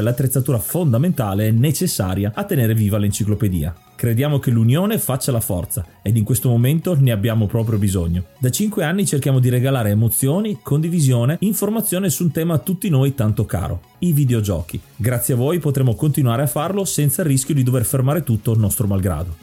l'attrezzatura 0.00 0.58
fondamentale 0.58 1.50
necessaria 1.50 2.32
a 2.34 2.44
tenere 2.44 2.74
viva 2.74 2.98
l'enciclopedia. 2.98 3.74
Crediamo 3.94 4.38
che 4.38 4.50
l'unione 4.50 4.98
faccia 4.98 5.30
la 5.30 5.40
forza 5.40 5.84
ed 6.00 6.16
in 6.16 6.24
questo 6.24 6.48
momento 6.48 6.96
ne 6.98 7.10
abbiamo 7.12 7.46
proprio 7.46 7.78
bisogno. 7.78 8.24
Da 8.38 8.50
5 8.50 8.82
anni 8.82 9.04
cerchiamo 9.04 9.40
di 9.40 9.50
regalare 9.50 9.90
emozioni, 9.90 10.60
condivisione, 10.62 11.36
informazione 11.40 12.08
su 12.08 12.24
un 12.24 12.30
tema 12.30 12.54
a 12.54 12.58
tutti 12.58 12.88
noi 12.88 13.14
tanto 13.14 13.44
caro, 13.44 13.82
i 13.98 14.12
videogiochi. 14.12 14.80
Grazie 14.96 15.34
a 15.34 15.36
voi 15.36 15.58
potremo 15.58 15.94
continuare 15.94 16.42
a 16.42 16.46
farlo 16.46 16.86
senza 16.86 17.20
il 17.20 17.28
rischio 17.28 17.54
di 17.54 17.62
dover 17.62 17.84
fermare 17.84 18.22
tutto 18.22 18.56
nostro 18.56 18.86
malgrado. 18.86 19.36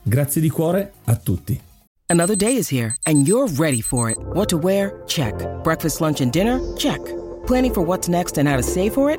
Grazie 0.00 0.40
di 0.40 0.48
cuore 0.48 0.92
a 1.04 1.16
tutti. 1.16 1.60
Another 2.06 2.36
day 2.36 2.56
is 2.56 2.70
here 2.70 2.94
and 3.02 3.26
you're 3.26 3.52
ready 3.58 3.82
for 3.82 4.08
it. 4.10 4.16
What 4.32 4.48
to 4.50 4.58
wear? 4.58 5.02
Check. 5.06 5.34
Breakfast, 5.62 6.00
lunch 6.00 6.20
and 6.20 6.30
dinner? 6.30 6.60
Check. 6.76 7.00
Planning 7.46 7.72
for 7.72 7.84
what's 7.84 8.08
next 8.08 8.38
and 8.38 8.48
how 8.48 8.56
to 8.56 8.62
save 8.62 8.92
for 8.92 9.10
it? 9.10 9.18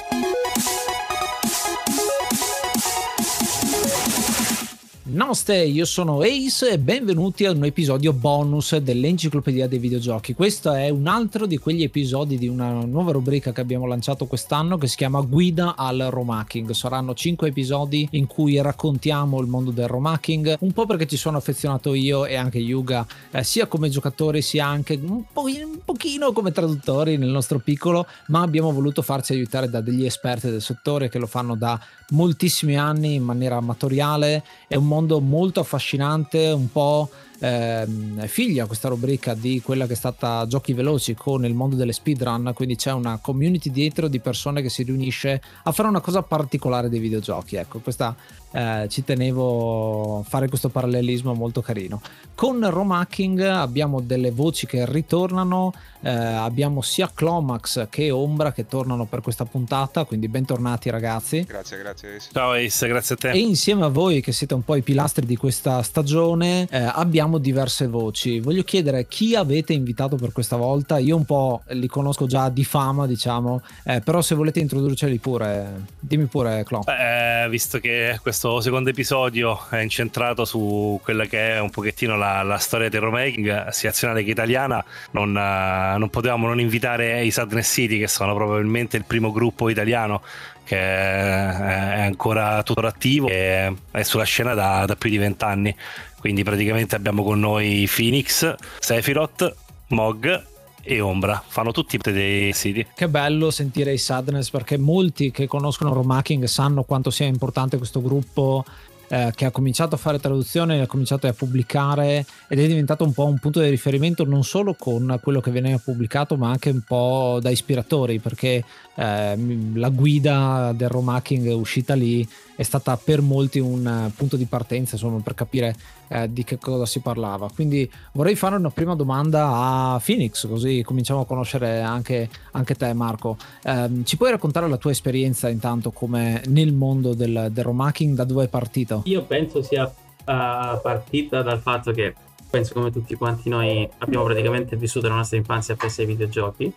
Namaste, 5.13 5.57
io 5.57 5.83
sono 5.83 6.21
Ace 6.21 6.69
e 6.69 6.79
benvenuti 6.79 7.43
a 7.43 7.51
un 7.51 7.65
episodio 7.65 8.13
bonus 8.13 8.77
dell'Enciclopedia 8.77 9.67
dei 9.67 9.77
Videogiochi. 9.77 10.33
Questo 10.33 10.71
è 10.71 10.87
un 10.87 11.05
altro 11.05 11.45
di 11.45 11.57
quegli 11.57 11.83
episodi 11.83 12.37
di 12.37 12.47
una 12.47 12.85
nuova 12.85 13.11
rubrica 13.11 13.51
che 13.51 13.59
abbiamo 13.59 13.87
lanciato 13.87 14.25
quest'anno 14.25 14.77
che 14.77 14.87
si 14.87 14.95
chiama 14.95 15.19
Guida 15.19 15.75
al 15.75 16.07
Romacking. 16.09 16.71
Saranno 16.71 17.13
5 17.13 17.49
episodi 17.49 18.07
in 18.11 18.25
cui 18.25 18.61
raccontiamo 18.61 19.41
il 19.41 19.47
mondo 19.47 19.71
del 19.71 19.89
Romacking, 19.89 20.55
un 20.61 20.71
po' 20.71 20.85
perché 20.85 21.05
ci 21.07 21.17
sono 21.17 21.35
affezionato 21.35 21.93
io 21.93 22.25
e 22.25 22.35
anche 22.35 22.59
Yuga, 22.59 23.05
eh, 23.31 23.43
sia 23.43 23.65
come 23.65 23.89
giocatori 23.89 24.41
sia 24.41 24.65
anche 24.65 24.97
un, 25.03 25.23
po- 25.29 25.43
un 25.43 25.79
pochino 25.83 26.31
come 26.31 26.53
traduttori 26.53 27.17
nel 27.17 27.27
nostro 27.27 27.59
piccolo, 27.59 28.05
ma 28.27 28.43
abbiamo 28.43 28.71
voluto 28.71 29.01
farci 29.01 29.33
aiutare 29.33 29.69
da 29.69 29.81
degli 29.81 30.05
esperti 30.05 30.49
del 30.49 30.61
settore 30.61 31.09
che 31.09 31.19
lo 31.19 31.27
fanno 31.27 31.55
da 31.55 31.77
moltissimi 32.11 32.77
anni 32.77 33.15
in 33.15 33.23
maniera 33.23 33.57
amatoriale. 33.57 34.43
È 34.67 34.75
un 34.75 34.85
mondo 34.85 35.00
molto 35.19 35.59
affascinante, 35.59 36.47
un 36.51 36.71
po' 36.71 37.09
ehm, 37.39 38.25
figlia 38.27 38.65
questa 38.65 38.87
rubrica 38.87 39.33
di 39.33 39.61
quella 39.61 39.87
che 39.87 39.93
è 39.93 39.95
stata 39.95 40.45
Giochi 40.47 40.73
Veloci 40.73 41.13
con 41.15 41.45
il 41.45 41.53
mondo 41.53 41.75
delle 41.75 41.93
speedrun, 41.93 42.51
quindi 42.53 42.75
c'è 42.75 42.91
una 42.91 43.19
community 43.21 43.71
dietro 43.71 44.07
di 44.07 44.19
persone 44.19 44.61
che 44.61 44.69
si 44.69 44.83
riunisce 44.83 45.41
a 45.63 45.71
fare 45.71 45.89
una 45.89 46.01
cosa 46.01 46.21
particolare 46.21 46.89
dei 46.89 46.99
videogiochi. 46.99 47.55
Ecco, 47.55 47.79
questa 47.79 48.15
eh, 48.51 48.87
ci 48.89 49.03
tenevo 49.03 50.19
a 50.19 50.23
fare 50.23 50.47
questo 50.47 50.69
parallelismo 50.69 51.33
molto 51.33 51.61
carino. 51.61 52.01
Con 52.35 52.67
Romacking 52.67 53.39
abbiamo 53.41 54.01
delle 54.01 54.31
voci 54.31 54.65
che 54.65 54.85
ritornano, 54.85 55.73
eh, 56.01 56.09
abbiamo 56.09 56.81
sia 56.81 57.11
Clomax 57.13 57.87
che 57.89 58.09
Ombra 58.09 58.51
che 58.51 58.67
tornano 58.67 59.05
per 59.05 59.21
questa 59.21 59.45
puntata, 59.45 60.05
quindi 60.05 60.27
bentornati 60.27 60.89
ragazzi. 60.89 61.43
Grazie, 61.43 61.77
grazie. 61.77 62.19
Ciao 62.31 62.51
Ace, 62.53 62.87
grazie 62.87 63.15
a 63.15 63.17
te. 63.17 63.31
E 63.31 63.37
insieme 63.37 63.85
a 63.85 63.89
voi 63.89 64.21
che 64.21 64.31
siete 64.31 64.55
un 64.55 64.63
po' 64.63 64.75
i 64.75 64.81
pilastri 64.81 65.25
di 65.25 65.35
questa 65.35 65.83
stagione 65.83 66.67
eh, 66.71 66.79
abbiamo 66.79 67.37
diverse 67.37 67.87
voci. 67.87 68.39
Voglio 68.39 68.63
chiedere 68.63 69.07
chi 69.07 69.35
avete 69.35 69.73
invitato 69.73 70.15
per 70.15 70.31
questa 70.31 70.55
volta, 70.55 70.97
io 70.97 71.15
un 71.15 71.25
po' 71.25 71.61
li 71.69 71.87
conosco 71.87 72.25
già 72.25 72.49
di 72.49 72.63
fama 72.63 73.05
diciamo, 73.05 73.61
eh, 73.83 74.01
però 74.01 74.21
se 74.21 74.33
volete 74.33 74.59
introducerli 74.59 75.19
pure, 75.19 75.85
dimmi 75.99 76.25
pure 76.25 76.63
Clom. 76.63 76.83
Eh, 76.87 77.47
visto 77.49 77.79
che 77.79 78.17
questo 78.21 78.40
questo 78.41 78.61
secondo 78.61 78.89
episodio 78.89 79.67
è 79.69 79.77
incentrato 79.77 80.45
su 80.45 80.99
quella 81.03 81.25
che 81.25 81.53
è 81.53 81.59
un 81.59 81.69
pochettino 81.69 82.17
la, 82.17 82.41
la 82.41 82.57
storia 82.57 82.89
del 82.89 82.99
romaking 82.99 83.67
sia 83.67 83.89
nazionale 83.89 84.23
che 84.23 84.31
italiana, 84.31 84.83
non, 85.11 85.29
uh, 85.29 85.99
non, 85.99 86.09
potevamo 86.09 86.47
non 86.47 86.59
invitare 86.59 87.23
i 87.23 87.29
Sadness 87.29 87.71
City, 87.71 87.99
che 87.99 88.07
sono 88.07 88.33
probabilmente 88.33 88.97
il 88.97 89.05
primo 89.05 89.31
gruppo 89.31 89.69
italiano 89.69 90.23
che 90.63 90.75
è 90.75 92.01
ancora 92.01 92.63
tuttora 92.63 92.87
attivo 92.87 93.27
e 93.27 93.75
è 93.91 94.01
sulla 94.01 94.23
scena 94.23 94.55
da, 94.55 94.85
da 94.87 94.95
più 94.95 95.11
di 95.11 95.19
vent'anni. 95.19 95.75
Quindi 96.19 96.41
praticamente 96.41 96.95
abbiamo 96.95 97.21
con 97.21 97.39
noi 97.39 97.87
Phoenix, 97.95 98.55
Sephiroth, 98.79 99.55
Mog 99.89 100.49
e 100.83 100.99
Ombra 100.99 101.41
fanno 101.45 101.71
tutti 101.71 101.97
dei 101.97 102.53
siti. 102.53 102.85
Che 102.93 103.07
bello 103.07 103.51
sentire 103.51 103.93
i 103.93 103.97
Sadness 103.97 104.49
perché 104.49 104.77
molti 104.77 105.31
che 105.31 105.47
conoscono 105.47 105.93
Romaking 105.93 106.45
sanno 106.45 106.83
quanto 106.83 107.09
sia 107.09 107.25
importante 107.25 107.77
questo 107.77 108.01
gruppo 108.01 108.65
eh, 109.11 109.33
che 109.35 109.43
ha 109.43 109.51
cominciato 109.51 109.95
a 109.95 109.97
fare 109.97 110.19
traduzione, 110.19 110.79
ha 110.79 110.87
cominciato 110.87 111.27
a 111.27 111.33
pubblicare 111.33 112.25
ed 112.47 112.59
è 112.59 112.65
diventato 112.67 113.03
un 113.03 113.11
po' 113.11 113.25
un 113.25 113.39
punto 113.39 113.59
di 113.59 113.67
riferimento 113.67 114.23
non 114.23 114.45
solo 114.45 114.73
con 114.73 115.19
quello 115.21 115.41
che 115.41 115.51
viene 115.51 115.77
pubblicato 115.83 116.37
ma 116.37 116.49
anche 116.49 116.69
un 116.69 116.81
po' 116.81 117.39
da 117.41 117.49
ispiratori 117.49 118.19
perché 118.19 118.63
eh, 118.95 119.37
la 119.73 119.89
guida 119.89 120.71
del 120.73 120.87
Romacking 120.87 121.53
uscita 121.53 121.93
lì 121.93 122.25
è 122.61 122.63
stata 122.63 122.95
per 122.95 123.21
molti 123.21 123.57
un 123.57 124.11
punto 124.15 124.37
di 124.37 124.45
partenza 124.45 124.93
insomma 124.93 125.19
per 125.19 125.33
capire 125.33 125.75
eh, 126.09 126.31
di 126.31 126.43
che 126.43 126.59
cosa 126.59 126.85
si 126.85 126.99
parlava. 126.99 127.49
Quindi 127.53 127.89
vorrei 128.13 128.35
fare 128.35 128.55
una 128.55 128.69
prima 128.69 128.93
domanda 128.95 129.47
a 129.49 130.01
Phoenix 130.03 130.47
così 130.47 130.83
cominciamo 130.83 131.21
a 131.21 131.25
conoscere 131.25 131.81
anche, 131.81 132.29
anche 132.51 132.75
te 132.75 132.93
Marco. 132.93 133.35
Eh, 133.63 133.89
ci 134.03 134.15
puoi 134.15 134.29
raccontare 134.29 134.69
la 134.69 134.77
tua 134.77 134.91
esperienza 134.91 135.49
intanto 135.49 135.89
come 135.89 136.41
nel 136.47 136.71
mondo 136.71 137.15
del, 137.15 137.47
del 137.51 137.63
Romacking 137.63 138.15
da 138.15 138.25
dove 138.25 138.45
è 138.45 138.47
partito? 138.47 139.01
Io 139.05 139.23
penso 139.23 139.63
sia 139.63 139.85
uh, 139.85 139.93
partita 140.23 141.41
dal 141.41 141.59
fatto 141.59 141.91
che 141.91 142.13
penso 142.47 142.73
come 142.73 142.91
tutti 142.91 143.15
quanti 143.15 143.49
noi 143.49 143.89
abbiamo 143.99 144.25
praticamente 144.25 144.75
vissuto 144.75 145.07
la 145.07 145.15
nostra 145.15 145.37
infanzia 145.37 145.75
presso 145.75 146.01
ai 146.01 146.07
videogiochi 146.07 146.71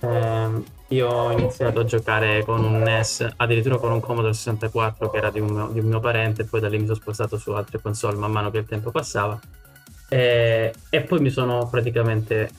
eh, 0.00 0.78
io 0.88 1.08
ho 1.08 1.30
iniziato 1.30 1.80
a 1.80 1.84
giocare 1.84 2.44
con 2.44 2.64
un 2.64 2.80
NES, 2.80 3.34
addirittura 3.36 3.76
con 3.76 3.92
un 3.92 4.00
Commodore 4.00 4.32
64 4.32 5.10
che 5.10 5.16
era 5.16 5.30
di 5.30 5.38
un, 5.38 5.72
di 5.72 5.78
un 5.78 5.86
mio 5.86 6.00
parente, 6.00 6.44
poi 6.44 6.60
da 6.60 6.68
lì 6.68 6.78
mi 6.78 6.86
sono 6.86 6.96
spostato 6.96 7.38
su 7.38 7.52
altre 7.52 7.80
console 7.80 8.16
man 8.16 8.32
mano 8.32 8.50
che 8.50 8.58
il 8.58 8.66
tempo 8.66 8.90
passava. 8.90 9.38
E, 10.08 10.74
e 10.90 11.00
poi 11.02 11.20
mi 11.20 11.30
sono 11.30 11.68
praticamente 11.68 12.50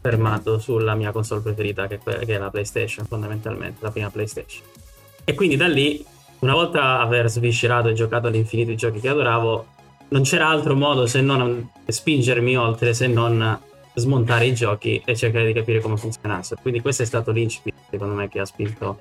fermato 0.00 0.58
sulla 0.58 0.94
mia 0.94 1.10
console 1.10 1.40
preferita, 1.40 1.86
che, 1.88 1.98
che 1.98 2.34
è 2.34 2.38
la 2.38 2.50
PlayStation, 2.50 3.04
fondamentalmente, 3.06 3.78
la 3.80 3.90
prima 3.90 4.10
PlayStation. 4.10 4.64
E 5.24 5.34
quindi 5.34 5.56
da 5.56 5.66
lì, 5.66 6.04
una 6.40 6.54
volta 6.54 7.00
aver 7.00 7.28
sviscerato 7.28 7.88
e 7.88 7.92
giocato 7.92 8.28
all'infinito 8.28 8.70
i 8.70 8.76
giochi 8.76 9.00
che 9.00 9.08
adoravo, 9.08 9.66
non 10.10 10.22
c'era 10.22 10.48
altro 10.48 10.74
modo 10.74 11.06
se 11.06 11.20
non 11.20 11.68
spingermi 11.86 12.56
oltre, 12.56 12.94
se 12.94 13.06
non 13.08 13.58
smontare 13.94 14.46
i 14.46 14.54
giochi 14.54 15.02
e 15.04 15.16
cercare 15.16 15.46
di 15.46 15.52
capire 15.52 15.80
come 15.80 15.96
funzionassero. 15.96 16.60
Quindi 16.60 16.80
questo 16.80 17.02
è 17.02 17.06
stato 17.06 17.30
l'incipit 17.30 17.74
secondo 17.90 18.14
me, 18.14 18.28
che 18.28 18.40
ha 18.40 18.44
spinto 18.44 19.00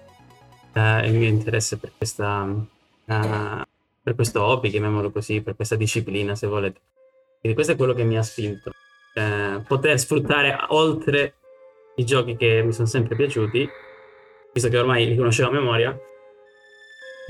eh, 0.73 1.07
il 1.07 1.13
mio 1.13 1.27
interesse 1.27 1.77
per 1.77 1.91
questa 1.97 2.43
uh, 2.43 3.63
per 4.01 4.15
questo 4.15 4.43
hobby, 4.43 4.69
chiamiamolo 4.69 5.11
così, 5.11 5.41
per 5.41 5.55
questa 5.55 5.75
disciplina, 5.75 6.33
se 6.33 6.47
volete. 6.47 6.79
Quindi 7.39 7.53
questo 7.53 7.73
è 7.73 7.77
quello 7.77 7.93
che 7.93 8.03
mi 8.03 8.17
ha 8.17 8.23
spinto. 8.23 8.71
Eh, 9.13 9.61
poter 9.67 9.99
sfruttare 9.99 10.57
oltre 10.69 11.35
i 11.95 12.05
giochi 12.05 12.35
che 12.35 12.63
mi 12.63 12.71
sono 12.71 12.87
sempre 12.87 13.15
piaciuti, 13.15 13.69
visto 14.51 14.69
che 14.69 14.77
ormai 14.77 15.07
li 15.07 15.15
conoscevo 15.15 15.49
a 15.49 15.51
memoria, 15.51 15.97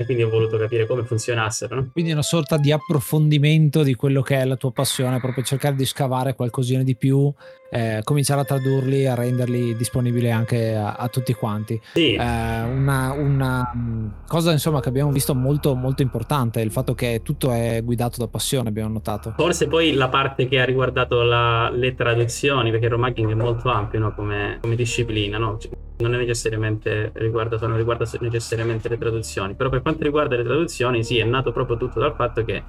quindi 0.04 0.22
ho 0.22 0.28
voluto 0.28 0.56
capire 0.56 0.86
come 0.86 1.04
funzionassero. 1.04 1.74
No? 1.74 1.90
Quindi 1.92 2.12
una 2.12 2.22
sorta 2.22 2.56
di 2.56 2.72
approfondimento 2.72 3.82
di 3.82 3.94
quello 3.94 4.22
che 4.22 4.36
è 4.36 4.44
la 4.44 4.56
tua 4.56 4.72
passione, 4.72 5.20
proprio 5.20 5.44
cercare 5.44 5.74
di 5.74 5.84
scavare 5.84 6.34
qualcosina 6.34 6.82
di 6.82 6.96
più, 6.96 7.32
eh, 7.70 8.00
cominciare 8.02 8.40
a 8.40 8.44
tradurli, 8.44 9.06
a 9.06 9.14
renderli 9.14 9.76
disponibili 9.76 10.30
anche 10.30 10.74
a, 10.74 10.94
a 10.94 11.08
tutti 11.08 11.32
quanti. 11.32 11.80
Sì. 11.94 12.14
Eh, 12.14 12.18
una, 12.18 13.12
una, 13.12 13.72
mm, 13.74 14.06
cosa 14.26 14.52
insomma 14.52 14.80
che 14.80 14.88
abbiamo 14.88 15.12
visto 15.12 15.34
molto, 15.34 15.74
molto 15.74 16.02
importante, 16.02 16.60
il 16.60 16.72
fatto 16.72 16.94
che 16.94 17.20
tutto 17.22 17.52
è 17.52 17.80
guidato 17.82 18.18
da 18.18 18.28
passione, 18.28 18.68
abbiamo 18.68 18.92
notato. 18.92 19.34
Forse 19.36 19.68
poi 19.68 19.94
la 19.94 20.08
parte 20.08 20.48
che 20.48 20.60
ha 20.60 20.64
riguardato 20.64 21.22
la, 21.22 21.70
le 21.70 21.94
traduzioni, 21.94 22.70
perché 22.70 22.86
il 22.86 22.92
romagging 22.92 23.30
è 23.30 23.34
molto 23.34 23.70
ampio 23.70 24.00
no? 24.00 24.14
come, 24.14 24.58
come, 24.60 24.74
disciplina, 24.74 25.38
no? 25.38 25.58
non 25.98 26.14
è 26.14 26.18
necessariamente 26.18 27.12
riguarda, 27.14 27.56
non 27.66 27.76
riguarda 27.76 28.04
necessariamente 28.20 28.88
le 28.88 28.98
traduzioni, 28.98 29.54
però 29.54 29.68
per 29.68 29.82
quanto 29.82 30.02
riguarda 30.02 30.36
le 30.36 30.42
traduzioni, 30.44 31.04
sì, 31.04 31.18
è 31.18 31.24
nato 31.24 31.52
proprio 31.52 31.76
tutto 31.76 32.00
dal 32.00 32.14
fatto 32.14 32.44
che 32.44 32.62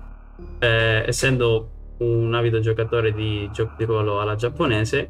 eh, 0.60 1.04
essendo 1.08 1.70
un 2.02 2.34
avido 2.34 2.60
giocatore 2.60 3.14
di 3.14 3.50
giochi 3.52 3.74
di 3.78 3.86
ruolo 3.86 4.20
alla 4.20 4.36
giapponese, 4.36 5.10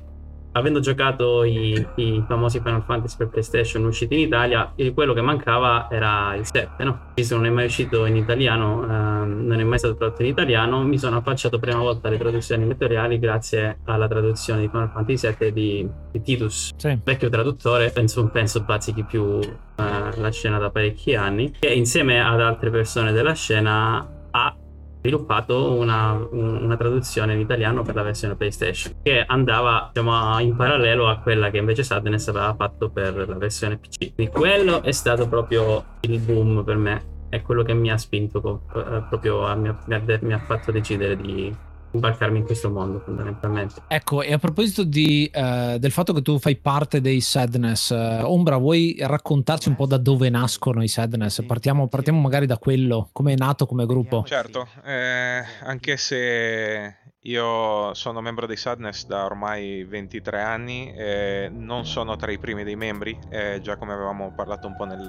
avendo 0.54 0.80
giocato 0.80 1.44
i, 1.44 1.86
i, 1.96 2.24
famosi 2.28 2.60
Final 2.60 2.84
Fantasy 2.84 3.16
per 3.18 3.30
PlayStation 3.30 3.86
usciti 3.86 4.16
in 4.16 4.20
Italia, 4.22 4.74
quello 4.94 5.14
che 5.14 5.22
mancava 5.22 5.88
era 5.90 6.36
il 6.36 6.46
7, 6.46 6.84
no? 6.84 7.00
Visto 7.16 7.36
non 7.36 7.46
è 7.46 7.50
mai 7.50 7.66
uscito 7.66 8.06
in 8.06 8.18
italiano, 8.18 8.84
ehm, 8.84 9.46
non 9.46 9.60
è 9.60 9.64
mai 9.64 9.78
stato 9.78 9.96
tradotto 9.96 10.24
in 10.24 10.30
italiano, 10.30 10.84
mi 10.84 10.98
sono 10.98 11.18
affacciato 11.18 11.58
prima 11.58 11.80
volta 11.80 12.10
alle 12.10 12.18
traduzioni 12.18 12.68
lettoriali 12.68 13.18
grazie 13.20 13.80
alla 13.86 14.08
traduzione 14.08 14.62
di 14.62 14.68
Final 14.68 14.90
Fantasy 14.90 15.18
7 15.18 15.54
di, 15.54 15.90
di 16.12 16.22
Titus, 16.22 16.72
sì. 16.76 17.00
vecchio 17.02 17.30
traduttore, 17.30 17.90
penso, 17.92 18.28
penso 18.28 18.62
bazzichi 18.62 19.04
più 19.04 19.40
eh, 19.40 19.54
la 19.76 20.32
scena 20.32 20.58
da 20.58 20.70
parecchi 20.70 21.16
anni, 21.16 21.52
che 21.58 21.72
insieme 21.72 22.22
ad 22.22 22.42
altre 22.42 22.70
persone 22.70 23.14
della 23.14 23.34
scena 23.34 24.20
ha 24.32 24.56
sviluppato 25.02 25.74
una, 25.74 26.14
una, 26.32 26.78
traduzione 26.78 27.34
in 27.34 27.40
italiano 27.40 27.82
per 27.82 27.96
la 27.96 28.04
versione 28.04 28.36
PlayStation 28.36 28.94
che 29.02 29.24
andava 29.26 29.90
diciamo, 29.92 30.40
in 30.40 30.56
parallelo 30.56 31.10
a 31.10 31.18
quella 31.18 31.50
che 31.50 31.58
invece 31.58 31.84
Sadness 31.84 32.28
aveva 32.28 32.54
fatto 32.54 32.90
per 32.90 33.28
la 33.28 33.36
versione 33.36 33.78
PC. 33.78 34.14
Quindi 34.14 34.32
quello 34.32 34.84
è 34.84 34.92
stato 34.92 35.28
proprio 35.28 35.84
il 36.02 36.20
boom 36.20 36.64
per 36.64 36.78
me, 36.78 37.04
è 37.30 37.42
quello 37.42 37.64
che 37.64 37.74
mi 37.74 37.90
ha 37.92 37.98
spinto 37.98 38.62
eh, 38.76 39.04
proprio 39.10 39.46
a, 39.46 39.56
mi, 39.56 39.70
ha, 39.70 39.78
mi 40.22 40.34
ha 40.34 40.40
fatto 40.40 40.72
decidere 40.72 41.18
di 41.18 41.54
imbarcarmi 41.92 42.40
in 42.40 42.46
questo 42.46 42.70
mondo 42.70 43.00
fondamentalmente. 43.00 43.82
Ecco, 43.88 44.22
e 44.22 44.34
a 44.34 44.38
proposito 44.38 44.84
di, 44.84 45.30
uh, 45.34 45.78
del 45.78 45.92
fatto 45.92 46.14
che 46.14 46.22
tu 46.22 46.40
fai 46.40 46.56
parte 46.56 47.02
dei 47.02 47.22
Sadness, 47.22 47.90
uh, 47.90 48.24
Ombra, 48.24 48.58
vuoi 48.58 48.96
raccontarci 49.00 49.70
un 49.70 49.76
po' 49.76 49.86
da 49.86 49.98
dove 49.98 50.30
nascono 50.30 50.82
i 50.84 50.88
Sadness? 50.88 51.44
Partiamo, 51.46 51.88
partiamo 51.88 52.20
magari 52.20 52.46
da 52.46 52.58
quello, 52.58 53.10
come 53.12 53.34
è 53.34 53.36
nato 53.36 53.66
come 53.66 53.86
gruppo? 53.86 54.24
Certo, 54.26 54.68
eh, 54.86 55.44
anche 55.64 55.98
se 55.98 56.96
io 57.20 57.94
sono 57.94 58.22
membro 58.22 58.48
dei 58.48 58.58
Sadness 58.58 59.06
da 59.06 59.26
ormai 59.26 59.84
23 59.84 60.42
anni, 60.42 60.94
eh, 60.94 61.52
non 61.54 61.86
sono 61.86 62.16
tra 62.16 62.32
i 62.32 62.40
primi 62.40 62.64
dei 62.64 62.76
membri, 62.76 63.18
eh, 63.30 63.60
già 63.62 63.76
come 63.76 63.94
avevamo 63.94 64.32
parlato 64.36 64.68
un 64.68 64.76
po' 64.76 64.86
nel, 64.86 65.06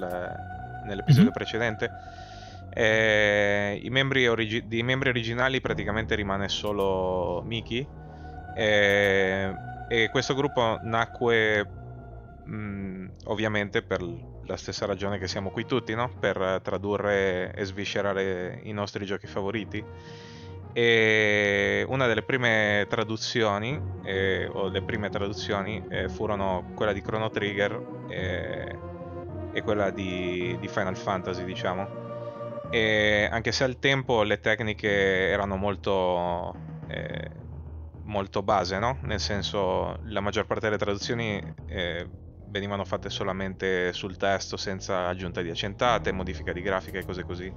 nell'episodio 0.85 1.23
mm-hmm. 1.23 1.33
precedente 1.33 1.85
eh, 1.85 2.32
i 2.81 3.89
membri 3.89 4.27
origi- 4.27 4.67
dei 4.67 4.83
membri 4.83 5.09
originali 5.09 5.61
praticamente 5.61 6.15
rimane 6.15 6.49
solo 6.49 7.41
Miki. 7.45 7.85
Eh, 8.55 9.53
e 9.89 10.09
questo 10.09 10.33
gruppo 10.33 10.79
nacque 10.83 11.65
mh, 12.45 12.55
mm, 12.55 13.07
ovviamente 13.25 13.81
per 13.81 14.01
la 14.45 14.57
stessa 14.57 14.85
ragione 14.85 15.17
che 15.17 15.27
siamo 15.27 15.49
qui 15.49 15.65
tutti, 15.65 15.93
no? 15.93 16.11
per 16.19 16.59
tradurre 16.63 17.53
e 17.53 17.65
sviscerare 17.65 18.59
i 18.63 18.71
nostri 18.71 19.05
giochi 19.05 19.27
favoriti. 19.27 19.83
E 20.73 21.85
una 21.87 22.07
delle 22.07 22.23
prime 22.23 22.87
traduzioni, 22.89 23.79
eh, 24.03 24.49
o 24.51 24.67
le 24.69 24.81
prime 24.81 25.09
traduzioni, 25.09 25.83
eh, 25.89 26.09
furono 26.09 26.71
quella 26.75 26.93
di 26.93 27.01
Chrono 27.01 27.29
Trigger 27.29 27.79
eh, 28.09 28.79
e 29.53 29.61
quella 29.61 29.91
di, 29.91 30.57
di 30.59 30.67
Final 30.67 30.97
Fantasy, 30.97 31.43
diciamo 31.45 32.02
e 32.73 33.29
anche 33.31 33.51
se 33.51 33.63
al 33.63 33.77
tempo 33.77 34.23
le 34.23 34.39
tecniche 34.39 34.89
erano 35.29 35.57
molto, 35.57 36.55
eh, 36.87 37.29
molto 38.05 38.41
base, 38.41 38.79
no? 38.79 38.97
nel 39.03 39.19
senso 39.19 39.99
la 40.05 40.21
maggior 40.21 40.47
parte 40.47 40.65
delle 40.65 40.79
traduzioni 40.79 41.39
eh, 41.67 42.09
venivano 42.47 42.83
fatte 42.83 43.11
solamente 43.11 43.93
sul 43.93 44.17
testo 44.17 44.57
senza 44.57 45.07
aggiunta 45.07 45.43
di 45.43 45.51
accentate, 45.51 46.11
modifica 46.11 46.51
di 46.51 46.61
grafica 46.63 46.97
e 46.97 47.05
cose 47.05 47.23
così. 47.23 47.53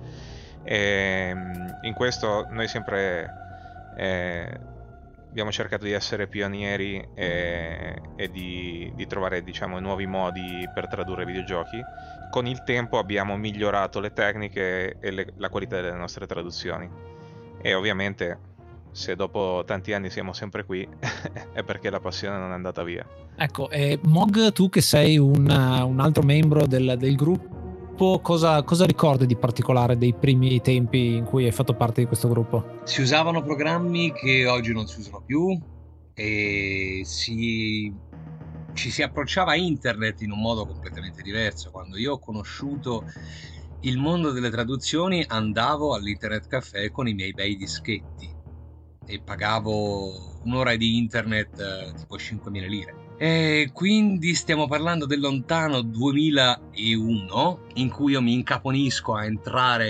E, 0.63 1.35
in 1.81 1.95
questo 1.95 2.49
noi 2.51 2.69
sempre 2.69 3.31
eh, 3.97 4.61
abbiamo 5.29 5.51
cercato 5.53 5.85
di 5.85 5.93
essere 5.93 6.27
pionieri 6.29 7.07
e, 7.15 8.01
e 8.17 8.31
di, 8.31 8.91
di, 8.95 9.07
trovare 9.07 9.43
diciamo, 9.43 9.79
nuovi 9.81 10.07
modi 10.07 10.69
per 10.73 10.89
tradurre 10.89 11.25
videogiochi 11.25 11.81
con 12.31 12.47
il 12.47 12.63
tempo 12.65 12.99
abbiamo 12.99 13.37
migliorato 13.37 14.01
le 14.01 14.13
tecniche 14.13 14.99
e 15.01 15.11
le, 15.11 15.33
la 15.37 15.49
qualità 15.49 15.81
delle 15.81 15.97
nostre 15.97 16.27
traduzioni. 16.27 16.87
E 17.63 17.75
ovviamente 17.75 18.39
se 18.91 19.15
dopo 19.15 19.63
tanti 19.67 19.93
anni 19.93 20.11
siamo 20.11 20.33
sempre 20.33 20.65
qui 20.65 20.87
è 21.53 21.63
perché 21.63 21.91
la 21.91 22.01
passione 22.01 22.37
non 22.39 22.51
è 22.51 22.55
andata 22.55 22.83
via. 22.83 23.07
Ecco, 23.37 23.71
e 23.71 23.99
Mog, 24.03 24.53
tu 24.53 24.69
che 24.69 24.81
sei 24.81 25.19
un, 25.19 25.49
un 25.49 26.01
altro 26.01 26.23
membro 26.23 26.67
del, 26.67 26.97
del 26.99 27.15
gruppo, 27.15 27.56
cosa, 28.21 28.63
cosa, 28.63 28.85
ricordi 28.85 29.27
di 29.27 29.37
particolare 29.37 29.97
dei 29.97 30.15
primi 30.15 30.61
tempi 30.61 31.15
in 31.15 31.25
cui 31.25 31.45
hai 31.45 31.53
fatto 31.53 31.75
parte 31.75 32.03
di 32.03 32.07
questo 32.07 32.29
gruppo? 32.29 32.81
Si 32.85 33.01
usavano 33.01 33.43
programmi 33.43 34.13
che 34.13 34.47
oggi 34.47 34.73
non 34.73 34.87
si 34.87 35.01
usano 35.01 35.23
più 35.25 35.59
e 36.15 37.03
si 37.05 37.93
ci 38.77 38.91
si 38.91 39.03
approcciava 39.03 39.53
a 39.53 39.57
internet 39.57 40.21
in 40.21 40.31
un 40.31 40.41
modo 40.41 40.67
completamente 40.67 41.23
diverso. 41.23 41.71
Quando 41.71 41.97
io 41.97 42.13
ho 42.13 42.19
conosciuto 42.19 43.05
il 43.81 43.99
mondo 43.99 44.31
delle 44.31 44.51
traduzioni 44.51 45.25
andavo 45.27 45.95
all'internet 45.95 46.47
caffè 46.47 46.91
con 46.91 47.09
i 47.09 47.15
miei 47.15 47.33
bei 47.33 47.57
dischetti 47.57 48.29
e 49.07 49.21
pagavo 49.21 50.41
un'ora 50.45 50.77
di 50.77 50.99
internet 50.99 51.59
eh, 51.59 51.93
tipo 51.97 52.17
5.000 52.17 52.69
lire. 52.69 53.06
E 53.19 53.71
quindi 53.73 54.35
stiamo 54.35 54.67
parlando 54.67 55.07
del 55.07 55.21
lontano 55.21 55.81
2001 55.81 57.61
in 57.75 57.89
cui 57.89 58.13
io 58.13 58.21
mi 58.21 58.35
incaponisco 58.35 59.15
a 59.15 59.25
entrare 59.25 59.87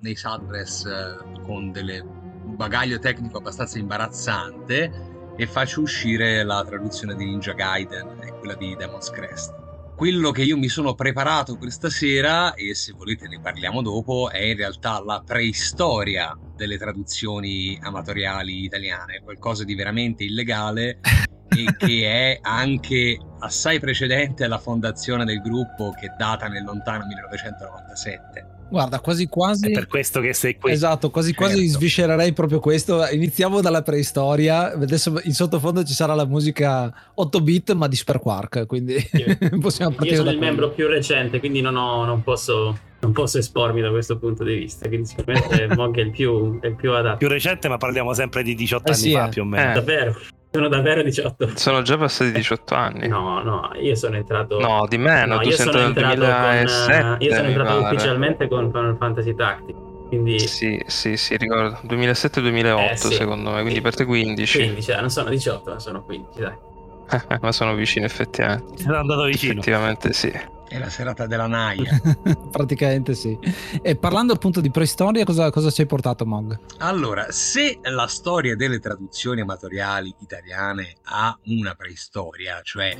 nei 0.00 0.16
Sadress 0.16 0.84
eh, 0.84 1.42
con 1.42 1.72
un 1.72 2.56
bagaglio 2.56 2.98
tecnico 2.98 3.38
abbastanza 3.38 3.78
imbarazzante 3.78 5.32
e 5.36 5.46
faccio 5.46 5.82
uscire 5.82 6.42
la 6.42 6.64
traduzione 6.64 7.14
di 7.14 7.24
Ninja 7.24 7.52
Gaiden 7.52 8.18
e 8.20 8.32
quella 8.32 8.54
di 8.54 8.74
Demon's 8.74 9.10
Crest. 9.10 9.54
Quello 9.94 10.32
che 10.32 10.42
io 10.42 10.56
mi 10.56 10.68
sono 10.68 10.94
preparato 10.94 11.56
questa 11.56 11.88
sera, 11.88 12.54
e 12.54 12.74
se 12.74 12.92
volete 12.92 13.28
ne 13.28 13.38
parliamo 13.38 13.80
dopo, 13.82 14.30
è 14.30 14.42
in 14.42 14.56
realtà 14.56 15.00
la 15.04 15.22
preistoria 15.24 16.36
delle 16.56 16.78
traduzioni 16.78 17.78
amatoriali 17.80 18.64
italiane, 18.64 19.20
qualcosa 19.22 19.62
di 19.62 19.74
veramente 19.74 20.24
illegale 20.24 21.00
e 21.56 21.76
che 21.76 22.04
è 22.06 22.38
anche 22.42 23.18
assai 23.40 23.80
precedente 23.80 24.44
alla 24.44 24.58
fondazione 24.58 25.24
del 25.24 25.40
gruppo 25.40 25.94
che 25.98 26.12
data 26.16 26.46
nel 26.46 26.64
lontano 26.64 27.06
1997 27.06 28.58
Guarda, 28.70 29.00
quasi 29.00 29.26
quasi. 29.26 29.66
È 29.66 29.72
per 29.72 29.88
questo 29.88 30.20
che 30.20 30.32
sei 30.32 30.56
qui. 30.56 30.70
Esatto, 30.70 31.10
quasi 31.10 31.34
quasi 31.34 31.56
certo. 31.56 31.72
sviscererei 31.72 32.32
proprio 32.32 32.60
questo. 32.60 33.04
Iniziamo 33.04 33.60
dalla 33.60 33.82
preistoria. 33.82 34.72
Adesso 34.72 35.20
in 35.24 35.34
sottofondo 35.34 35.82
ci 35.82 35.92
sarà 35.92 36.14
la 36.14 36.24
musica 36.24 36.92
8 37.14 37.40
bit, 37.40 37.72
ma 37.72 37.88
di 37.88 37.96
Super 37.96 38.20
Quark. 38.20 38.66
Quindi 38.66 38.94
possiamo 39.60 39.90
partire. 39.90 40.14
Io 40.14 40.22
sono 40.22 40.30
il 40.30 40.36
quello. 40.36 40.38
membro 40.38 40.70
più 40.70 40.86
recente, 40.86 41.40
quindi 41.40 41.60
non, 41.60 41.74
ho, 41.74 42.04
non, 42.04 42.22
posso, 42.22 42.78
non, 43.00 43.10
posso, 43.10 43.38
espormi 43.38 43.80
da 43.80 43.90
questo 43.90 44.18
punto 44.18 44.44
di 44.44 44.54
vista. 44.54 44.86
Quindi 44.86 45.08
sicuramente 45.08 45.66
Mog 45.74 45.96
è 45.96 46.02
il 46.02 46.12
più, 46.12 46.60
è 46.60 46.68
il 46.68 46.76
più 46.76 46.92
adatto. 46.92 47.16
Più 47.16 47.28
recente, 47.28 47.66
ma 47.68 47.76
parliamo 47.76 48.14
sempre 48.14 48.44
di 48.44 48.54
18 48.54 48.86
eh, 48.86 48.92
anni 48.92 49.02
sì, 49.02 49.12
fa, 49.12 49.26
eh. 49.26 49.28
più 49.30 49.42
o 49.42 49.46
meno. 49.46 49.70
Eh. 49.70 49.74
Davvero. 49.74 50.16
Sono 50.52 50.68
davvero 50.68 51.02
18. 51.02 51.52
Sono 51.54 51.82
già 51.82 51.96
passati 51.96 52.32
18 52.32 52.74
anni. 52.74 53.06
No, 53.06 53.40
no, 53.42 53.70
io 53.80 53.94
sono 53.94 54.16
entrato. 54.16 54.58
No, 54.58 54.84
di 54.88 54.98
meno. 54.98 55.36
No, 55.36 55.40
tu 55.40 55.50
sei 55.50 55.66
entrato 55.66 56.00
nel 56.00 56.18
2007. 56.18 57.00
Con, 57.02 57.16
io 57.20 57.34
sono 57.34 57.48
entrato 57.48 57.80
pare. 57.80 57.94
ufficialmente 57.94 58.48
con 58.48 58.70
Final 58.72 58.96
Fantasy 58.98 59.34
Tactics. 59.34 59.78
Quindi... 60.08 60.40
Sì, 60.40 60.82
sì, 60.86 61.16
sì, 61.16 61.36
ricordo. 61.36 61.78
2007-2008 61.86 62.90
eh, 62.90 62.96
sì. 62.96 63.14
secondo 63.14 63.52
me, 63.52 63.60
quindi 63.60 63.80
per 63.80 63.94
te 63.94 64.04
15. 64.04 64.58
15, 64.58 64.90
eh, 64.90 65.00
non 65.00 65.10
sono 65.10 65.30
18, 65.30 65.70
ma 65.70 65.78
sono 65.78 66.02
15, 66.02 66.40
dai. 66.40 66.68
Ma 67.40 67.52
sono 67.52 67.74
vicino 67.74 68.06
effettivamente. 68.06 68.82
Sono 68.82 68.98
andato 68.98 69.24
vicino. 69.24 69.52
Effettivamente 69.52 70.12
sì. 70.12 70.32
È 70.70 70.78
la 70.78 70.88
serata 70.88 71.26
della 71.26 71.48
naia. 71.48 72.00
Praticamente 72.48 73.14
sì. 73.14 73.36
E 73.82 73.96
parlando 73.96 74.34
appunto 74.34 74.60
di 74.60 74.70
preistoria, 74.70 75.24
cosa, 75.24 75.50
cosa 75.50 75.68
ci 75.68 75.80
hai 75.80 75.88
portato, 75.88 76.24
Mog? 76.24 76.56
Allora, 76.78 77.32
se 77.32 77.80
la 77.82 78.06
storia 78.06 78.54
delle 78.54 78.78
traduzioni 78.78 79.40
amatoriali 79.40 80.14
italiane 80.20 80.94
ha 81.06 81.36
una 81.46 81.74
preistoria, 81.74 82.60
cioè 82.62 82.96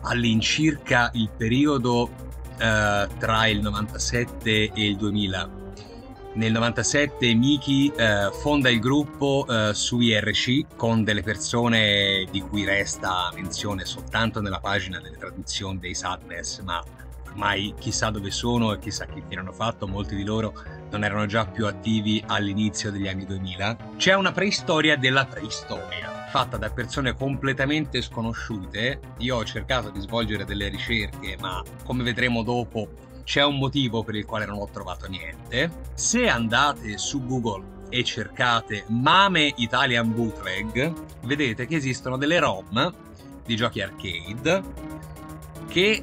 all'incirca 0.00 1.12
il 1.14 1.30
periodo 1.36 2.10
eh, 2.58 3.08
tra 3.16 3.46
il 3.46 3.60
97 3.60 4.72
e 4.72 4.86
il 4.88 4.96
2000, 4.96 5.60
nel 6.34 6.50
97 6.50 7.34
Miki 7.34 7.92
eh, 7.94 8.30
fonda 8.32 8.68
il 8.68 8.80
gruppo 8.80 9.46
eh, 9.48 9.74
su 9.74 10.00
IRC 10.00 10.74
con 10.74 11.04
delle 11.04 11.22
persone 11.22 12.26
di 12.32 12.40
cui 12.40 12.64
resta 12.64 13.30
menzione 13.34 13.84
soltanto 13.84 14.40
nella 14.40 14.58
pagina 14.58 14.98
delle 14.98 15.18
traduzioni 15.18 15.78
dei 15.78 15.94
Sadness, 15.94 16.62
ma 16.62 16.82
ormai 17.32 17.74
chissà 17.78 18.10
dove 18.10 18.30
sono 18.30 18.72
e 18.72 18.78
chissà 18.78 19.06
che 19.06 19.22
fine 19.26 19.40
hanno 19.40 19.52
fatto, 19.52 19.88
molti 19.88 20.14
di 20.14 20.24
loro 20.24 20.54
non 20.90 21.04
erano 21.04 21.26
già 21.26 21.46
più 21.46 21.66
attivi 21.66 22.22
all'inizio 22.26 22.90
degli 22.90 23.08
anni 23.08 23.24
2000. 23.24 23.76
C'è 23.96 24.14
una 24.14 24.32
preistoria 24.32 24.96
della 24.96 25.24
preistoria, 25.24 26.26
fatta 26.30 26.58
da 26.58 26.70
persone 26.70 27.14
completamente 27.16 28.02
sconosciute. 28.02 29.00
Io 29.18 29.36
ho 29.36 29.44
cercato 29.44 29.90
di 29.90 30.00
svolgere 30.00 30.44
delle 30.44 30.68
ricerche, 30.68 31.36
ma 31.40 31.62
come 31.84 32.02
vedremo 32.02 32.42
dopo 32.42 32.88
c'è 33.24 33.42
un 33.44 33.56
motivo 33.56 34.02
per 34.02 34.16
il 34.16 34.26
quale 34.26 34.44
non 34.44 34.58
ho 34.58 34.68
trovato 34.70 35.08
niente. 35.08 35.70
Se 35.94 36.28
andate 36.28 36.98
su 36.98 37.24
Google 37.24 37.80
e 37.88 38.04
cercate 38.04 38.84
Mame 38.88 39.52
Italian 39.56 40.14
Bootleg, 40.14 40.92
vedete 41.22 41.66
che 41.66 41.76
esistono 41.76 42.16
delle 42.16 42.38
ROM 42.38 42.94
di 43.44 43.56
giochi 43.56 43.80
arcade 43.80 44.62
che 45.68 46.02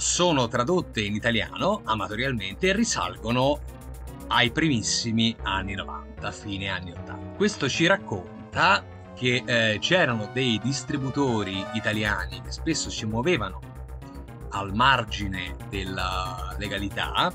sono 0.00 0.48
tradotte 0.48 1.02
in 1.02 1.14
italiano 1.14 1.82
amatorialmente 1.84 2.68
e 2.68 2.72
risalgono 2.72 3.60
ai 4.28 4.50
primissimi 4.50 5.36
anni 5.42 5.74
90, 5.74 6.30
fine 6.30 6.68
anni 6.68 6.92
80. 6.92 7.36
Questo 7.36 7.68
ci 7.68 7.86
racconta 7.86 8.82
che 9.14 9.42
eh, 9.44 9.78
c'erano 9.78 10.30
dei 10.32 10.58
distributori 10.62 11.62
italiani 11.74 12.40
che 12.40 12.50
spesso 12.50 12.88
si 12.88 13.04
muovevano 13.04 13.60
al 14.52 14.74
margine 14.74 15.54
della 15.68 16.54
legalità 16.58 17.30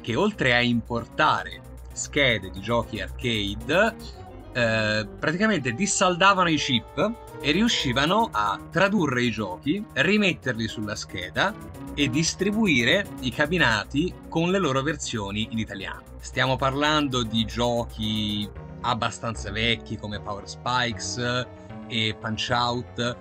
che 0.00 0.14
oltre 0.14 0.54
a 0.54 0.60
importare 0.60 1.62
schede 1.92 2.50
di 2.50 2.60
giochi 2.60 3.00
arcade 3.00 4.20
eh, 4.52 5.08
praticamente 5.18 5.72
dissaldavano 5.72 6.48
i 6.48 6.56
chip 6.56 7.12
e 7.40 7.50
riuscivano 7.50 8.28
a 8.32 8.58
tradurre 8.70 9.22
i 9.22 9.30
giochi, 9.30 9.84
rimetterli 9.92 10.68
sulla 10.68 10.94
scheda 10.94 11.54
e 11.94 12.08
distribuire 12.08 13.06
i 13.20 13.30
cabinati 13.30 14.12
con 14.28 14.50
le 14.50 14.58
loro 14.58 14.82
versioni 14.82 15.48
in 15.50 15.58
italiano. 15.58 16.02
Stiamo 16.20 16.56
parlando 16.56 17.22
di 17.22 17.44
giochi 17.44 18.48
abbastanza 18.82 19.50
vecchi 19.50 19.96
come 19.96 20.20
Power 20.20 20.48
Spikes 20.48 21.46
e 21.88 22.16
Punch 22.18 22.48
Out. 22.52 23.16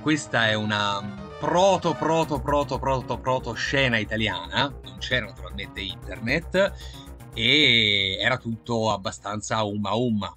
Questa 0.00 0.48
è 0.48 0.54
una 0.54 1.24
proto 1.38 1.92
proto 1.94 2.40
proto 2.40 2.78
proto 2.78 3.18
proto 3.18 3.52
scena 3.52 3.98
italiana, 3.98 4.72
non 4.84 4.96
c'era 4.98 5.26
naturalmente 5.26 5.80
internet 5.80 6.72
e 7.34 8.16
era 8.18 8.38
tutto 8.38 8.90
abbastanza 8.90 9.62
umma 9.64 9.92
umma. 9.94 10.34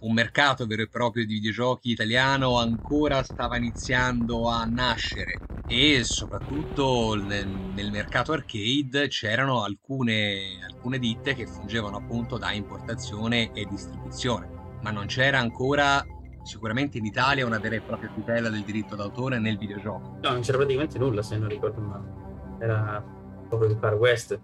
Un 0.00 0.12
mercato 0.12 0.64
vero 0.66 0.82
e 0.82 0.88
proprio 0.88 1.26
di 1.26 1.34
videogiochi 1.34 1.90
italiano 1.90 2.58
ancora 2.58 3.22
stava 3.24 3.56
iniziando 3.56 4.48
a 4.48 4.64
nascere 4.64 5.40
e 5.66 6.02
soprattutto 6.04 7.14
nel, 7.14 7.46
nel 7.46 7.90
mercato 7.90 8.32
arcade 8.32 9.08
c'erano 9.08 9.64
alcune, 9.64 10.60
alcune 10.64 10.98
ditte 10.98 11.34
che 11.34 11.46
fungevano 11.46 11.96
appunto 11.96 12.38
da 12.38 12.52
importazione 12.52 13.52
e 13.52 13.66
distribuzione, 13.68 14.48
ma 14.82 14.90
non 14.90 15.06
c'era 15.06 15.40
ancora 15.40 16.02
sicuramente 16.42 16.96
in 16.96 17.04
Italia 17.04 17.44
una 17.44 17.58
vera 17.58 17.74
e 17.74 17.82
propria 17.82 18.10
tutela 18.14 18.48
del 18.48 18.62
diritto 18.62 18.96
d'autore 18.96 19.38
nel 19.38 19.58
videogioco. 19.58 20.18
No, 20.22 20.30
non 20.30 20.40
c'era 20.40 20.56
praticamente 20.56 20.98
nulla 20.98 21.22
se 21.22 21.36
non 21.36 21.48
ricordo 21.48 21.80
male. 21.80 22.56
Era 22.60 23.04
proprio 23.48 23.70
il 23.70 23.76
Far 23.78 23.94
West 23.94 24.40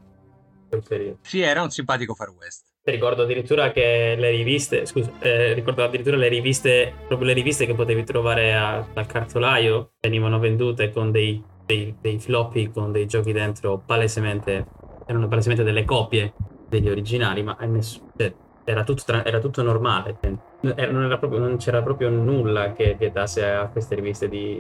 quel 0.68 0.82
periodo. 0.87 1.18
Sì, 1.23 1.40
era 1.40 1.62
un 1.62 1.70
simpatico 1.70 2.14
Far 2.14 2.30
West. 2.30 2.74
Ricordo 2.87 3.23
addirittura 3.23 3.71
che 3.71 4.14
le 4.14 4.31
riviste, 4.31 4.85
scusa, 4.85 5.11
eh, 5.21 5.55
ricordo 5.55 5.83
addirittura 5.83 6.19
le 6.19 6.29
riviste, 6.29 6.93
proprio 7.07 7.29
le 7.29 7.33
riviste 7.33 7.64
che 7.64 7.73
potevi 7.73 8.05
trovare 8.05 8.55
a, 8.55 8.87
al 8.93 9.07
cartolaio 9.07 9.93
venivano 10.03 10.38
vendute 10.38 10.91
con 10.91 11.11
dei, 11.11 11.43
dei, 11.64 11.97
dei 11.99 12.19
floppy 12.19 12.71
con 12.71 12.93
dei 12.93 13.07
giochi 13.07 13.33
dentro 13.33 13.83
palesemente, 13.87 14.67
erano 15.07 15.29
palesemente 15.29 15.62
delle 15.62 15.87
copie 15.87 16.35
degli 16.69 16.91
originali, 16.91 17.43
ma 17.43 17.57
nessuno, 17.61 18.12
cioè, 18.19 18.35
era 18.64 18.85
tutto, 18.85 19.25
era 19.25 19.38
tutto 19.38 19.62
normale. 19.62 20.19
Cioè, 20.21 20.87
non, 20.91 21.17
proprio, 21.19 21.38
non, 21.38 21.57
c'era 21.57 21.83
proprio 21.83 22.11
nulla 22.11 22.75
che 22.75 22.97
vietasse 22.99 23.47
a 23.47 23.67
queste 23.69 23.95
riviste 23.95 24.29
di, 24.29 24.57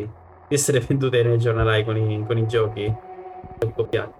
di 0.48 0.54
essere 0.54 0.80
vendute 0.88 1.22
nei 1.22 1.36
giornalai 1.36 1.84
con 1.84 1.98
i, 1.98 2.24
con 2.26 2.38
i 2.38 2.46
giochi. 2.46 3.12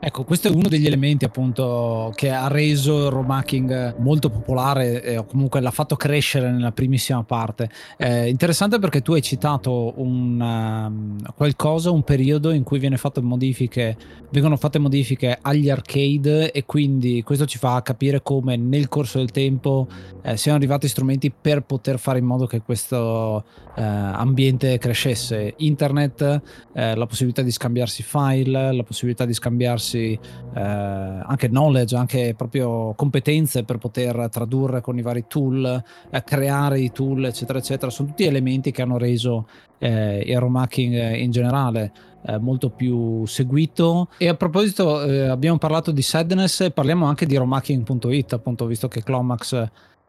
Ecco, 0.01 0.25
questo 0.25 0.49
è 0.49 0.51
uno 0.51 0.69
degli 0.69 0.87
elementi 0.87 1.25
appunto 1.25 2.13
che 2.15 2.31
ha 2.31 2.49
reso 2.49 3.07
il 3.07 3.11
romacking 3.11 3.97
molto 3.99 4.31
popolare 4.31 5.03
e 5.03 5.25
comunque 5.27 5.61
l'ha 5.61 5.71
fatto 5.71 5.97
crescere 5.97 6.51
nella 6.51 6.73
primissima 6.73 7.23
parte. 7.23 7.71
Eh, 7.97 8.29
interessante 8.29 8.79
perché 8.79 9.01
tu 9.01 9.13
hai 9.13 9.23
citato 9.23 9.95
un, 9.97 10.41
um, 10.41 11.17
qualcosa, 11.37 11.91
un 11.91 12.03
periodo 12.03 12.51
in 12.51 12.63
cui 12.63 12.79
modifiche, 13.21 13.97
vengono 14.31 14.57
fatte 14.57 14.79
modifiche 14.79 15.39
agli 15.41 15.71
arcade 15.71 16.51
e 16.51 16.65
quindi 16.65 17.23
questo 17.23 17.47
ci 17.47 17.59
fa 17.59 17.81
capire 17.83 18.23
come 18.23 18.57
nel 18.57 18.89
corso 18.89 19.19
del 19.19 19.31
tempo 19.31 19.87
eh, 20.23 20.37
siano 20.37 20.59
arrivati 20.59 20.89
strumenti 20.89 21.31
per 21.31 21.63
poter 21.63 21.99
fare 21.99 22.19
in 22.19 22.25
modo 22.25 22.47
che 22.47 22.61
questo 22.63 23.45
eh, 23.77 23.83
ambiente 23.83 24.79
crescesse. 24.79 25.55
Internet, 25.59 26.43
eh, 26.73 26.95
la 26.95 27.07
possibilità 27.07 27.43
di 27.43 27.51
scambiarsi 27.51 28.03
file, 28.03 28.73
la 28.73 28.83
possibilità 28.83 29.14
di 29.25 29.33
scambiarsi 29.33 30.19
eh, 30.55 30.61
anche 30.61 31.49
knowledge, 31.49 31.95
anche 31.95 32.35
proprio 32.37 32.93
competenze 32.95 33.63
per 33.63 33.79
poter 33.79 34.29
tradurre 34.31 34.81
con 34.81 34.99
i 34.99 35.03
vari 35.03 35.27
tool, 35.29 35.85
eh, 36.11 36.25
creare 36.25 36.81
i 36.81 36.91
tool, 36.91 37.27
eccetera, 37.27 37.61
eccetera. 37.61 37.93
Sono 37.93 38.09
tutti 38.09 38.25
elementi 38.25 38.73
che 38.73 38.83
hanno 38.83 38.99
reso 38.99 39.47
eh, 39.79 40.25
il 40.27 40.41
romacking 40.41 41.15
in 41.15 41.31
generale 41.31 41.93
eh, 42.27 42.39
molto 42.39 42.71
più 42.71 43.25
seguito. 43.27 44.09
E 44.19 44.29
a 44.29 44.35
proposito, 44.35 45.05
eh, 45.05 45.29
abbiamo 45.29 45.59
parlato 45.59 45.93
di 45.93 46.03
sadness, 46.03 46.73
parliamo 46.73 47.07
anche 47.07 47.27
di 47.27 47.37
romacking.it, 47.37 48.33
appunto, 48.33 48.67
visto 48.67 48.89
che 48.89 49.03
Clomax 49.03 49.53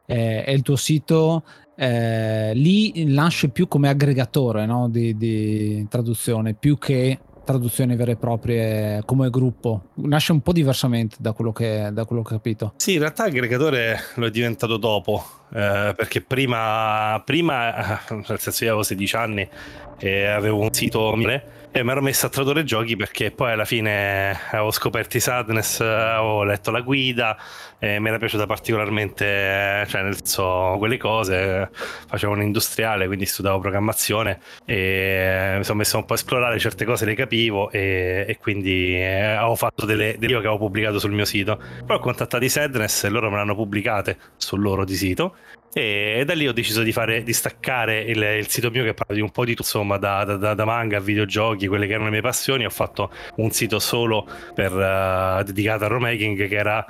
eh, 0.05 0.43
è 0.43 0.51
il 0.51 0.62
tuo 0.62 0.75
sito. 0.75 1.43
Eh, 1.77 2.53
lì 2.53 3.03
nasce 3.05 3.50
più 3.50 3.67
come 3.67 3.89
aggregatore 3.89 4.65
no? 4.65 4.88
di, 4.88 5.17
di 5.17 5.85
traduzione 5.89 6.53
più 6.53 6.77
che 6.77 7.19
traduzioni 7.46 7.96
vere 7.96 8.14
e 8.14 8.16
proprie 8.18 9.02
come 9.06 9.30
gruppo. 9.30 9.92
Nasce 9.96 10.34
un 10.34 10.42
po' 10.42 10.52
diversamente 10.52 11.16
da 11.20 11.32
quello 11.32 11.54
che, 11.54 11.90
da 11.94 12.04
quello 12.04 12.22
che 12.22 12.34
ho 12.34 12.38
capito. 12.38 12.74
Sì, 12.75 12.94
in 12.94 13.00
realtà 13.00 13.24
aggregatore 13.24 13.98
lo 14.16 14.25
è 14.25 14.32
diventato 14.32 14.75
dopo, 14.75 15.24
eh, 15.55 15.93
perché 15.95 16.19
prima, 16.19 17.21
prima, 17.24 18.01
nel 18.09 18.39
senso 18.39 18.65
io 18.65 18.71
avevo 18.71 18.83
16 18.83 19.15
anni 19.15 19.50
e 19.97 20.25
avevo 20.25 20.59
un 20.59 20.74
sito 20.74 21.15
mille 21.15 21.53
e 21.71 21.83
mi 21.83 21.91
ero 21.91 22.01
messo 22.01 22.25
a 22.25 22.29
tradurre 22.29 22.63
giochi 22.63 22.95
perché 22.95 23.31
poi 23.31 23.51
alla 23.51 23.65
fine 23.65 24.38
avevo 24.51 24.71
scoperto 24.71 25.17
i 25.17 25.19
Sadness, 25.19 25.81
avevo 25.81 26.43
letto 26.43 26.71
la 26.71 26.79
guida 26.79 27.38
e 27.79 28.00
mi 28.00 28.07
era 28.07 28.17
piaciuta 28.17 28.45
particolarmente, 28.45 29.85
cioè 29.88 30.01
nel 30.01 30.15
senso 30.15 30.75
quelle 30.77 30.97
cose, 30.97 31.69
facevo 32.07 32.31
un 32.31 32.41
industriale 32.41 33.07
quindi 33.07 33.25
studiavo 33.25 33.59
programmazione 33.59 34.39
e 34.65 35.55
mi 35.57 35.63
sono 35.63 35.79
messo 35.79 35.97
un 35.97 36.05
po' 36.05 36.13
a 36.13 36.15
esplorare 36.15 36.59
certe 36.59 36.85
cose, 36.85 37.03
le 37.05 37.15
capivo 37.15 37.69
e, 37.71 38.25
e 38.27 38.38
quindi 38.39 38.95
eh, 38.95 39.35
avevo 39.35 39.55
fatto 39.55 39.85
delle, 39.85 40.13
delle 40.13 40.27
video 40.27 40.39
che 40.39 40.47
avevo 40.47 40.65
pubblicato 40.65 41.00
sul 41.00 41.12
mio 41.12 41.25
sito. 41.25 41.62
Poi 41.85 41.97
ho 41.97 42.00
contattato 42.00 42.43
i 42.43 42.50
Sadness 42.50 43.03
e 43.03 43.09
loro 43.09 43.29
me 43.29 43.35
l'hanno 43.35 43.55
pubblicate 43.55 44.17
sul 44.38 44.62
loro 44.62 44.85
di 44.85 44.95
sito 44.95 45.35
e 45.77 46.24
da 46.25 46.34
lì 46.34 46.48
ho 46.48 46.53
deciso 46.53 46.84
di 46.84 46.94
fare 46.94 47.22
di 47.22 47.34
staccare 47.34 48.00
il, 48.00 48.22
il 48.22 48.48
sito 48.48 48.72
mio 48.72 48.86
che 48.86 48.94
parla 48.94 49.13
di 49.13 49.20
un 49.20 49.29
po' 49.29 49.44
di 49.44 49.51
tutto 49.51 49.63
insomma 49.63 49.98
da, 49.98 50.24
da, 50.24 50.53
da, 50.53 50.63
manga 50.63 50.96
a 50.96 51.00
videogiochi 51.01 51.67
quelle 51.67 51.86
che 51.86 51.91
erano 51.91 52.05
le 52.05 52.12
mie 52.12 52.22
passioni. 52.22 52.63
Ho 52.63 52.70
fatto 52.70 53.12
un 53.36 53.51
sito 53.51 53.77
solo 53.79 54.25
per, 54.53 54.72
uh, 54.72 55.44
dedicato 55.44 55.84
al 55.84 55.89
romemaking 55.89 56.48
che 56.48 56.55
era 56.55 56.86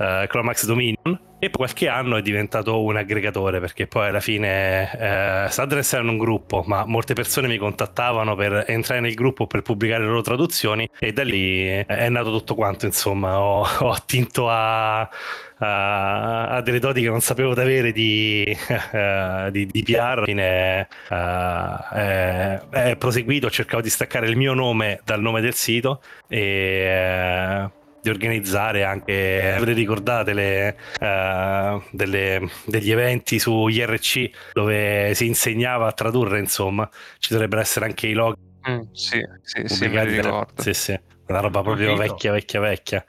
uh, 0.00 0.26
Chromax 0.26 0.64
Dominion 0.64 1.28
e 1.42 1.48
poi 1.48 1.66
qualche 1.66 1.88
anno 1.88 2.16
è 2.18 2.22
diventato 2.22 2.82
un 2.82 2.96
aggregatore 2.96 3.60
perché 3.60 3.86
poi 3.86 4.08
alla 4.08 4.20
fine 4.20 4.92
eh, 4.92 5.46
Sadness 5.48 5.94
era 5.94 6.02
un 6.02 6.18
gruppo 6.18 6.62
ma 6.66 6.84
molte 6.84 7.14
persone 7.14 7.48
mi 7.48 7.56
contattavano 7.56 8.34
per 8.34 8.64
entrare 8.66 9.00
nel 9.00 9.14
gruppo 9.14 9.46
per 9.46 9.62
pubblicare 9.62 10.02
le 10.02 10.08
loro 10.10 10.20
traduzioni 10.20 10.86
e 10.98 11.14
da 11.14 11.24
lì 11.24 11.64
è 11.64 12.08
nato 12.10 12.30
tutto 12.30 12.54
quanto 12.54 12.84
insomma. 12.84 13.40
Ho, 13.40 13.62
ho 13.80 13.90
attinto 13.90 14.50
a, 14.50 15.00
a, 15.00 16.46
a, 16.48 16.60
delle 16.60 16.78
doti 16.78 17.00
che 17.00 17.08
non 17.08 17.22
sapevo 17.22 17.54
di 17.54 17.60
avere 17.60 17.92
di, 17.92 18.58
uh, 18.68 19.50
di, 19.50 19.64
di 19.64 19.82
PR 19.82 19.98
alla 19.98 20.24
fine 20.26 20.88
uh, 21.08 21.94
è, 21.94 22.60
è 22.90 22.96
proseguito 22.96 23.46
ho 23.46 23.50
cercato 23.50 23.82
di 23.82 23.88
staccare 23.88 24.28
il 24.28 24.36
mio 24.36 24.52
nome 24.52 25.00
dal 25.04 25.22
nome 25.22 25.40
del 25.40 25.54
sito 25.54 26.02
e 26.28 27.64
uh, 27.64 27.79
di 28.02 28.08
organizzare 28.08 28.84
anche, 28.84 29.52
avrete 29.54 29.78
ricordate 29.78 30.32
le, 30.32 30.76
uh, 31.00 31.82
delle, 31.90 32.48
degli 32.64 32.90
eventi 32.90 33.38
su 33.38 33.68
IRC 33.68 34.52
dove 34.52 35.12
si 35.14 35.26
insegnava 35.26 35.86
a 35.86 35.92
tradurre, 35.92 36.38
insomma, 36.38 36.88
ci 37.18 37.32
dovrebbero 37.32 37.60
essere 37.60 37.86
anche 37.86 38.06
i 38.06 38.12
log. 38.12 38.36
Mm, 38.68 38.80
sì, 38.92 39.20
sì, 39.42 39.62
sì, 39.66 39.88
mi 39.88 40.04
ricordo. 40.04 40.62
Sì, 40.62 40.74
sì, 40.74 41.00
una 41.26 41.40
roba 41.40 41.62
proprio 41.62 41.96
vecchia, 41.96 42.32
vecchia, 42.32 42.60
vecchia. 42.60 43.04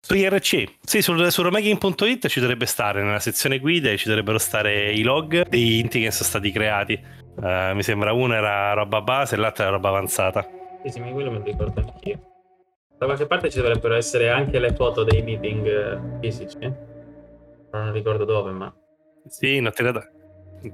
Su 0.00 0.14
IRC, 0.14 0.76
sì, 0.80 1.02
sul, 1.02 1.30
su 1.30 1.42
romaking.it 1.42 2.28
ci 2.28 2.40
dovrebbe 2.40 2.66
stare 2.66 3.02
nella 3.02 3.20
sezione 3.20 3.58
guide, 3.58 3.96
ci 3.96 4.08
dovrebbero 4.08 4.38
stare 4.38 4.90
i 4.92 5.02
log 5.02 5.46
dei 5.48 5.80
inti 5.80 6.00
che 6.00 6.10
sono 6.10 6.28
stati 6.28 6.50
creati. 6.50 6.98
Uh, 7.36 7.74
mi 7.74 7.82
sembra 7.82 8.12
uno 8.12 8.34
era 8.34 8.72
roba 8.72 9.00
base 9.00 9.34
e 9.34 9.38
l'altro 9.38 9.64
era 9.64 9.72
roba 9.72 9.90
avanzata. 9.90 10.48
Sì, 10.82 10.90
sì, 10.90 11.00
ma 11.00 11.10
quello 11.10 11.30
me 11.30 11.38
lo 11.38 11.44
ricordo 11.44 11.80
anch'io. 11.80 12.27
Da 12.98 13.06
qualche 13.06 13.26
parte 13.26 13.48
ci 13.48 13.58
dovrebbero 13.58 13.94
essere 13.94 14.28
anche 14.28 14.58
le 14.58 14.74
foto 14.74 15.04
dei 15.04 15.22
meeting 15.22 15.66
eh, 15.66 16.00
fisici. 16.20 16.58
Non 17.70 17.92
ricordo 17.92 18.24
dove, 18.24 18.50
ma. 18.50 18.74
Sì, 19.28 19.60
ne 19.60 19.68
ho 19.68 19.70
tirata, 19.70 20.04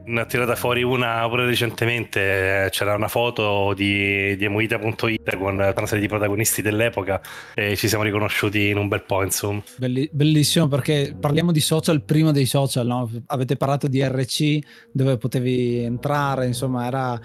ne 0.04 0.20
ho 0.22 0.24
tirata 0.24 0.54
fuori 0.56 0.82
una 0.82 1.28
pure 1.28 1.44
recentemente. 1.44 2.68
C'era 2.70 2.94
una 2.94 3.08
foto 3.08 3.74
di, 3.74 4.36
di 4.36 4.44
emuita.it 4.46 5.36
con 5.36 5.54
una 5.54 5.86
serie 5.86 6.00
di 6.00 6.08
protagonisti 6.08 6.62
dell'epoca 6.62 7.20
e 7.54 7.76
ci 7.76 7.88
siamo 7.88 8.04
riconosciuti 8.04 8.68
in 8.68 8.78
un 8.78 8.88
bel 8.88 9.02
po', 9.02 9.22
insomma. 9.22 9.62
bellissimo 9.76 10.66
perché 10.66 11.14
parliamo 11.20 11.52
di 11.52 11.60
social 11.60 12.02
prima 12.04 12.32
dei 12.32 12.46
social, 12.46 12.86
no? 12.86 13.10
Avete 13.26 13.56
parlato 13.56 13.86
di 13.86 14.02
RC 14.02 14.58
dove 14.92 15.18
potevi 15.18 15.84
entrare, 15.84 16.46
insomma, 16.46 16.86
era 16.86 17.20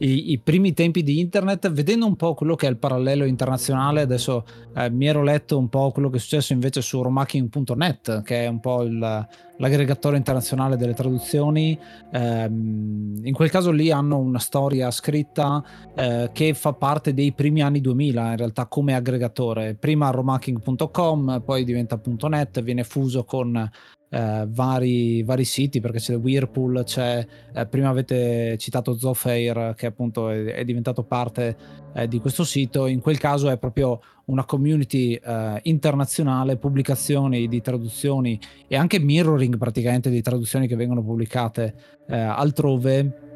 i, 0.00 0.32
i, 0.32 0.38
primi 0.38 0.72
tempi 0.72 1.02
di 1.02 1.20
internet, 1.20 1.70
vedendo 1.70 2.06
un 2.06 2.16
po' 2.16 2.34
quello 2.34 2.54
che 2.54 2.66
è 2.66 2.70
il 2.70 2.78
parallelo 2.78 3.24
internazionale, 3.24 4.00
adesso 4.00 4.44
eh, 4.74 4.90
mi 4.90 5.06
ero 5.06 5.22
letto 5.22 5.58
un 5.58 5.68
po' 5.68 5.90
quello 5.92 6.08
che 6.08 6.16
è 6.16 6.20
successo 6.20 6.52
invece 6.52 6.80
su 6.80 7.02
romacking.net, 7.02 8.22
che 8.22 8.44
è 8.44 8.46
un 8.46 8.60
po' 8.60 8.82
il, 8.82 9.26
l'aggregatore 9.58 10.16
internazionale 10.16 10.76
delle 10.76 10.94
traduzioni. 10.94 11.78
Eh, 12.10 12.44
in 12.44 13.32
quel 13.32 13.50
caso 13.50 13.70
lì 13.70 13.90
hanno 13.90 14.18
una 14.18 14.38
storia 14.38 14.90
scritta 14.90 15.62
eh, 15.94 16.30
che 16.32 16.54
fa 16.54 16.72
parte 16.72 17.12
dei 17.12 17.32
primi 17.32 17.60
anni 17.60 17.80
2000, 17.80 18.30
in 18.30 18.36
realtà 18.36 18.66
come 18.66 18.94
aggregatore. 18.94 19.74
Prima 19.74 20.10
romacking.com, 20.10 21.42
poi 21.44 21.64
diventa 21.64 22.00
.net, 22.28 22.62
viene 22.62 22.84
fuso 22.84 23.24
con 23.24 23.70
eh, 24.10 24.46
vari, 24.48 25.22
vari, 25.22 25.44
siti 25.44 25.80
perché 25.80 25.98
c'è 25.98 26.16
Whirlpool, 26.16 26.82
c'è, 26.84 27.26
eh, 27.54 27.66
prima 27.66 27.88
avete 27.88 28.56
citato 28.58 28.96
Zofair 28.96 29.74
che 29.76 29.86
appunto 29.86 30.28
è, 30.28 30.44
è 30.44 30.64
diventato 30.64 31.04
parte 31.04 31.56
eh, 31.94 32.08
di 32.08 32.20
questo 32.20 32.44
sito, 32.44 32.86
in 32.86 33.00
quel 33.00 33.18
caso 33.18 33.48
è 33.48 33.58
proprio 33.58 34.00
una 34.26 34.44
community 34.44 35.14
eh, 35.14 35.60
internazionale, 35.64 36.56
pubblicazioni 36.56 37.48
di 37.48 37.60
traduzioni 37.60 38.38
e 38.66 38.76
anche 38.76 38.98
mirroring 38.98 39.56
praticamente 39.56 40.10
di 40.10 40.22
traduzioni 40.22 40.66
che 40.66 40.76
vengono 40.76 41.02
pubblicate 41.02 41.74
eh, 42.08 42.16
altrove 42.16 43.28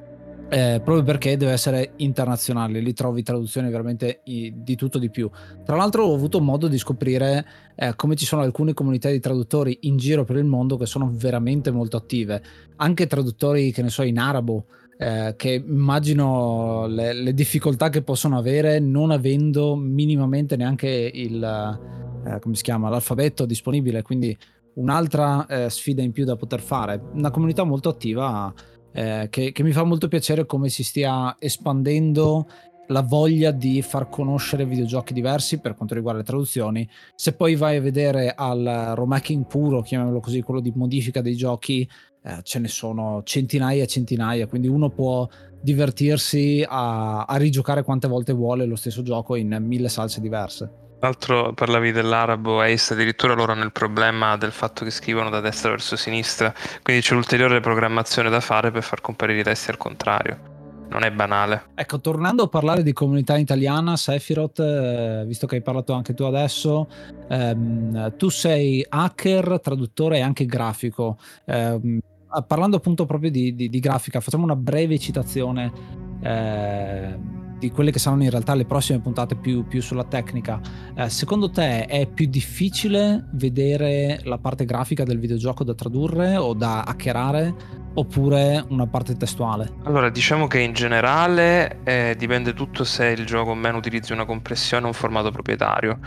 eh, 0.55 0.81
proprio 0.85 1.03
perché 1.03 1.37
deve 1.37 1.51
essere 1.51 1.95
internazionale, 1.97 2.79
lì 2.79 2.93
trovi 2.93 3.25
traduzioni 3.25 3.69
veramente 3.71 4.21
di 4.23 4.77
tutto 4.77 5.01
di 5.01 5.11
più. 5.11 5.29
Tra 5.65 5.75
l'altro 5.75 6.05
ho 6.05 6.15
avuto 6.15 6.41
modo 6.41 6.69
di 6.69 6.79
scoprire 6.79 7.45
eh, 7.75 7.97
come 7.97 8.15
ci 8.15 8.25
sono 8.25 8.43
alcune 8.43 8.73
comunità 8.73 9.11
di 9.11 9.19
traduttori 9.19 9.79
in 9.81 9.97
giro 9.97 10.23
per 10.23 10.37
il 10.37 10.45
mondo 10.45 10.77
che 10.77 10.87
sono 10.87 11.11
veramente 11.13 11.73
molto 11.73 11.97
attive, 11.97 12.41
anche 12.77 13.09
traduttori 13.09 13.73
che 13.73 13.83
ne 13.83 13.89
so 13.89 14.03
in 14.03 14.17
arabo. 14.17 14.67
Eh, 14.97 15.35
che 15.37 15.61
immagino 15.67 16.87
le, 16.87 17.13
le, 17.13 17.35
difficoltà 17.35 17.89
che 17.89 18.03
possono 18.03 18.39
avere 18.39 18.79
non 18.79 19.11
avendo 19.11 19.75
minimamente 19.75 20.55
neanche 20.55 20.87
il 21.13 21.43
eh, 21.43 22.53
chiama 22.63 22.89
l'alfabeto 22.89 23.45
disponibile 23.45 24.03
quindi 24.03 24.39
un'altra 24.75 25.47
eh, 25.47 25.69
sfida 25.69 26.01
in 26.01 26.12
più 26.12 26.25
da 26.25 26.37
poter 26.37 26.61
fare 26.61 27.01
una 27.12 27.33
comunità 27.33 27.64
molto 27.64 27.88
attiva 27.88 28.55
eh, 28.94 29.26
che, 29.28 29.52
che 29.52 29.62
mi 29.62 29.72
fa 29.72 29.83
molto 29.83 30.09
piacere 30.09 30.46
come 30.46 30.68
si 30.68 30.85
stia 30.85 31.37
espandendo 31.38 32.46
la 32.88 33.00
voglia 33.02 33.50
di 33.50 33.83
far 33.83 34.09
conoscere 34.09 34.66
videogiochi 34.66 35.14
diversi 35.14 35.59
per 35.59 35.74
quanto 35.74 35.94
riguarda 35.94 36.20
le 36.20 36.26
traduzioni. 36.26 36.88
Se 37.14 37.33
poi 37.33 37.57
vai 37.57 37.76
a 37.76 37.80
vedere 37.80 38.33
al 38.35 38.92
remaking 38.94 39.46
puro, 39.46 39.83
chiamiamolo 39.83 40.20
così, 40.20 40.42
quello 40.42 40.61
di 40.61 40.72
modifica 40.74 41.20
dei 41.20 41.35
giochi, 41.35 41.88
eh, 42.22 42.40
ce 42.42 42.59
ne 42.59 42.68
sono 42.68 43.22
centinaia 43.24 43.83
e 43.83 43.87
centinaia, 43.87 44.46
quindi 44.46 44.68
uno 44.68 44.90
può 44.90 45.26
divertirsi 45.61 46.64
a, 46.66 47.24
a 47.24 47.37
rigiocare 47.37 47.83
quante 47.83 48.07
volte 48.07 48.33
vuole 48.33 48.66
lo 48.66 48.76
stesso 48.76 49.02
gioco 49.02 49.35
in 49.35 49.57
mille 49.61 49.88
salse 49.88 50.20
diverse. 50.20 50.84
Tra 51.05 51.12
l'altro 51.12 51.53
parlavi 51.53 51.93
dell'arabo 51.93 52.62
Ace, 52.62 52.95
addirittura 52.95 53.35
loro 53.35 53.53
hanno 53.53 53.64
il 53.64 53.73
problema 53.73 54.38
del 54.38 54.53
fatto 54.53 54.87
che 54.87 54.90
scrivono 54.90 55.29
da 55.29 55.40
destra 55.40 55.69
verso 55.69 55.97
sinistra, 55.97 56.51
quindi 56.83 57.03
c'è 57.03 57.14
ulteriore 57.14 57.61
programmazione 57.61 58.31
da 58.31 58.40
fare 58.40 58.71
per 58.71 58.83
far 58.83 59.03
comparire 59.03 59.40
i 59.40 59.43
testi 59.43 59.69
al 59.69 59.77
contrario. 59.77 60.87
Non 60.88 61.03
è 61.03 61.11
banale. 61.11 61.64
Ecco, 61.75 62.01
tornando 62.01 62.45
a 62.45 62.49
parlare 62.49 62.83
di 62.83 62.95
comunità 62.95 63.37
italiana, 63.37 63.99
Sephiroth, 63.99 64.61
eh, 64.61 65.25
visto 65.27 65.47
che 65.47 65.57
hai 65.57 65.61
parlato 65.61 65.93
anche 65.93 66.14
tu 66.14 66.23
adesso, 66.23 66.88
ehm, 67.29 68.17
tu 68.17 68.31
sei 68.31 68.83
hacker, 68.88 69.61
traduttore 69.61 70.17
e 70.17 70.21
anche 70.23 70.47
grafico. 70.47 71.19
Eh, 71.45 72.01
parlando 72.47 72.79
appunto 72.79 73.05
proprio 73.05 73.31
di, 73.31 73.55
di, 73.55 73.69
di, 73.69 73.79
grafica, 73.79 74.21
facciamo 74.21 74.45
una 74.45 74.57
breve 74.57 74.99
citazione. 74.99 75.71
Eh, 76.23 77.43
di 77.59 77.71
quelle 77.71 77.90
che 77.90 77.99
saranno 77.99 78.25
in 78.25 78.31
realtà 78.31 78.55
le 78.55 78.64
prossime 78.64 79.01
puntate 79.01 79.37
più, 79.37 79.67
più 79.67 79.81
sulla 79.81 80.05
tecnica, 80.05 80.61
eh, 80.95 81.09
secondo 81.09 81.51
te 81.51 81.87
è 81.87 82.07
più 82.07 82.27
difficile 82.27 83.29
vedere 83.33 84.21
la 84.25 84.38
parte 84.38 84.64
grafica 84.64 85.05
del 85.05 85.19
videogioco 85.19 85.64
da 85.64 85.75
tradurre 85.75 86.37
o 86.37 86.55
da 86.55 86.83
hackerare 86.85 87.83
oppure 87.95 88.64
una 88.69 88.87
parte 88.87 89.17
testuale? 89.17 89.73
Allora, 89.85 90.11
diciamo 90.11 90.47
che 90.47 90.61
in 90.61 90.73
generale 90.73 91.79
eh, 91.85 92.14
dipende 92.19 92.53
tutto 92.53 92.85
se 92.85 93.07
il 93.07 93.25
gioco 93.25 93.51
o 93.51 93.55
meno 93.55 93.79
utilizzi 93.79 94.12
una 94.12 94.25
compressione 94.25 94.85
o 94.85 94.88
un 94.88 94.95
formato 94.95 95.31
proprietario. 95.31 95.99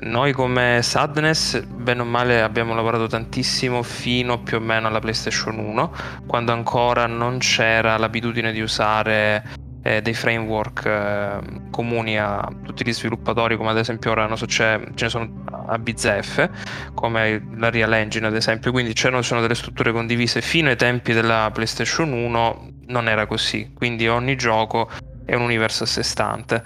Noi 0.00 0.32
come 0.32 0.80
Sadness, 0.82 1.62
bene 1.64 2.02
o 2.02 2.04
male, 2.04 2.42
abbiamo 2.42 2.74
lavorato 2.74 3.06
tantissimo 3.06 3.82
fino 3.82 4.42
più 4.42 4.56
o 4.58 4.60
meno 4.60 4.88
alla 4.88 4.98
PlayStation 4.98 5.58
1, 5.58 5.92
quando 6.26 6.52
ancora 6.52 7.06
non 7.06 7.38
c'era 7.38 7.96
l'abitudine 7.96 8.52
di 8.52 8.60
usare 8.60 9.44
eh, 9.86 10.02
dei 10.02 10.14
framework 10.14 10.84
eh, 10.84 11.38
comuni 11.70 12.18
a 12.18 12.48
tutti 12.64 12.84
gli 12.84 12.92
sviluppatori, 12.92 13.56
come 13.56 13.70
ad 13.70 13.78
esempio 13.78 14.10
ora 14.10 14.34
so, 14.34 14.46
ce 14.46 14.80
ne 14.92 15.08
sono 15.08 15.44
a 15.68 15.78
BZF, 15.78 16.50
come 16.92 17.46
la 17.56 17.70
Real 17.70 17.92
Engine 17.92 18.26
ad 18.26 18.34
esempio, 18.34 18.72
quindi 18.72 18.94
c'erano 18.94 19.22
sono 19.22 19.40
delle 19.40 19.54
strutture 19.54 19.92
condivise 19.92 20.42
fino 20.42 20.70
ai 20.70 20.76
tempi 20.76 21.12
della 21.12 21.50
PlayStation 21.52 22.12
1 22.12 22.70
non 22.86 23.08
era 23.08 23.26
così, 23.26 23.72
quindi 23.74 24.08
ogni 24.08 24.34
gioco 24.34 24.90
è 25.24 25.36
un 25.36 25.42
universo 25.42 25.84
a 25.84 25.86
sé 25.86 26.02
stante. 26.02 26.64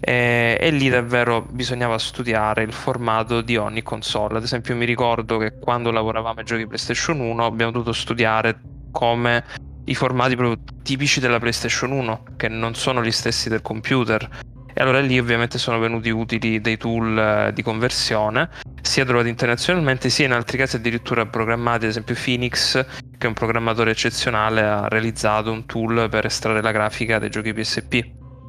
E, 0.00 0.58
e, 0.60 0.70
lì 0.70 0.88
davvero 0.88 1.46
bisognava 1.48 1.98
studiare 1.98 2.62
il 2.62 2.72
formato 2.72 3.40
di 3.40 3.56
ogni 3.56 3.82
console. 3.82 4.36
Ad 4.36 4.44
esempio, 4.44 4.76
mi 4.76 4.84
ricordo 4.84 5.38
che 5.38 5.58
quando 5.58 5.90
lavoravamo 5.90 6.40
ai 6.40 6.44
giochi 6.44 6.66
PlayStation 6.66 7.18
1 7.20 7.44
abbiamo 7.44 7.72
dovuto 7.72 7.92
studiare 7.92 8.60
come 8.92 9.44
i 9.86 9.94
formati 9.94 10.36
proprio 10.36 10.62
tipici 10.82 11.20
della 11.20 11.38
PlayStation 11.38 11.90
1, 11.90 12.22
che 12.36 12.48
non 12.48 12.74
sono 12.74 13.02
gli 13.02 13.10
stessi 13.10 13.48
del 13.48 13.62
computer. 13.62 14.28
E 14.72 14.82
allora 14.82 15.00
lì 15.00 15.18
ovviamente 15.18 15.58
sono 15.58 15.78
venuti 15.78 16.10
utili 16.10 16.60
dei 16.60 16.76
tool 16.76 17.18
eh, 17.18 17.52
di 17.54 17.62
conversione, 17.62 18.50
sia 18.82 19.04
trovati 19.04 19.28
internazionalmente, 19.28 20.10
sia 20.10 20.26
in 20.26 20.32
altri 20.32 20.58
casi 20.58 20.76
addirittura 20.76 21.24
programmati, 21.24 21.84
ad 21.84 21.90
esempio 21.90 22.14
Phoenix, 22.14 22.72
che 22.72 23.24
è 23.24 23.26
un 23.26 23.32
programmatore 23.32 23.92
eccezionale, 23.92 24.62
ha 24.62 24.88
realizzato 24.88 25.50
un 25.50 25.64
tool 25.64 26.08
per 26.10 26.26
estrarre 26.26 26.60
la 26.60 26.72
grafica 26.72 27.18
dei 27.18 27.30
giochi 27.30 27.54
PSP. 27.54 28.04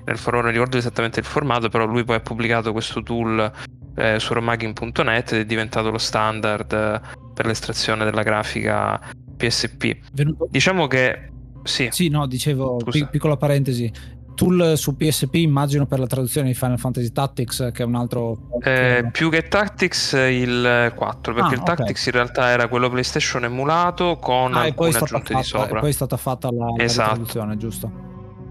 Nel 0.05 0.17
foro 0.17 0.41
non 0.41 0.51
ricordo 0.51 0.77
esattamente 0.77 1.19
il 1.19 1.25
formato, 1.25 1.69
però 1.69 1.85
lui 1.85 2.03
poi 2.03 2.15
ha 2.15 2.21
pubblicato 2.21 2.71
questo 2.71 3.03
tool 3.03 3.51
eh, 3.95 4.19
su 4.19 4.33
romagin.net 4.33 5.31
ed 5.33 5.39
è 5.39 5.45
diventato 5.45 5.91
lo 5.91 5.97
standard 5.97 6.73
eh, 6.73 7.01
per 7.33 7.45
l'estrazione 7.45 8.05
della 8.05 8.23
grafica 8.23 8.99
PSP. 9.37 9.97
Venuto... 10.13 10.47
Diciamo 10.49 10.87
che 10.87 11.29
sì. 11.63 11.87
Sì, 11.91 12.09
no, 12.09 12.25
dicevo, 12.27 12.77
pic- 12.77 13.09
piccola 13.09 13.37
parentesi. 13.37 13.91
tool 14.35 14.77
su 14.77 14.95
PSP 14.95 15.33
immagino 15.35 15.87
per 15.87 15.97
la 15.99 16.05
traduzione 16.05 16.47
di 16.49 16.53
Final 16.53 16.77
Fantasy 16.77 17.11
Tactics 17.11 17.69
che 17.73 17.81
è 17.81 17.85
un 17.87 17.95
altro 17.95 18.49
eh, 18.61 19.09
più 19.11 19.31
che 19.31 19.47
Tactics 19.47 20.13
il 20.13 20.91
4 20.93 21.33
perché 21.33 21.55
Ah, 21.55 21.57
il 21.57 21.63
Tactics 21.63 22.05
in 22.05 22.11
realtà 22.11 22.49
era 22.49 22.67
quello 22.67 22.87
PlayStation 22.87 23.45
emulato 23.45 24.17
con 24.17 24.53
ah, 24.53 24.57
poi, 24.59 24.63
è 24.63 24.67
alcune 24.67 24.91
stata 24.91 25.05
aggiunte 25.05 25.33
fatta, 25.33 25.41
di 25.41 25.43
sopra 25.47 25.77
e 25.77 25.79
poi 25.79 25.89
è 25.89 25.93
stata 25.93 26.17
fatta 26.17 26.51
la, 26.51 26.65
la 26.77 26.83
Esatto. 26.83 27.09
traduzione 27.15 27.57
giusto 27.57 27.91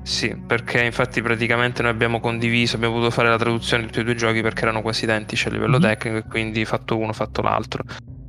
Sì, 0.02 0.34
perché 0.44 0.82
infatti 0.82 1.22
praticamente 1.22 1.82
noi 1.82 1.92
abbiamo 1.92 2.18
condiviso, 2.18 2.74
abbiamo 2.74 2.94
potuto 2.94 3.12
fare 3.12 3.28
la 3.28 3.38
traduzione 3.38 3.82
di 3.84 3.88
tutti 3.88 4.00
e 4.00 4.04
due 4.04 4.12
i 4.14 4.16
giochi 4.16 4.42
perché 4.42 4.62
erano 4.62 4.82
quasi 4.82 5.04
identici 5.04 5.46
a 5.46 5.52
livello 5.52 5.76
Mhm. 5.76 5.82
tecnico 5.82 6.16
e 6.16 6.24
quindi 6.28 6.64
fatto 6.64 6.96
uno, 6.98 7.12
fatto 7.12 7.42
l'altro. 7.42 7.84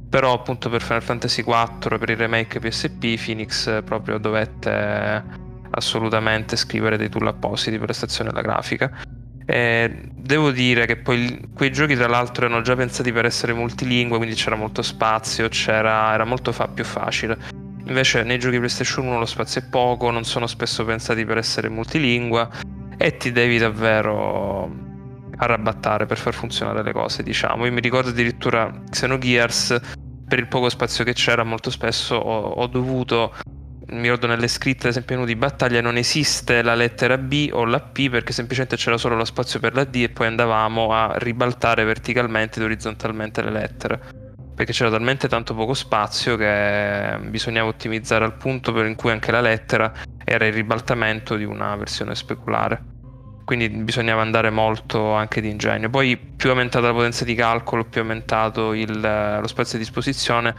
Però 0.10 0.34
appunto 0.34 0.70
per 0.70 0.82
Final 0.82 1.04
Fantasy 1.04 1.44
IV, 1.46 1.98
per 1.98 2.10
il 2.10 2.18
remake 2.18 2.60
PSP, 2.60 3.24
Phoenix 3.24 3.68
eh, 3.68 3.82
proprio 3.84 4.18
dovette 4.18 4.72
eh, 4.72 5.22
assolutamente 5.72 6.56
scrivere 6.56 6.98
dei 6.98 7.10
tool 7.10 7.28
appositi 7.28 7.78
per 7.78 7.90
l'estrazione 7.90 8.30
della 8.30 8.42
grafica. 8.42 8.90
E 9.46 10.10
devo 10.14 10.52
dire 10.52 10.86
che 10.86 10.98
poi 10.98 11.50
quei 11.54 11.72
giochi 11.72 11.96
tra 11.96 12.08
l'altro 12.08 12.46
erano 12.46 12.62
già 12.62 12.76
pensati 12.76 13.12
per 13.12 13.26
essere 13.26 13.54
multilingue, 13.54 14.18
quindi 14.18 14.36
c'era 14.36 14.56
molto 14.56 14.82
spazio, 14.82 15.48
c'era, 15.50 16.14
era 16.14 16.26
molto 16.26 16.52
fa- 16.52 16.68
più 16.68 16.84
facile. 16.84 17.38
Invece 17.86 18.24
nei 18.24 18.40
giochi 18.40 18.58
PlayStation 18.58 19.08
1 19.08 19.20
lo 19.20 19.26
spazio 19.26 19.62
è 19.62 19.64
poco, 19.70 20.12
non 20.12 20.26
sono 20.26 20.48
spesso 20.48 20.84
pensati 20.84 21.24
per 21.26 21.38
essere 21.38 21.70
multilingua 21.70 22.50
e 22.98 23.16
ti 23.16 23.32
devi 23.32 23.58
davvero 23.58 24.87
arrabattare 25.38 26.06
per 26.06 26.18
far 26.18 26.34
funzionare 26.34 26.84
le 26.84 26.92
cose, 26.92 27.24
diciamo. 27.24 27.66
Io 27.66 27.72
mi 27.72 27.82
ricordo 27.82 28.10
addirittura 28.10 28.72
Xenogears, 28.90 29.80
per 30.28 30.40
il 30.40 30.48
poco 30.48 30.70
spazio 30.70 31.04
che 31.04 31.14
c'era, 31.14 31.44
molto 31.44 31.70
spesso 31.70 32.16
ho, 32.16 32.50
ho 32.50 32.68
dovuto 32.68 33.34
mi 33.90 34.02
ricordo 34.02 34.28
nelle 34.28 34.50
scritte, 34.50 34.88
ad 34.88 34.92
esempio, 34.92 35.24
di 35.24 35.36
battaglia 35.38 35.80
non 35.80 35.96
esiste 35.96 36.62
la 36.62 36.76
lettera 36.76 37.18
B 37.18 37.50
o 37.54 37.64
la 37.64 37.80
P 37.80 38.10
perché 38.10 38.34
semplicemente 38.34 38.76
c'era 38.76 38.98
solo 38.98 39.16
lo 39.16 39.24
spazio 39.24 39.62
per 39.62 39.76
la 39.76 39.86
D 39.86 39.96
e 39.96 40.10
poi 40.10 40.28
andavamo 40.28 40.92
a 40.92 41.14
ribaltare 41.18 41.86
verticalmente 41.86 42.60
ed 42.60 42.66
orizzontalmente 42.66 43.42
le 43.42 43.52
lettere. 43.52 44.02
Perché 44.54 44.74
c'era 44.74 44.90
talmente 44.90 45.30
tanto 45.30 45.54
poco 45.54 45.74
spazio 45.74 46.36
che 46.36 47.18
bisognava 47.30 47.70
ottimizzare 47.70 48.26
al 48.26 48.36
punto 48.36 48.74
per 48.74 48.88
in 48.88 48.96
cui 48.96 49.12
anche 49.12 49.32
la 49.32 49.42
lettera 49.42 49.94
era 50.26 50.46
il 50.46 50.54
ribaltamento 50.54 51.38
di 51.38 51.46
una 51.46 51.74
versione 51.78 52.14
speculare. 52.14 52.97
Quindi 53.48 53.70
bisognava 53.70 54.22
andare 54.22 54.50
molto 54.50 55.14
anche 55.14 55.40
di 55.40 55.50
ingegno. 55.50 55.90
Poi 55.90 56.18
più 56.18 56.50
aumentata 56.50 56.88
la 56.88 56.92
potenza 56.92 57.24
di 57.24 57.34
calcolo, 57.34 57.86
più 57.86 58.02
aumentato 58.02 58.74
il- 58.74 59.00
lo 59.40 59.48
spazio 59.48 59.78
a 59.78 59.80
disposizione, 59.80 60.54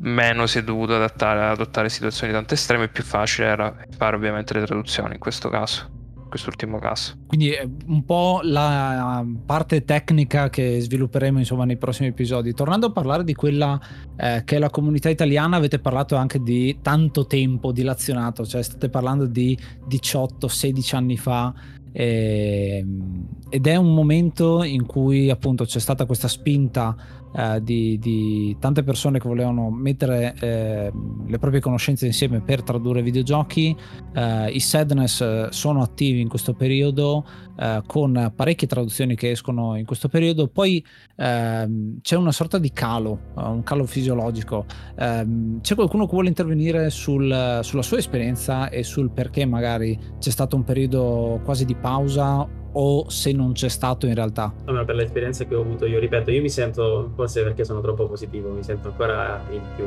meno 0.00 0.46
si 0.46 0.58
è 0.58 0.62
dovuto 0.62 0.96
adattare, 0.96 1.46
adottare 1.46 1.88
situazioni 1.88 2.30
tanto 2.30 2.52
estreme, 2.52 2.88
più 2.88 3.02
facile 3.02 3.46
era 3.46 3.74
fare 3.96 4.16
ovviamente 4.16 4.52
le 4.52 4.66
traduzioni 4.66 5.14
in 5.14 5.18
questo 5.18 5.48
caso, 5.48 5.88
in 6.22 6.28
quest'ultimo 6.28 6.78
caso. 6.78 7.14
quindi 7.26 7.52
è 7.52 7.66
un 7.86 8.04
po' 8.04 8.40
la 8.42 9.24
parte 9.46 9.82
tecnica 9.86 10.50
che 10.50 10.80
svilupperemo 10.80 11.38
insomma 11.38 11.64
nei 11.64 11.78
prossimi 11.78 12.08
episodi 12.08 12.52
tornando 12.52 12.88
a 12.88 12.92
parlare 12.92 13.24
di 13.24 13.32
quella 13.32 13.80
eh, 14.16 14.42
che 14.44 14.56
è 14.56 14.58
la 14.58 14.68
comunità 14.68 15.08
italiana 15.08 15.56
avete 15.56 15.78
parlato 15.78 16.16
anche 16.16 16.38
di 16.42 16.80
tanto 16.82 17.26
tempo 17.26 17.72
dilazionato 17.72 18.44
cioè 18.44 18.62
state 18.62 18.90
parlando 18.90 19.24
di 19.26 19.56
18-16 19.88 20.96
anni 20.96 21.16
fa 21.16 21.54
ehm, 21.94 23.28
ed 23.48 23.66
è 23.66 23.76
un 23.76 23.94
momento 23.94 24.64
in 24.64 24.84
cui 24.84 25.30
appunto 25.30 25.64
c'è 25.64 25.78
stata 25.78 26.06
questa 26.06 26.28
spinta 26.28 26.96
eh, 27.36 27.60
di, 27.62 27.98
di 27.98 28.56
tante 28.60 28.84
persone 28.84 29.18
che 29.18 29.28
volevano 29.28 29.70
mettere 29.70 30.34
eh, 30.40 30.92
le 31.26 31.38
proprie 31.38 31.60
conoscenze 31.60 32.06
insieme 32.06 32.40
per 32.40 32.62
tradurre 32.62 33.02
videogiochi. 33.02 33.76
Eh, 34.12 34.50
I 34.50 34.60
Sadness 34.60 35.20
eh, 35.20 35.48
sono 35.50 35.82
attivi 35.82 36.20
in 36.20 36.28
questo 36.28 36.54
periodo 36.54 37.26
eh, 37.58 37.82
con 37.86 38.32
parecchie 38.34 38.68
traduzioni 38.68 39.16
che 39.16 39.32
escono 39.32 39.76
in 39.76 39.84
questo 39.84 40.08
periodo. 40.08 40.46
Poi 40.46 40.84
ehm, 41.16 42.00
c'è 42.02 42.16
una 42.16 42.32
sorta 42.32 42.58
di 42.58 42.70
calo, 42.72 43.18
eh, 43.36 43.42
un 43.42 43.64
calo 43.64 43.84
fisiologico. 43.84 44.66
Ehm, 44.96 45.60
c'è 45.60 45.74
qualcuno 45.74 46.06
che 46.06 46.12
vuole 46.12 46.28
intervenire 46.28 46.90
sul- 46.90 47.60
sulla 47.62 47.82
sua 47.82 47.98
esperienza 47.98 48.68
e 48.68 48.84
sul 48.84 49.10
perché 49.10 49.44
magari 49.44 49.98
c'è 50.20 50.30
stato 50.30 50.54
un 50.54 50.62
periodo 50.62 51.40
quasi 51.44 51.64
di 51.64 51.74
pausa 51.84 52.48
o 52.72 53.10
se 53.10 53.32
non 53.32 53.52
c'è 53.52 53.68
stato 53.68 54.06
in 54.06 54.14
realtà? 54.14 54.50
Almeno 54.64 54.86
per 54.86 54.94
l'esperienza 54.94 55.44
che 55.44 55.54
ho 55.54 55.60
avuto 55.60 55.84
io, 55.84 55.98
ripeto, 55.98 56.30
io 56.30 56.40
mi 56.40 56.48
sento, 56.48 57.12
forse 57.14 57.42
perché 57.42 57.62
sono 57.62 57.82
troppo 57.82 58.06
positivo, 58.06 58.48
mi 58.48 58.62
sento 58.62 58.88
ancora 58.88 59.42
il 59.50 59.60
più 59.76 59.84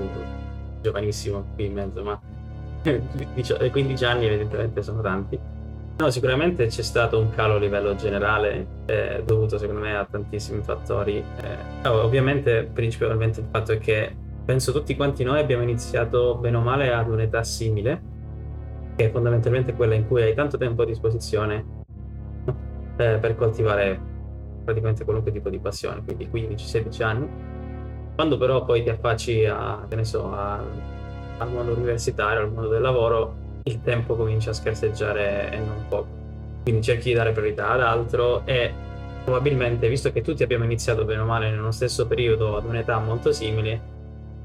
giovanissimo 0.80 1.44
qui 1.56 1.66
in 1.66 1.74
mezzo, 1.74 2.04
ma 2.04 2.22
15 3.72 4.06
anni 4.06 4.28
evidentemente 4.28 4.84
sono 4.84 5.02
tanti. 5.02 5.40
No, 5.98 6.12
sicuramente 6.12 6.68
c'è 6.68 6.84
stato 6.84 7.18
un 7.18 7.32
calo 7.32 7.56
a 7.56 7.58
livello 7.58 7.96
generale, 7.96 8.68
eh, 8.86 9.24
dovuto 9.26 9.58
secondo 9.58 9.82
me 9.82 9.98
a 9.98 10.06
tantissimi 10.06 10.62
fattori. 10.62 11.18
Eh, 11.18 11.88
ovviamente, 11.88 12.70
principalmente 12.72 13.40
il 13.40 13.48
fatto 13.50 13.72
è 13.72 13.80
che 13.80 14.16
penso 14.46 14.72
tutti 14.72 14.96
quanti 14.96 15.24
noi 15.24 15.40
abbiamo 15.40 15.64
iniziato 15.64 16.36
bene 16.36 16.58
o 16.58 16.62
male 16.62 16.94
ad 16.94 17.10
un'età 17.10 17.44
simile, 17.44 18.00
che 18.96 19.06
è 19.06 19.12
fondamentalmente 19.12 19.74
quella 19.74 19.96
in 19.96 20.06
cui 20.08 20.22
hai 20.22 20.36
tanto 20.36 20.58
tempo 20.58 20.84
a 20.84 20.86
disposizione 20.86 21.77
eh, 22.98 23.18
per 23.18 23.36
coltivare 23.36 24.00
praticamente 24.64 25.04
qualunque 25.06 25.32
tipo 25.32 25.50
di 25.50 25.60
passione, 25.60 26.04
quindi 26.04 26.28
15-16 26.28 27.04
anni. 27.04 27.30
Quando 28.16 28.38
però 28.38 28.66
poi 28.66 28.84
ti 28.84 28.90
affacci 28.90 29.46
a, 29.46 29.86
che 29.88 29.96
ne 29.96 30.04
so, 30.04 30.34
a- 30.34 30.62
al 31.38 31.52
mondo 31.52 31.74
universitario, 31.74 32.42
al 32.42 32.52
mondo 32.52 32.70
del 32.70 32.82
lavoro, 32.82 33.36
il 33.64 33.82
tempo 33.82 34.16
comincia 34.16 34.50
a 34.50 34.54
scarseggiare 34.54 35.52
e 35.52 35.58
non 35.58 35.86
poco. 35.88 36.08
Quindi 36.64 36.82
cerchi 36.82 37.10
di 37.10 37.16
dare 37.16 37.32
priorità 37.32 37.70
ad 37.70 37.82
altro 37.82 38.46
e 38.46 38.74
probabilmente, 39.24 39.88
visto 39.88 40.12
che 40.12 40.22
tutti 40.22 40.44
abbiamo 40.44 40.64
iniziato 40.64 41.06
bene 41.06 41.22
o 41.22 41.26
male 41.26 41.50
nello 41.50 41.72
stesso 41.72 42.08
periodo 42.08 42.58
ad 42.58 42.66
un'età 42.66 42.98
molto 43.00 43.32
simile, 43.32 43.96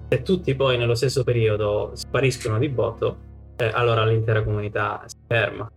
se 0.08 0.22
tutti 0.22 0.54
poi 0.54 0.76
nello 0.76 0.94
stesso 0.94 1.24
periodo 1.24 1.92
spariscono 1.94 2.58
di 2.58 2.68
botto, 2.68 3.16
eh, 3.56 3.70
allora 3.72 4.04
l'intera 4.04 4.42
comunità 4.42 5.02
si 5.06 5.16
ferma. 5.26 5.68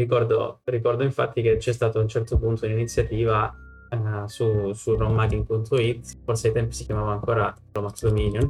Ricordo, 0.00 0.60
ricordo 0.64 1.02
infatti 1.02 1.42
che 1.42 1.58
c'è 1.58 1.72
stato 1.72 1.98
a 1.98 2.00
un 2.02 2.08
certo 2.08 2.38
punto 2.38 2.64
un'iniziativa 2.64 3.54
eh, 3.90 4.28
su, 4.28 4.72
su 4.72 4.96
romaking.it, 4.96 6.22
forse 6.24 6.46
ai 6.48 6.52
tempi 6.54 6.72
si 6.74 6.86
chiamava 6.86 7.12
ancora 7.12 7.54
Romax 7.72 8.02
Dominion, 8.02 8.48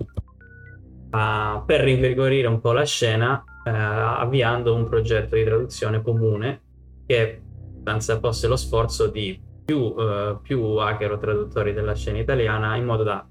ah, 1.10 1.60
per 1.66 1.80
rinvigorire 1.80 2.46
un 2.46 2.60
po' 2.60 2.70
la 2.70 2.84
scena, 2.84 3.42
eh, 3.64 3.70
avviando 3.70 4.74
un 4.76 4.88
progetto 4.88 5.34
di 5.34 5.42
traduzione 5.42 6.02
comune 6.02 6.62
che 7.04 7.42
fosse 8.20 8.46
lo 8.46 8.56
sforzo 8.56 9.08
di 9.08 9.42
più, 9.64 9.92
eh, 9.98 10.38
più 10.40 10.62
hacker 10.76 11.12
o 11.12 11.18
traduttori 11.18 11.72
della 11.72 11.96
scena 11.96 12.18
italiana 12.18 12.76
in 12.76 12.84
modo 12.84 13.02
da 13.02 13.26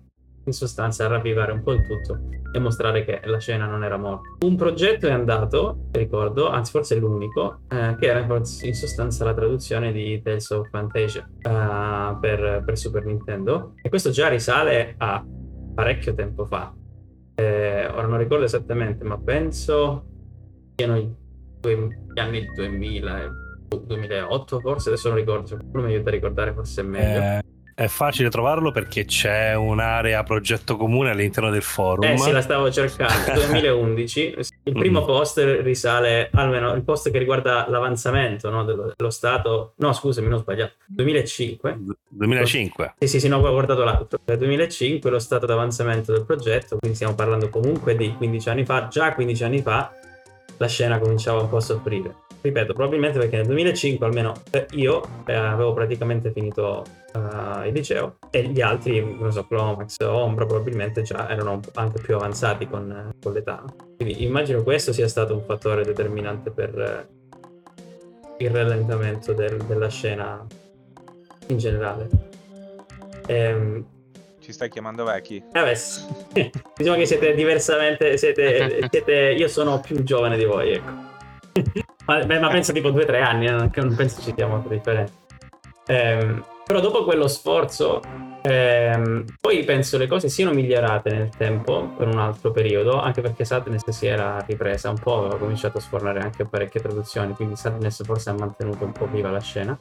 in 0.50 0.54
sostanza 0.54 1.08
ravvivare 1.08 1.52
un 1.52 1.62
po' 1.62 1.72
il 1.72 1.82
tutto 1.84 2.20
e 2.52 2.60
mostrare 2.60 3.06
che 3.06 3.22
la 3.24 3.40
scena 3.40 3.66
non 3.66 3.84
era 3.84 3.98
morta. 3.98 4.46
Un 4.46 4.56
progetto 4.56 5.08
è 5.08 5.12
andato, 5.12 5.88
ricordo, 5.92 6.50
anzi 6.50 6.72
forse 6.72 6.98
l'unico, 6.98 7.62
eh, 7.70 7.96
che 8.00 8.08
era 8.08 8.20
in 8.20 8.74
sostanza 8.74 9.24
la 9.24 9.34
traduzione 9.34 9.92
di 9.92 10.22
Tales 10.22 10.50
of 10.50 10.70
Fantasia 10.70 11.28
eh, 11.42 12.18
per, 12.20 12.64
per 12.66 12.78
Super 12.78 13.06
Nintendo 13.06 13.74
e 13.82 13.90
questo 13.90 14.10
già 14.10 14.28
risale 14.28 14.96
a 14.98 15.24
parecchio 15.76 16.14
tempo 16.14 16.46
fa. 16.46 16.74
Eh, 17.36 17.88
ora 17.88 18.08
non 18.08 18.18
ricordo 18.18 18.44
esattamente, 18.44 19.04
ma 19.06 19.18
penso 19.18 20.06
siano 20.76 20.98
gli 20.98 22.20
anni 22.20 22.46
2000 22.54 23.24
e 23.24 23.30
2008 23.78 24.60
forse, 24.60 24.90
adesso 24.90 25.10
non 25.10 25.18
ricordo, 25.18 25.46
se 25.46 25.56
qualcuno 25.56 25.84
mi 25.84 25.94
aiuta 25.94 26.10
a 26.10 26.14
ricordare 26.14 26.54
forse 26.54 26.82
è 26.82 26.84
meglio. 26.84 27.40
È 27.80 27.88
facile 27.88 28.28
trovarlo 28.30 28.72
perché 28.72 29.06
c'è 29.06 29.56
un'area 29.56 30.22
progetto 30.24 30.76
comune 30.76 31.12
all'interno 31.12 31.50
del 31.50 31.62
forum. 31.62 32.04
Eh 32.12 32.18
sì, 32.18 32.30
la 32.30 32.42
stavo 32.42 32.70
cercando, 32.70 33.32
2011. 33.48 34.36
Il 34.64 34.74
primo 34.74 35.00
Mm. 35.00 35.06
post 35.06 35.38
risale, 35.62 36.30
almeno 36.34 36.74
il 36.74 36.84
post 36.84 37.10
che 37.10 37.18
riguarda 37.18 37.68
l'avanzamento 37.70 38.50
no, 38.50 38.66
dello, 38.66 38.92
dello 38.94 39.10
Stato. 39.10 39.76
No, 39.78 39.94
scusami, 39.94 40.28
non 40.28 40.40
ho 40.40 40.42
sbagliato. 40.42 40.74
2005. 40.88 41.78
2005. 42.10 42.96
Sì, 43.00 43.08
sì, 43.08 43.20
sì, 43.22 43.28
no, 43.30 43.38
ho 43.38 43.50
guardato 43.50 43.86
l'altro. 43.86 44.20
Nel 44.26 44.38
2005 44.40 45.10
lo 45.10 45.20
stato 45.20 45.46
d'avanzamento 45.46 46.12
del 46.12 46.26
progetto, 46.26 46.76
quindi 46.80 46.98
stiamo 46.98 47.16
parlando 47.16 47.48
comunque 47.48 47.96
di 47.96 48.14
15 48.14 48.50
anni 48.50 48.66
fa. 48.66 48.90
Già 48.90 49.14
15 49.14 49.44
anni 49.46 49.62
fa 49.62 49.90
la 50.58 50.68
scena 50.68 51.00
cominciava 51.00 51.40
un 51.40 51.48
po' 51.48 51.56
a 51.56 51.62
soffrire. 51.62 52.14
Ripeto, 52.42 52.74
probabilmente 52.74 53.20
perché 53.20 53.38
nel 53.38 53.46
2005 53.46 54.06
almeno 54.06 54.34
io 54.72 55.02
eh, 55.26 55.34
avevo 55.34 55.72
praticamente 55.74 56.32
finito 56.32 56.84
eh, 57.14 57.68
il 57.68 57.74
liceo 57.74 58.18
e 58.30 58.44
gli 58.44 58.62
altri, 58.62 59.00
non 59.20 59.32
so, 59.32 59.46
Clomax 59.48 59.98
o 60.02 60.12
Ombra 60.12 60.46
probabilmente 60.46 61.02
già 61.02 61.30
erano 61.30 61.60
anche 61.76 62.02
più 62.02 62.16
avanzati 62.16 62.68
con, 62.68 63.12
con 63.22 63.34
l'età. 63.34 63.64
Quindi 63.96 64.24
immagino 64.24 64.64
questo 64.64 64.94
sia 64.94 65.08
stato 65.08 65.34
un 65.34 65.44
fattore 65.44 65.84
determinante 65.84 66.52
per 66.52 66.80
eh, 66.80 68.44
il 68.44 68.50
rallentamento 68.52 69.34
del- 69.34 69.64
della 69.64 69.90
scena 69.90 70.46
in 71.48 71.58
generale. 71.58 72.08
Ehm, 73.28 73.86
Ci 74.40 74.52
stai 74.54 74.70
chiamando 74.70 75.04
vecchi? 75.04 75.38
eh 75.38 75.64
beh, 75.64 75.76
sì. 75.76 76.02
diciamo 76.76 76.96
che 76.98 77.06
siete 77.06 77.34
diversamente, 77.34 78.18
siete, 78.18 78.88
siete- 78.90 79.36
io 79.38 79.48
sono 79.48 79.80
più 79.82 80.04
giovane 80.04 80.38
di 80.38 80.46
voi, 80.46 80.72
ecco. 80.74 81.08
Ma, 82.06 82.24
beh, 82.26 82.40
ma 82.40 82.50
penso 82.50 82.74
tipo 82.74 82.90
due 82.90 83.04
o 83.04 83.06
tre 83.06 83.22
anni, 83.22 83.46
eh, 83.46 83.52
non, 83.52 83.70
penso 83.96 84.20
ci 84.22 84.34
sia 84.36 84.48
molta 84.48 84.68
differenza. 84.70 85.14
Ehm, 85.86 86.44
però 86.70 86.82
dopo 86.82 87.04
quello 87.04 87.28
sforzo, 87.28 88.00
ehm, 88.44 89.26
poi 89.42 89.64
penso 89.64 89.98
le 89.98 90.06
cose 90.06 90.30
siano 90.30 90.52
migliorate 90.52 91.10
nel 91.12 91.30
tempo 91.36 91.96
per 91.98 92.08
un 92.08 92.20
altro 92.20 92.52
periodo, 92.52 93.02
anche 93.02 93.22
perché 93.22 93.44
Sadness 93.44 93.90
si 93.90 94.06
era 94.06 94.38
ripresa 94.46 94.92
un 94.92 95.00
po', 95.00 95.18
aveva 95.18 95.38
cominciato 95.38 95.80
a 95.80 95.82
sfornare 95.82 96.20
anche 96.20 96.46
parecchie 96.46 96.80
traduzioni, 96.80 97.34
quindi 97.34 97.56
Sadness 97.56 98.04
forse 98.04 98.30
ha 98.30 98.34
mantenuto 98.34 98.86
un 98.86 98.92
po' 98.92 99.08
viva 99.08 99.32
la 99.32 99.40
scena. 99.40 99.80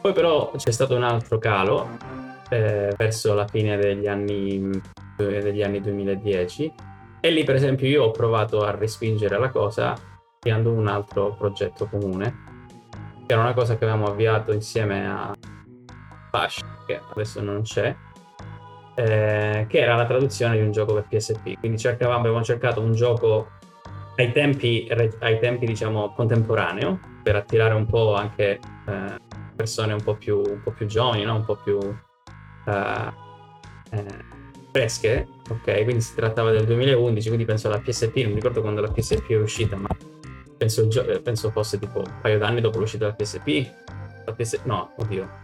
Poi 0.00 0.12
però 0.12 0.50
c'è 0.56 0.72
stato 0.72 0.96
un 0.96 1.04
altro 1.04 1.38
calo 1.38 1.90
eh, 2.48 2.92
verso 2.96 3.32
la 3.34 3.46
fine 3.46 3.76
degli 3.76 4.08
anni, 4.08 4.68
degli 5.16 5.62
anni 5.62 5.80
2010 5.80 6.72
e 7.20 7.30
lì 7.30 7.44
per 7.44 7.54
esempio 7.54 7.86
io 7.86 8.02
ho 8.02 8.10
provato 8.10 8.64
a 8.64 8.72
respingere 8.72 9.38
la 9.38 9.50
cosa 9.50 9.94
creando 10.40 10.72
un 10.72 10.88
altro 10.88 11.36
progetto 11.38 11.86
comune 11.86 12.48
che 13.26 13.34
era 13.34 13.42
una 13.42 13.54
cosa 13.54 13.78
che 13.78 13.84
avevamo 13.84 14.06
avviato 14.06 14.52
insieme 14.52 15.06
a 15.06 15.32
Bash, 16.30 16.60
che 16.86 17.00
adesso 17.12 17.42
non 17.42 17.62
c'è, 17.62 17.94
eh, 18.94 19.66
che 19.68 19.78
era 19.78 19.94
la 19.94 20.06
traduzione 20.06 20.56
di 20.56 20.62
un 20.62 20.72
gioco 20.72 20.94
per 20.94 21.06
PSP. 21.08 21.58
Quindi 21.58 21.78
cercavamo, 21.78 22.18
abbiamo 22.18 22.42
cercato 22.42 22.80
un 22.80 22.92
gioco 22.92 23.48
ai 24.16 24.32
tempi, 24.32 24.88
ai 25.20 25.38
tempi 25.38 25.66
diciamo, 25.66 26.12
contemporaneo, 26.14 26.98
per 27.22 27.36
attirare 27.36 27.74
un 27.74 27.86
po' 27.86 28.14
anche 28.14 28.58
eh, 28.86 29.18
persone 29.56 29.92
un 29.92 30.02
po' 30.02 30.14
più, 30.14 30.38
un 30.38 30.60
po 30.62 30.70
più 30.70 30.86
giovani, 30.86 31.24
no? 31.24 31.36
un 31.36 31.44
po' 31.44 31.56
più 31.56 31.78
eh, 32.66 33.12
eh, 33.90 34.04
fresche. 34.72 35.26
Ok, 35.48 35.82
quindi 35.82 36.00
si 36.00 36.14
trattava 36.14 36.50
del 36.50 36.64
2011, 36.64 37.26
quindi 37.26 37.44
penso 37.44 37.66
alla 37.68 37.80
PSP, 37.80 38.16
non 38.18 38.28
mi 38.28 38.34
ricordo 38.36 38.60
quando 38.60 38.80
la 38.80 38.90
PSP 38.90 39.30
è 39.30 39.36
uscita, 39.36 39.76
ma 39.76 39.88
penso, 40.56 40.86
penso 41.22 41.50
fosse 41.50 41.78
tipo 41.78 41.98
un 41.98 42.20
paio 42.20 42.38
d'anni 42.38 42.60
dopo 42.60 42.78
l'uscita 42.78 43.04
della 43.06 43.16
PSP. 43.16 43.70
La 44.26 44.32
PS... 44.32 44.60
No, 44.64 44.92
oddio. 44.96 45.39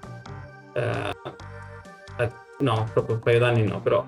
Uh, 0.77 2.29
no, 2.59 2.89
proprio 2.93 3.17
un 3.17 3.23
paio 3.23 3.39
d'anni 3.39 3.65
no, 3.65 3.81
però 3.81 4.05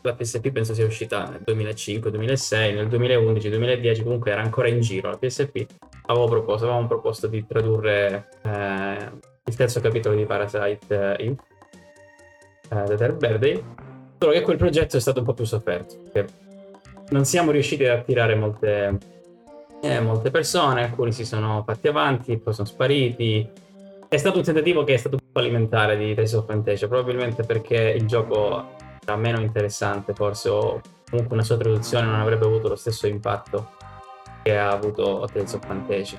la 0.00 0.14
PSP 0.14 0.50
penso 0.50 0.74
sia 0.74 0.86
uscita 0.86 1.28
nel 1.28 1.42
2005, 1.44 2.10
2006, 2.10 2.74
nel 2.74 2.88
2011, 2.88 3.48
2010, 3.48 4.02
comunque 4.02 4.30
era 4.30 4.42
ancora 4.42 4.68
in 4.68 4.80
giro 4.80 5.10
la 5.10 5.18
PSP. 5.18 5.66
Avevo 6.06 6.26
proposto, 6.26 6.64
avevamo 6.64 6.86
proposto 6.86 7.26
di 7.26 7.44
tradurre 7.46 8.28
eh, 8.42 9.10
il 9.44 9.54
terzo 9.54 9.80
capitolo 9.80 10.14
di 10.14 10.24
Parasite 10.24 10.94
uh, 10.94 11.22
Eve, 11.22 11.36
uh, 12.70 12.84
The 12.84 12.96
Third 12.96 13.16
Birthday, 13.16 13.62
solo 14.18 14.32
che 14.32 14.40
quel 14.42 14.56
progetto 14.56 14.96
è 14.96 15.00
stato 15.00 15.20
un 15.20 15.26
po' 15.26 15.34
più 15.34 15.44
sofferto, 15.44 15.96
perché 16.10 16.32
non 17.10 17.24
siamo 17.24 17.50
riusciti 17.50 17.84
ad 17.84 17.98
attirare 17.98 18.34
molte 18.34 18.98
eh, 19.80 20.00
molte 20.00 20.30
persone, 20.30 20.84
alcuni 20.84 21.12
si 21.12 21.24
sono 21.24 21.62
fatti 21.64 21.88
avanti, 21.88 22.36
poi 22.38 22.52
sono 22.52 22.66
spariti. 22.66 23.48
È 24.08 24.16
stato 24.16 24.38
un 24.38 24.44
tentativo 24.44 24.84
che 24.84 24.94
è 24.94 24.96
stato 24.96 25.18
un 25.38 25.40
po' 25.40 25.40
alimentare 25.40 25.96
di 25.96 26.14
Tales 26.14 26.32
of 26.32 26.46
Fantasia, 26.46 26.88
probabilmente 26.88 27.44
perché 27.44 27.94
il 27.96 28.06
gioco 28.06 28.74
era 29.04 29.16
meno 29.16 29.40
interessante 29.40 30.12
forse, 30.12 30.48
o 30.48 30.80
comunque 31.08 31.34
una 31.34 31.44
sua 31.44 31.56
traduzione 31.56 32.06
non 32.06 32.20
avrebbe 32.20 32.44
avuto 32.44 32.68
lo 32.68 32.76
stesso 32.76 33.06
impatto 33.06 33.70
che 34.42 34.58
ha 34.58 34.70
avuto 34.70 35.26
Tales 35.32 35.52
of 35.54 35.66
Fantasia. 35.66 36.18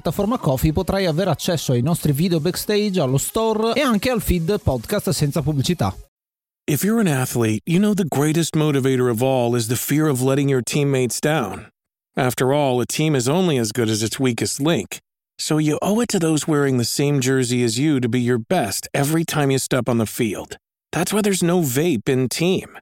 Coffee 0.39 0.73
potrai 0.73 1.05
avere 1.05 1.29
accesso 1.29 1.73
ai 1.73 1.81
nostri 1.81 2.11
video 2.11 2.39
backstage, 2.39 2.99
allo 2.99 3.17
store 3.17 3.73
e 3.73 3.81
anche 3.81 4.09
al 4.09 4.21
feed 4.21 4.59
podcast 4.61 5.09
senza 5.09 5.41
pubblicità. 5.41 5.95
If 6.67 6.83
you're 6.83 6.99
an 6.99 7.07
athlete, 7.07 7.61
you 7.65 7.79
know 7.79 7.93
the 7.93 8.05
greatest 8.05 8.55
motivator 8.55 9.09
of 9.09 9.21
all 9.21 9.55
is 9.55 9.67
the 9.67 9.75
fear 9.75 10.07
of 10.07 10.21
letting 10.21 10.47
your 10.47 10.61
teammates 10.61 11.19
down. 11.19 11.69
After 12.15 12.53
all, 12.53 12.79
a 12.81 12.85
team 12.85 13.15
is 13.15 13.27
only 13.27 13.57
as 13.57 13.71
good 13.71 13.89
as 13.89 14.03
its 14.03 14.19
weakest 14.19 14.61
link. 14.61 14.99
So 15.37 15.57
you 15.57 15.79
owe 15.81 16.01
it 16.01 16.07
to 16.09 16.19
those 16.19 16.47
wearing 16.47 16.77
the 16.77 16.85
same 16.85 17.19
jersey 17.19 17.63
as 17.63 17.79
you 17.79 17.99
to 17.99 18.07
be 18.07 18.21
your 18.21 18.37
best 18.37 18.87
every 18.93 19.23
time 19.23 19.49
you 19.49 19.57
step 19.57 19.89
on 19.89 19.97
the 19.97 20.05
field. 20.05 20.57
That's 20.91 21.11
why 21.11 21.21
there's 21.21 21.41
no 21.41 21.61
vape 21.61 22.07
in 22.07 22.29
team. 22.29 22.77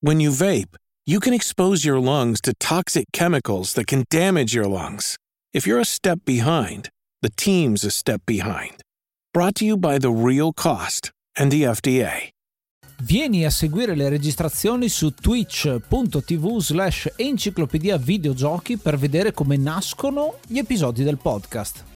When 0.00 0.20
you 0.20 0.30
vape, 0.30 0.76
you 1.06 1.20
can 1.20 1.32
expose 1.32 1.84
your 1.84 1.98
lungs 1.98 2.40
to 2.42 2.52
toxic 2.60 3.06
chemicals 3.12 3.72
that 3.74 3.86
can 3.86 4.04
damage 4.10 4.54
your 4.54 4.66
lungs. 4.66 5.16
If 5.56 5.66
you're 5.66 5.80
a 5.80 5.86
step 5.86 6.18
behind, 6.22 6.90
the 7.22 7.30
team's 7.34 7.82
a 7.82 7.90
step 7.90 8.20
behind. 8.26 8.82
Brought 9.32 9.54
to 9.54 9.64
you 9.64 9.78
by 9.78 9.96
The 9.96 10.10
Real 10.10 10.52
Cost 10.52 11.12
and 11.34 11.50
the 11.50 11.62
FDA. 11.62 12.28
Vieni 13.04 13.46
a 13.46 13.48
seguire 13.48 13.94
le 13.94 14.10
registrazioni 14.10 14.90
su 14.90 15.14
twitch.tv 15.14 16.58
slash 16.58 17.10
enciclopedia 17.16 17.96
videogiochi 17.96 18.76
per 18.76 18.98
vedere 18.98 19.32
come 19.32 19.56
nascono 19.56 20.40
gli 20.46 20.58
episodi 20.58 21.02
del 21.02 21.16
podcast. 21.16 21.95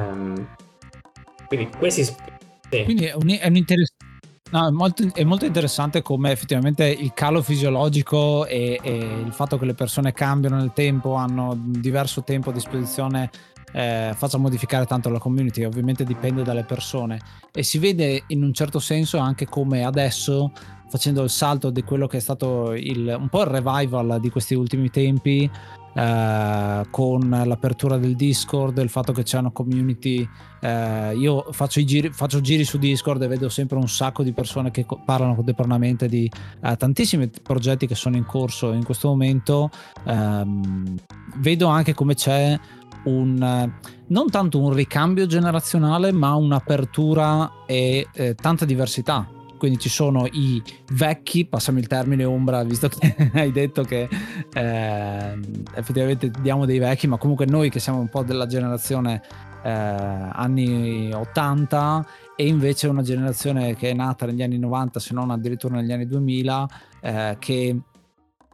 Um, 0.00 0.46
quindi 1.46 1.68
questi... 1.76 2.04
Sì. 2.04 2.84
Quindi 2.84 3.06
è 3.06 3.14
un, 3.14 3.28
è 3.28 3.48
un 3.48 3.56
interess- 3.56 3.94
no, 4.50 4.68
è, 4.68 4.70
molto, 4.70 5.04
è, 5.12 5.24
molto, 5.24 5.44
interessante 5.44 6.02
come 6.02 6.30
effettivamente 6.30 6.86
il 6.86 7.12
calo 7.12 7.42
fisiologico 7.42 8.46
e, 8.46 8.78
e, 8.80 8.94
il 8.96 9.32
fatto 9.32 9.58
che 9.58 9.64
le 9.64 9.74
persone 9.74 10.12
cambiano 10.12 10.56
nel 10.56 10.72
tempo, 10.72 11.14
hanno 11.14 11.58
diverso 11.58 12.22
tempo 12.22 12.50
a 12.50 12.52
disposizione, 12.52 13.30
eh, 13.72 14.12
faccia 14.16 14.38
modificare 14.38 14.86
tanto 14.86 15.10
la 15.10 15.18
community. 15.18 15.64
Ovviamente 15.64 16.04
dipende 16.04 16.42
dalle 16.42 16.64
persone 16.64 17.18
e 17.52 17.62
si 17.64 17.78
vede 17.78 18.22
in 18.28 18.44
un 18.44 18.52
certo 18.52 18.78
senso 18.78 19.18
anche 19.18 19.46
come 19.46 19.84
adesso 19.84 20.52
facendo 20.88 21.22
il 21.22 21.30
salto 21.30 21.70
di 21.70 21.82
quello 21.82 22.08
che 22.08 22.16
è 22.16 22.20
stato 22.20 22.72
il, 22.72 23.14
un 23.16 23.28
po' 23.28 23.42
il 23.42 23.46
revival 23.46 24.18
di 24.20 24.28
questi 24.28 24.54
ultimi 24.54 24.90
tempi 24.90 25.48
eh, 25.94 26.86
con 26.90 27.42
l'apertura 27.44 27.96
del 27.96 28.16
Discord, 28.16 28.78
il 28.78 28.88
fatto 28.88 29.12
che 29.12 29.22
c'è 29.22 29.38
una 29.38 29.50
community. 29.50 30.28
Eh, 30.60 31.16
io 31.16 31.46
faccio, 31.52 31.82
giri, 31.82 32.10
faccio, 32.10 32.40
giri, 32.40 32.64
su 32.64 32.78
Discord 32.78 33.22
e 33.22 33.26
vedo 33.26 33.48
sempre 33.48 33.78
un 33.78 33.88
sacco 33.88 34.22
di 34.22 34.32
persone 34.32 34.70
che 34.70 34.84
co- 34.84 35.00
parlano 35.04 35.34
contemporaneamente 35.34 36.08
di 36.08 36.30
eh, 36.62 36.76
tantissimi 36.76 37.30
progetti 37.42 37.86
che 37.86 37.94
sono 37.94 38.16
in 38.16 38.24
corso 38.24 38.72
in 38.72 38.84
questo 38.84 39.08
momento. 39.08 39.70
Ehm, 40.04 40.96
vedo 41.36 41.68
anche 41.68 41.94
come 41.94 42.14
c'è 42.14 42.58
un 43.04 43.70
non 44.06 44.28
tanto 44.28 44.60
un 44.60 44.72
ricambio 44.72 45.26
generazionale, 45.26 46.12
ma 46.12 46.34
un'apertura 46.34 47.64
e 47.66 48.06
eh, 48.12 48.34
tanta 48.34 48.64
diversità 48.64 49.38
quindi 49.60 49.78
ci 49.78 49.90
sono 49.90 50.26
i 50.26 50.60
vecchi, 50.92 51.44
passami 51.44 51.80
il 51.80 51.86
termine 51.86 52.24
ombra, 52.24 52.64
visto 52.64 52.88
che 52.88 53.14
hai 53.34 53.52
detto 53.52 53.82
che 53.82 54.08
eh, 54.54 55.38
effettivamente 55.74 56.30
diamo 56.40 56.64
dei 56.64 56.78
vecchi, 56.78 57.06
ma 57.06 57.18
comunque 57.18 57.44
noi 57.44 57.68
che 57.68 57.78
siamo 57.78 58.00
un 58.00 58.08
po' 58.08 58.22
della 58.22 58.46
generazione 58.46 59.20
eh, 59.62 59.70
anni 59.70 61.12
80 61.12 62.06
e 62.34 62.46
invece 62.46 62.88
una 62.88 63.02
generazione 63.02 63.76
che 63.76 63.90
è 63.90 63.92
nata 63.92 64.24
negli 64.24 64.42
anni 64.42 64.58
90, 64.58 64.98
se 64.98 65.12
non 65.12 65.30
addirittura 65.30 65.76
negli 65.76 65.92
anni 65.92 66.06
2000, 66.06 66.68
eh, 67.02 67.36
che 67.38 67.76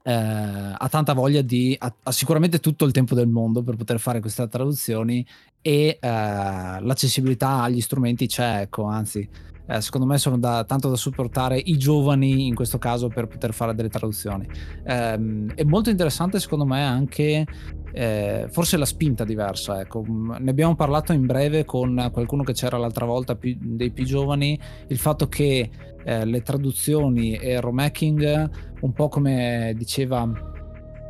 eh, 0.03 0.13
ha 0.13 0.89
tanta 0.89 1.13
voglia 1.13 1.41
di 1.41 1.77
ha, 1.79 1.95
ha, 2.03 2.11
sicuramente 2.11 2.59
tutto 2.59 2.85
il 2.85 2.93
tempo 2.93 3.15
del 3.15 3.29
mondo 3.29 3.63
per 3.63 3.77
poter 3.77 4.01
fare 4.01 4.21
queste 4.21 4.47
traduzioni 4.49 5.25
e 5.63 5.99
eh, 6.01 6.09
l'accessibilità 6.09 7.63
agli 7.63 7.81
strumenti 7.81 8.29
c'è 8.29 8.61
ecco 8.61 8.85
anzi 8.85 9.29
eh, 9.67 9.81
secondo 9.81 10.07
me 10.07 10.19
sono 10.19 10.39
da, 10.39 10.65
tanto 10.65 10.89
da 10.89 10.97
supportare 10.97 11.59
i 11.59 11.77
giovani 11.77 12.47
in 12.47 12.55
questo 12.55 12.79
caso 12.79 13.09
per 13.09 13.27
poter 13.27 13.53
fare 13.53 13.75
delle 13.75 13.89
traduzioni. 13.89 14.47
Eh, 14.85 15.47
è 15.55 15.65
molto 15.65 15.91
interessante 15.91 16.39
secondo 16.39 16.65
me 16.65 16.85
anche 16.85 17.45
eh, 17.93 18.47
forse 18.51 18.77
la 18.77 18.85
spinta 18.85 19.25
diversa. 19.25 19.81
Ecco. 19.81 20.05
Ne 20.07 20.51
abbiamo 20.51 20.75
parlato 20.75 21.13
in 21.13 21.27
breve 21.27 21.65
con 21.65 22.11
qualcuno 22.13 22.43
che 22.43 22.53
c'era 22.53 22.77
l'altra 22.77 23.07
volta 23.07 23.35
più, 23.35 23.57
dei 23.59 23.91
più 23.91 24.05
giovani, 24.05 24.59
il 24.89 24.99
fatto 24.99 25.29
che 25.29 25.71
eh, 26.05 26.25
le 26.25 26.43
traduzioni 26.43 27.37
e 27.37 27.55
il 27.55 27.61
remaking, 27.61 28.51
un 28.81 28.93
po' 28.93 29.09
come 29.09 29.73
diceva 29.77 30.31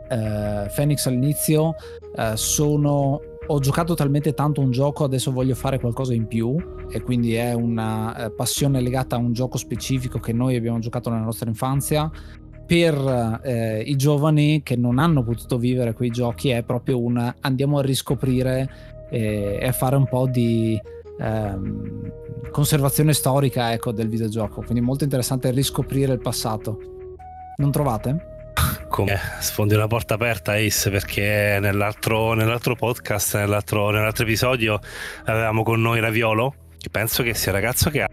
eh, 0.09 0.71
Phoenix 0.75 1.07
all'inizio, 1.07 1.75
eh, 2.17 2.37
sono 2.37 3.21
ho 3.47 3.59
giocato 3.61 3.95
talmente 3.95 4.35
tanto 4.35 4.61
un 4.61 4.71
gioco, 4.71 5.05
adesso 5.05 5.33
voglio 5.33 5.55
fare 5.55 5.79
qualcosa 5.79 6.15
in 6.15 6.27
più 6.27 6.57
e 6.91 7.03
quindi 7.03 7.35
è 7.35 7.53
una 7.53 8.27
eh, 8.27 8.31
passione 8.31 8.81
legata 8.81 9.17
a 9.17 9.19
un 9.19 9.33
gioco 9.33 9.59
specifico 9.59 10.19
che 10.19 10.33
noi 10.33 10.57
abbiamo 10.57 10.79
giocato 10.79 11.11
nella 11.11 11.25
nostra 11.25 11.49
infanzia. 11.49 12.11
Per 12.67 13.41
eh, 13.45 13.81
i 13.81 13.95
giovani 13.95 14.63
che 14.65 14.75
non 14.75 14.99
hanno 14.99 15.23
potuto 15.23 15.57
vivere 15.57 15.93
quei 15.93 16.11
giochi 16.11 16.49
è 16.49 16.65
proprio 16.65 17.01
un 17.01 17.35
andiamo 17.41 17.79
a 17.79 17.83
riscoprire 17.83 18.69
e, 19.09 19.59
e 19.61 19.67
a 19.69 19.73
fare 19.73 19.95
un 19.95 20.09
po' 20.09 20.27
di 20.27 20.77
ehm, 21.21 22.13
conservazione 22.51 23.13
storica 23.13 23.73
ecco, 23.73 23.93
del 23.93 24.09
videogioco. 24.09 24.63
Quindi 24.63 24.81
molto 24.81 25.05
interessante 25.05 25.51
riscoprire 25.53 26.13
il 26.13 26.21
passato. 26.21 26.79
Non 27.59 27.71
trovate? 27.71 28.35
Come 28.89 29.21
sfondi 29.41 29.75
una 29.75 29.87
porta 29.87 30.15
aperta 30.15 30.53
Ace 30.53 30.91
perché 30.91 31.59
nell'altro, 31.61 32.33
nell'altro 32.33 32.75
podcast, 32.75 33.37
nell'altro, 33.37 33.91
nell'altro, 33.91 34.25
episodio 34.25 34.79
avevamo 35.25 35.63
con 35.63 35.81
noi 35.81 36.01
Raviolo, 36.01 36.55
che 36.79 36.89
penso 36.91 37.23
che 37.23 37.35
sia 37.35 37.53
un 37.53 37.59
ragazzo 37.59 37.91
che 37.91 38.03
ha 38.03 38.09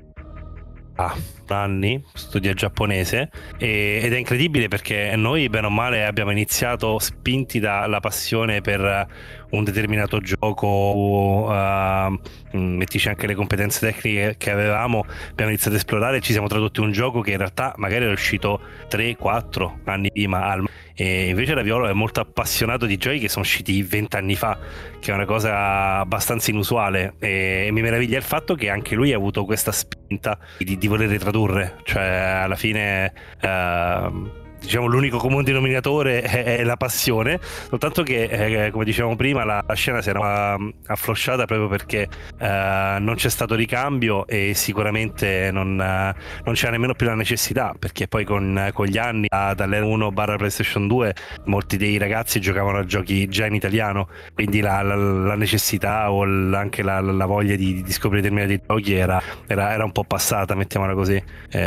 ah, 0.95 1.15
anni, 1.47 2.03
studia 2.13 2.53
giapponese 2.53 3.29
e, 3.57 3.99
ed 4.03 4.13
è 4.13 4.17
incredibile 4.17 4.67
perché 4.67 5.15
noi 5.15 5.49
bene 5.49 5.67
o 5.67 5.69
male 5.69 6.05
abbiamo 6.05 6.31
iniziato 6.31 6.99
spinti 6.99 7.59
dalla 7.59 7.99
passione 7.99 8.61
per 8.61 9.07
un 9.53 9.63
determinato 9.63 10.19
gioco, 10.19 10.67
uh, 10.67 12.57
mettici 12.57 13.09
anche 13.09 13.27
le 13.27 13.35
competenze 13.35 13.79
tecniche 13.79 14.35
che 14.37 14.51
avevamo, 14.51 15.05
abbiamo 15.31 15.51
iniziato 15.51 15.75
ad 15.75 15.81
esplorare 15.81 16.17
e 16.17 16.21
ci 16.21 16.31
siamo 16.31 16.47
tradotti 16.47 16.79
un 16.79 16.91
gioco 16.91 17.21
che 17.21 17.31
in 17.31 17.37
realtà 17.37 17.73
magari 17.77 18.03
era 18.05 18.13
uscito 18.13 18.59
3-4 18.89 19.71
anni 19.85 20.11
prima 20.11 20.45
al 20.45 20.63
e 20.95 21.29
invece 21.29 21.55
Raviolo 21.55 21.87
è 21.87 21.93
molto 21.93 22.19
appassionato 22.19 22.85
di 22.85 22.97
giochi 22.97 23.17
che 23.17 23.27
sono 23.27 23.43
usciti 23.43 23.81
20 23.81 24.15
anni 24.15 24.35
fa, 24.35 24.59
che 24.99 25.11
è 25.11 25.13
una 25.13 25.25
cosa 25.25 25.99
abbastanza 25.99 26.51
inusuale 26.51 27.15
e 27.17 27.69
mi 27.71 27.81
meraviglia 27.81 28.17
il 28.17 28.23
fatto 28.23 28.53
che 28.53 28.69
anche 28.69 28.93
lui 28.93 29.11
ha 29.11 29.15
avuto 29.15 29.43
questa 29.43 29.71
spinta 29.71 30.37
di, 30.59 30.77
di 30.77 30.87
voler 30.87 31.17
tradurre, 31.17 31.77
cioè 31.83 32.03
alla 32.43 32.55
fine... 32.55 33.11
Uh, 33.41 34.41
diciamo 34.63 34.87
l'unico 34.87 35.17
comune 35.17 35.43
denominatore 35.43 36.21
è, 36.21 36.57
è 36.57 36.63
la 36.63 36.77
passione, 36.77 37.39
soltanto 37.69 38.01
che 38.01 38.23
eh, 38.23 38.71
come 38.71 38.85
dicevamo 38.85 39.15
prima 39.15 39.43
la, 39.43 39.63
la, 39.65 39.73
scena 39.73 40.01
si 40.01 40.09
era 40.09 40.57
afflosciata 40.87 41.45
proprio 41.45 41.67
perché 41.67 42.07
eh, 42.39 42.97
non 42.99 43.15
c'è 43.15 43.29
stato 43.29 43.55
ricambio 43.55 44.25
e 44.25 44.53
sicuramente 44.55 45.51
non, 45.51 45.79
eh, 45.79 46.15
non 46.45 46.53
c'era 46.53 46.71
nemmeno 46.71 46.93
più 46.93 47.05
la 47.05 47.15
necessità 47.15 47.73
perché 47.77 48.07
poi 48.07 48.23
con, 48.23 48.69
con 48.73 48.85
gli 48.85 48.97
anni 48.97 49.27
dall'era 49.27 49.85
1 49.85 50.11
barra 50.11 50.37
PlayStation 50.37 50.87
2 50.87 51.13
molti 51.45 51.75
dei 51.75 51.97
ragazzi 51.97 52.39
giocavano 52.39 52.77
a 52.77 52.85
giochi 52.85 53.27
già 53.27 53.45
in 53.45 53.55
italiano, 53.55 54.07
quindi 54.33 54.61
la, 54.61 54.81
la, 54.81 54.95
la 54.95 55.35
necessità 55.35 56.11
o 56.11 56.23
anche 56.55 56.83
la, 56.83 57.01
voglia 57.25 57.55
di, 57.55 57.81
di, 57.81 57.91
scoprire 57.91 58.21
determinati 58.21 58.61
giochi 58.65 58.93
era, 58.93 59.21
era, 59.47 59.73
era, 59.73 59.83
un 59.83 59.91
po' 59.91 60.03
passata, 60.03 60.55
mettiamola 60.55 60.93
così. 60.93 61.21
Eh, 61.49 61.59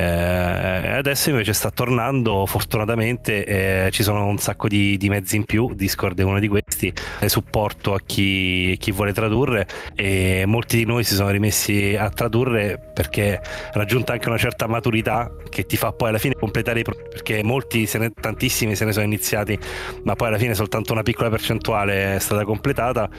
adesso 0.96 1.30
invece 1.30 1.52
sta 1.52 1.70
tornando 1.70 2.46
fortunatamente 2.46 2.86
fortunatamente 2.87 3.44
eh, 3.44 3.90
ci 3.90 4.05
sono 4.05 4.27
un 4.27 4.38
sacco 4.38 4.68
di, 4.68 4.96
di, 4.96 5.09
mezzi 5.09 5.35
in 5.35 5.44
più, 5.44 5.75
Discord 5.75 6.18
è 6.20 6.22
uno 6.22 6.38
di 6.38 6.46
questi, 6.46 6.92
è 7.18 7.27
supporto 7.27 7.94
a 7.94 8.01
chi, 8.05 8.77
chi, 8.79 8.92
vuole 8.92 9.12
tradurre. 9.12 9.66
E 9.96 10.44
molti 10.46 10.77
di 10.77 10.85
noi 10.85 11.03
si 11.03 11.14
sono 11.14 11.31
rimessi 11.31 11.96
a 11.99 12.09
tradurre 12.09 12.79
perché 12.94 13.40
raggiunta 13.72 14.12
anche 14.12 14.29
una 14.29 14.38
certa 14.38 14.68
maturità 14.68 15.33
che 15.51 15.66
ti 15.66 15.77
fa 15.77 15.92
poi 15.92 16.11
alla 16.11 16.18
fine 16.18 16.35
completare 16.35 16.81
i 16.81 16.83
progetti, 16.85 17.09
perché 17.11 17.42
molti, 17.42 17.87
se 17.87 17.99
ne, 17.99 18.11
tantissimi 18.11 18.77
se 18.77 18.85
ne 18.85 18.92
sono 18.92 19.05
iniziati, 19.05 19.59
ma 20.05 20.14
poi 20.14 20.29
alla 20.29 20.38
fine 20.38 20.55
soltanto 20.55 20.92
una 20.92 21.03
piccola 21.03 21.29
percentuale 21.29 22.14
è 22.14 22.18
stata 22.20 22.44
completata 22.44 23.11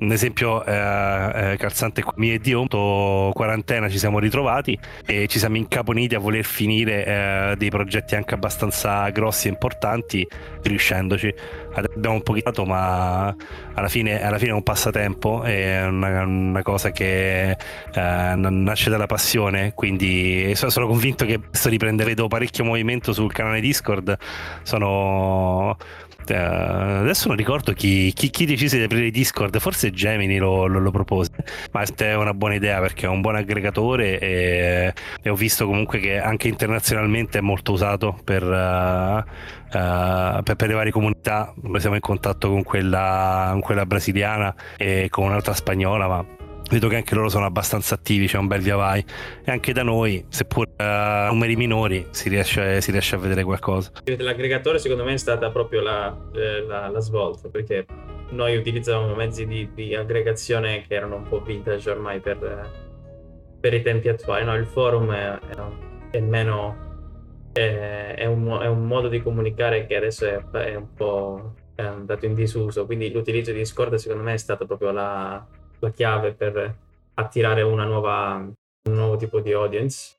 un 0.00 0.12
esempio 0.12 0.64
eh, 0.64 0.72
eh, 1.52 1.56
calzante 1.56 2.02
qui. 2.02 2.32
E 2.32 2.40
io 2.42 2.64
quarantena 3.32 3.88
ci 3.88 3.98
siamo 3.98 4.18
ritrovati 4.18 4.78
e 5.04 5.26
ci 5.26 5.38
siamo 5.38 5.56
incaponiti 5.56 6.14
a 6.14 6.18
voler 6.18 6.44
finire 6.44 7.04
eh, 7.04 7.54
dei 7.56 7.70
progetti 7.70 8.14
anche 8.14 8.34
abbastanza 8.34 9.08
grossi 9.10 9.48
e 9.48 9.50
importanti 9.50 10.26
riuscendoci. 10.62 11.32
Abbiamo 11.74 12.16
un 12.16 12.22
po' 12.22 12.32
chittato 12.32 12.64
ma 12.64 13.34
alla 13.74 13.88
fine, 13.88 14.22
alla 14.22 14.38
fine, 14.38 14.50
è 14.50 14.54
un 14.54 14.62
passatempo 14.62 15.42
è 15.42 15.84
una, 15.86 16.22
una 16.24 16.62
cosa 16.62 16.90
che 16.90 17.50
eh, 17.50 17.56
nasce 17.94 18.90
dalla 18.90 19.06
passione 19.06 19.72
quindi 19.74 20.52
sono 20.54 20.86
convinto 20.86 21.24
che 21.24 21.40
sto 21.50 21.68
riprenderò 21.68 22.26
parecchio 22.26 22.64
movimento 22.64 23.12
sul 23.12 23.32
canale 23.32 23.60
Discord 23.60 24.16
sono 24.62 25.76
Uh, 26.28 27.00
adesso 27.02 27.28
non 27.28 27.36
ricordo 27.36 27.72
chi, 27.72 28.12
chi, 28.12 28.30
chi, 28.30 28.46
decise 28.46 28.78
di 28.78 28.84
aprire 28.84 29.10
Discord, 29.10 29.58
forse 29.58 29.90
Gemini 29.90 30.38
lo, 30.38 30.66
lo, 30.66 30.78
lo, 30.78 30.90
propose, 30.90 31.30
ma 31.72 31.82
è 31.84 32.14
una 32.14 32.34
buona 32.34 32.54
idea 32.54 32.80
perché 32.80 33.06
è 33.06 33.08
un 33.08 33.20
buon 33.20 33.36
aggregatore 33.36 34.18
e, 34.18 34.92
e 35.22 35.30
ho 35.30 35.34
visto 35.34 35.66
comunque 35.66 35.98
che 35.98 36.18
anche 36.18 36.48
internazionalmente 36.48 37.38
è 37.38 37.40
molto 37.40 37.72
usato 37.72 38.18
per, 38.24 38.42
uh, 38.42 39.18
uh, 39.78 40.42
per, 40.42 40.56
per, 40.56 40.68
le 40.68 40.74
varie 40.74 40.92
comunità. 40.92 41.52
Noi 41.62 41.80
siamo 41.80 41.94
in 41.94 42.00
contatto 42.00 42.48
con 42.48 42.62
quella, 42.62 43.48
con 43.52 43.60
quella 43.60 43.86
brasiliana 43.86 44.54
e 44.76 45.08
con 45.10 45.26
un'altra 45.26 45.54
spagnola, 45.54 46.08
ma 46.08 46.35
vedo 46.70 46.88
che 46.88 46.96
anche 46.96 47.14
loro 47.14 47.28
sono 47.28 47.44
abbastanza 47.44 47.94
attivi, 47.94 48.26
c'è 48.26 48.38
un 48.38 48.46
bel 48.46 48.60
via 48.60 48.76
vai. 48.76 49.04
E 49.44 49.50
anche 49.50 49.72
da 49.72 49.82
noi, 49.82 50.24
seppur 50.28 50.68
a 50.76 51.28
uh, 51.28 51.32
numeri 51.32 51.56
minori, 51.56 52.06
si 52.10 52.28
riesce, 52.28 52.80
si 52.80 52.90
riesce, 52.90 53.14
a 53.16 53.18
vedere 53.18 53.44
qualcosa. 53.44 53.90
L'aggregatore 54.04 54.78
secondo 54.78 55.04
me 55.04 55.14
è 55.14 55.18
stata 55.18 55.50
proprio 55.50 55.80
la, 55.80 56.16
eh, 56.34 56.62
la, 56.62 56.88
la 56.88 57.00
svolta 57.00 57.48
perché 57.48 57.86
noi 58.30 58.56
utilizzavamo 58.56 59.14
mezzi 59.14 59.46
di, 59.46 59.70
di, 59.72 59.94
aggregazione 59.94 60.82
che 60.86 60.94
erano 60.94 61.16
un 61.16 61.22
po' 61.22 61.40
vintage 61.40 61.88
ormai 61.90 62.20
per, 62.20 62.70
per 63.60 63.74
i 63.74 63.82
tempi 63.82 64.08
attuali, 64.08 64.44
no, 64.44 64.54
il 64.54 64.66
forum 64.66 65.12
è, 65.12 65.38
è 66.10 66.20
meno... 66.20 66.84
È, 67.52 68.14
è, 68.18 68.26
un, 68.26 68.58
è, 68.60 68.66
un, 68.66 68.86
modo 68.86 69.08
di 69.08 69.22
comunicare 69.22 69.86
che 69.86 69.96
adesso 69.96 70.26
è, 70.26 70.74
un 70.74 70.92
po' 70.92 71.54
andato 71.76 72.26
in 72.26 72.34
disuso, 72.34 72.84
quindi 72.84 73.10
l'utilizzo 73.10 73.50
di 73.50 73.58
Discord 73.58 73.94
secondo 73.94 74.24
me 74.24 74.34
è 74.34 74.36
stato 74.36 74.66
proprio 74.66 74.90
la, 74.90 75.46
la 75.78 75.90
chiave 75.90 76.32
per 76.32 76.74
attirare 77.14 77.62
una 77.62 77.84
nuova, 77.84 78.34
un 78.36 78.94
nuovo 78.94 79.16
tipo 79.16 79.40
di 79.40 79.52
audience. 79.52 80.14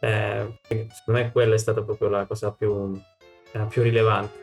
Eh, 0.00 0.58
secondo 0.68 1.20
me 1.20 1.32
quella 1.32 1.54
è 1.54 1.58
stata 1.58 1.82
proprio 1.82 2.08
la 2.08 2.26
cosa 2.26 2.52
più, 2.52 3.00
eh, 3.52 3.66
più 3.68 3.82
rilevante. 3.82 4.42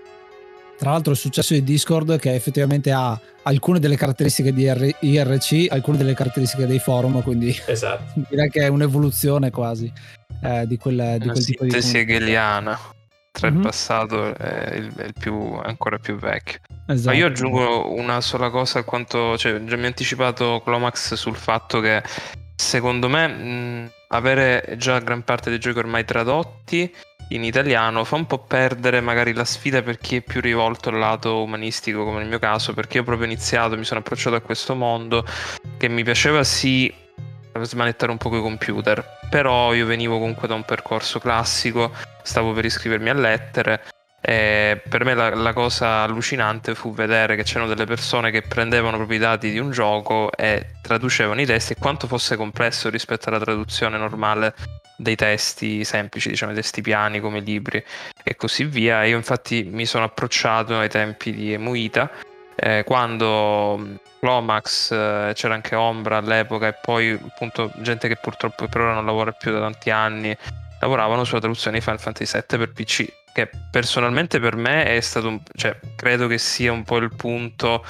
Tra 0.78 0.92
l'altro 0.92 1.12
il 1.12 1.18
successo 1.18 1.54
di 1.54 1.64
Discord 1.64 2.18
che 2.18 2.34
effettivamente 2.34 2.92
ha 2.92 3.20
alcune 3.44 3.80
delle 3.80 3.96
caratteristiche 3.96 4.52
di 4.52 4.64
IRC, 4.64 5.68
alcune 5.70 5.98
delle 5.98 6.16
caratteristiche 6.16 6.66
dei 6.66 6.80
forum, 6.80 7.22
quindi 7.22 7.56
esatto. 7.68 8.20
direi 8.28 8.50
che 8.50 8.62
è 8.62 8.68
un'evoluzione 8.68 9.52
quasi 9.52 9.92
eh, 10.42 10.66
di, 10.66 10.78
quel, 10.78 11.18
di 11.20 11.28
quel 11.28 11.46
tipo 11.46 11.64
di... 11.66 11.70
Sintesi 11.70 11.98
hegeliana 12.00 12.80
tra 13.32 13.48
mm-hmm. 13.48 13.58
il 13.58 13.64
passato 13.64 14.36
e 14.36 14.78
il, 14.78 14.94
il 15.06 15.14
più, 15.18 15.54
ancora 15.64 15.98
più 15.98 16.16
vecchio. 16.16 16.60
Esatto. 16.88 17.10
Ma 17.10 17.16
io 17.16 17.28
aggiungo 17.28 17.94
una 17.94 18.22
sola 18.22 18.50
cosa 18.50 18.80
a 18.80 18.84
quanto, 18.84 19.38
cioè, 19.38 19.64
già 19.64 19.76
mi 19.78 19.86
ha 19.86 19.88
anticipato 19.88 20.62
Clomax 20.64 21.14
sul 21.14 21.36
fatto 21.36 21.80
che 21.80 22.04
secondo 22.56 23.10
me 23.10 23.28
mh, 23.28 23.92
avere 24.10 24.76
già 24.78 25.00
gran 25.00 25.24
parte 25.24 25.50
dei 25.50 25.60
giochi 25.60 25.80
ormai 25.80 26.06
tradotti 26.06 26.94
in 27.30 27.44
italiano 27.44 28.04
fa 28.04 28.16
un 28.16 28.26
po' 28.26 28.40
perdere 28.40 29.02
magari 29.02 29.34
la 29.34 29.46
sfida 29.46 29.82
per 29.82 29.98
chi 29.98 30.18
è 30.18 30.22
più 30.22 30.42
rivolto 30.42 30.90
al 30.90 30.98
lato 30.98 31.42
umanistico 31.42 32.04
come 32.04 32.20
nel 32.20 32.28
mio 32.28 32.40
caso 32.40 32.74
perché 32.74 32.98
io 32.98 33.02
ho 33.02 33.06
proprio 33.06 33.26
iniziato 33.26 33.78
mi 33.78 33.86
sono 33.86 34.02
approcciato 34.02 34.36
a 34.36 34.42
questo 34.42 34.76
mondo 34.76 35.26
che 35.78 35.88
mi 35.88 36.04
piaceva 36.04 36.44
sì 36.44 36.94
smanettare 37.62 38.12
un 38.12 38.18
po' 38.18 38.36
i 38.36 38.42
computer 38.42 39.20
però 39.30 39.74
io 39.74 39.86
venivo 39.86 40.18
comunque 40.20 40.48
da 40.48 40.56
un 40.56 40.64
percorso 40.64 41.20
classico 41.20 41.92
stavo 42.24 42.54
per 42.54 42.66
iscrivermi 42.66 43.10
a 43.10 43.14
lettere 43.14 43.82
e 44.24 44.80
per 44.88 45.04
me 45.04 45.16
la, 45.16 45.34
la, 45.34 45.52
cosa 45.52 46.04
allucinante 46.04 46.76
fu 46.76 46.94
vedere 46.94 47.36
che 47.36 47.42
c'erano 47.42 47.68
delle 47.68 47.86
persone 47.86 48.30
che 48.30 48.44
prendevano 48.44 48.98
proprio 48.98 49.18
i 49.18 49.20
dati 49.22 49.50
di 49.50 49.58
un 49.58 49.72
gioco 49.72 50.32
e 50.34 50.76
traducevano 50.84 51.42
i 51.42 51.46
testi 51.48 51.74
e 51.74 51.78
quanto 51.80 52.06
fosse 52.06 52.36
complesso 52.36 52.90
rispetto 52.90 53.30
alla 53.30 53.40
traduzione 53.40 53.98
normale 53.98 54.54
dei 54.96 55.16
testi 55.16 55.84
semplici, 55.84 56.30
diciamo, 56.30 56.54
testi 56.54 56.82
piani 56.82 57.20
come 57.20 57.40
libri 57.40 57.84
e 58.24 58.36
così 58.36 58.66
via. 58.66 59.04
Io 59.06 59.18
infatti 59.18 59.64
mi 59.64 59.88
sono 59.88 60.04
approcciato 60.04 60.78
ai 60.78 60.90
tempi 60.90 61.34
di 61.34 61.54
Emuita 61.54 62.12
eh, 62.56 62.84
quando 62.86 64.00
Clomax, 64.20 64.92
eh, 64.92 65.32
c'era 65.34 65.54
anche 65.54 65.76
Ombra 65.76 66.18
all'epoca 66.18 66.68
e 66.68 66.76
poi 66.80 67.12
appunto 67.12 67.72
gente 67.78 68.08
che 68.08 68.18
purtroppo 68.18 68.68
per 68.68 68.82
ora 68.82 68.94
non 68.94 69.06
lavora 69.06 69.32
più 69.32 69.52
da 69.52 69.60
tanti 69.60 69.90
anni 69.90 70.36
lavoravano 70.80 71.24
sulla 71.24 71.40
traduzione 71.40 71.78
di 71.78 71.84
Final 71.84 72.00
Fantasy 72.00 72.40
VII 72.48 72.58
per 72.58 72.72
PC 72.72 73.14
che 73.34 73.50
personalmente 73.70 74.40
per 74.40 74.56
me 74.56 74.84
è 74.84 75.00
stato 75.00 75.28
un, 75.28 75.40
cioè, 75.56 75.78
credo 75.96 76.28
che 76.28 76.38
sia 76.38 76.72
un 76.72 76.84
po' 76.84 76.98
il 76.98 77.14
punto 77.16 77.84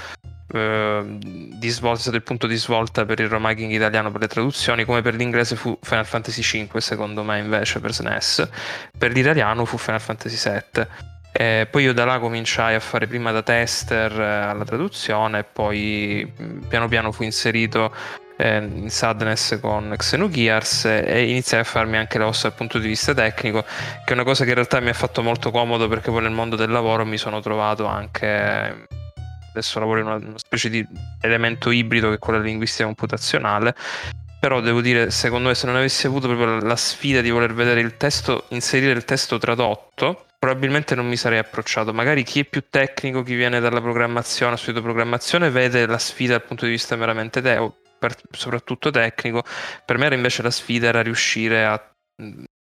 eh, 0.53 1.03
di 1.17 1.69
svolta, 1.69 2.11
del 2.11 2.23
punto 2.23 2.47
di 2.47 2.55
svolta 2.55 3.05
per 3.05 3.19
il 3.19 3.29
romagging 3.29 3.71
italiano 3.71 4.11
per 4.11 4.21
le 4.21 4.27
traduzioni, 4.27 4.85
come 4.85 5.01
per 5.01 5.15
l'inglese 5.15 5.55
fu 5.55 5.77
Final 5.81 6.05
Fantasy 6.05 6.65
V, 6.65 6.77
secondo 6.77 7.23
me 7.23 7.39
invece 7.39 7.79
per 7.79 7.93
SNES, 7.93 8.49
per 8.97 9.11
l'italiano 9.11 9.65
fu 9.65 9.77
Final 9.77 10.01
Fantasy 10.01 10.49
VII. 10.49 10.87
E 11.41 11.65
poi 11.65 11.85
io 11.85 11.93
da 11.93 12.05
là 12.05 12.19
cominciai 12.19 12.75
a 12.75 12.79
fare 12.79 13.07
prima 13.07 13.31
da 13.31 13.41
tester 13.41 14.11
eh, 14.11 14.41
alla 14.43 14.63
traduzione 14.63 15.39
e 15.39 15.43
poi 15.43 16.31
mm, 16.39 16.67
piano 16.67 16.87
piano 16.87 17.11
fu 17.11 17.23
inserito 17.23 17.91
eh, 18.37 18.57
in 18.57 18.91
Sadness 18.91 19.59
con 19.59 19.91
Xenogears 19.97 20.85
e 20.85 21.29
iniziai 21.31 21.61
a 21.61 21.63
farmi 21.63 21.97
anche 21.97 22.19
le 22.19 22.25
ossa 22.25 22.49
dal 22.49 22.55
punto 22.55 22.77
di 22.77 22.87
vista 22.87 23.15
tecnico, 23.15 23.63
che 23.63 24.11
è 24.11 24.13
una 24.13 24.23
cosa 24.23 24.43
che 24.43 24.49
in 24.49 24.55
realtà 24.55 24.79
mi 24.81 24.89
ha 24.89 24.93
fatto 24.93 25.23
molto 25.23 25.49
comodo 25.49 25.87
perché 25.87 26.11
poi 26.11 26.21
nel 26.21 26.31
mondo 26.31 26.55
del 26.55 26.69
lavoro 26.69 27.05
mi 27.05 27.17
sono 27.17 27.39
trovato 27.39 27.87
anche 27.87 28.85
adesso 29.49 29.79
lavoro 29.79 29.99
in 29.99 30.05
una, 30.05 30.15
una 30.17 30.37
specie 30.37 30.69
di 30.69 30.85
elemento 31.21 31.71
ibrido 31.71 32.09
che 32.09 32.15
è 32.15 32.19
quella 32.19 32.37
linguistica 32.37 32.83
computazionale 32.83 33.73
però 34.39 34.59
devo 34.59 34.81
dire, 34.81 35.09
secondo 35.09 35.47
me, 35.47 35.55
se 35.55 35.65
non 35.65 35.75
avessi 35.75 36.05
avuto 36.05 36.27
proprio 36.27 36.59
la 36.59 36.75
sfida 36.75 37.21
di 37.21 37.31
voler 37.31 37.53
vedere 37.53 37.79
il 37.79 37.97
testo, 37.97 38.45
inserire 38.49 38.91
il 38.91 39.05
testo 39.05 39.37
tradotto, 39.37 40.25
probabilmente 40.41 40.95
non 40.95 41.07
mi 41.07 41.17
sarei 41.17 41.37
approcciato. 41.37 41.93
Magari 41.93 42.23
chi 42.23 42.39
è 42.39 42.45
più 42.45 42.63
tecnico, 42.67 43.21
chi 43.21 43.35
viene 43.35 43.59
dalla 43.59 43.79
programmazione, 43.79 44.53
ha 44.53 44.57
studiato 44.57 44.81
programmazione, 44.81 45.51
vede 45.51 45.85
la 45.85 45.99
sfida 45.99 46.35
dal 46.35 46.47
punto 46.47 46.65
di 46.65 46.71
vista 46.71 46.95
meramente 46.95 47.43
te- 47.43 47.71
per, 47.99 48.15
soprattutto 48.31 48.89
tecnico. 48.89 49.43
Per 49.85 49.99
me 49.99 50.07
era 50.07 50.15
invece 50.15 50.41
la 50.41 50.49
sfida 50.49 50.87
era 50.87 51.03
riuscire 51.03 51.63
a 51.63 51.79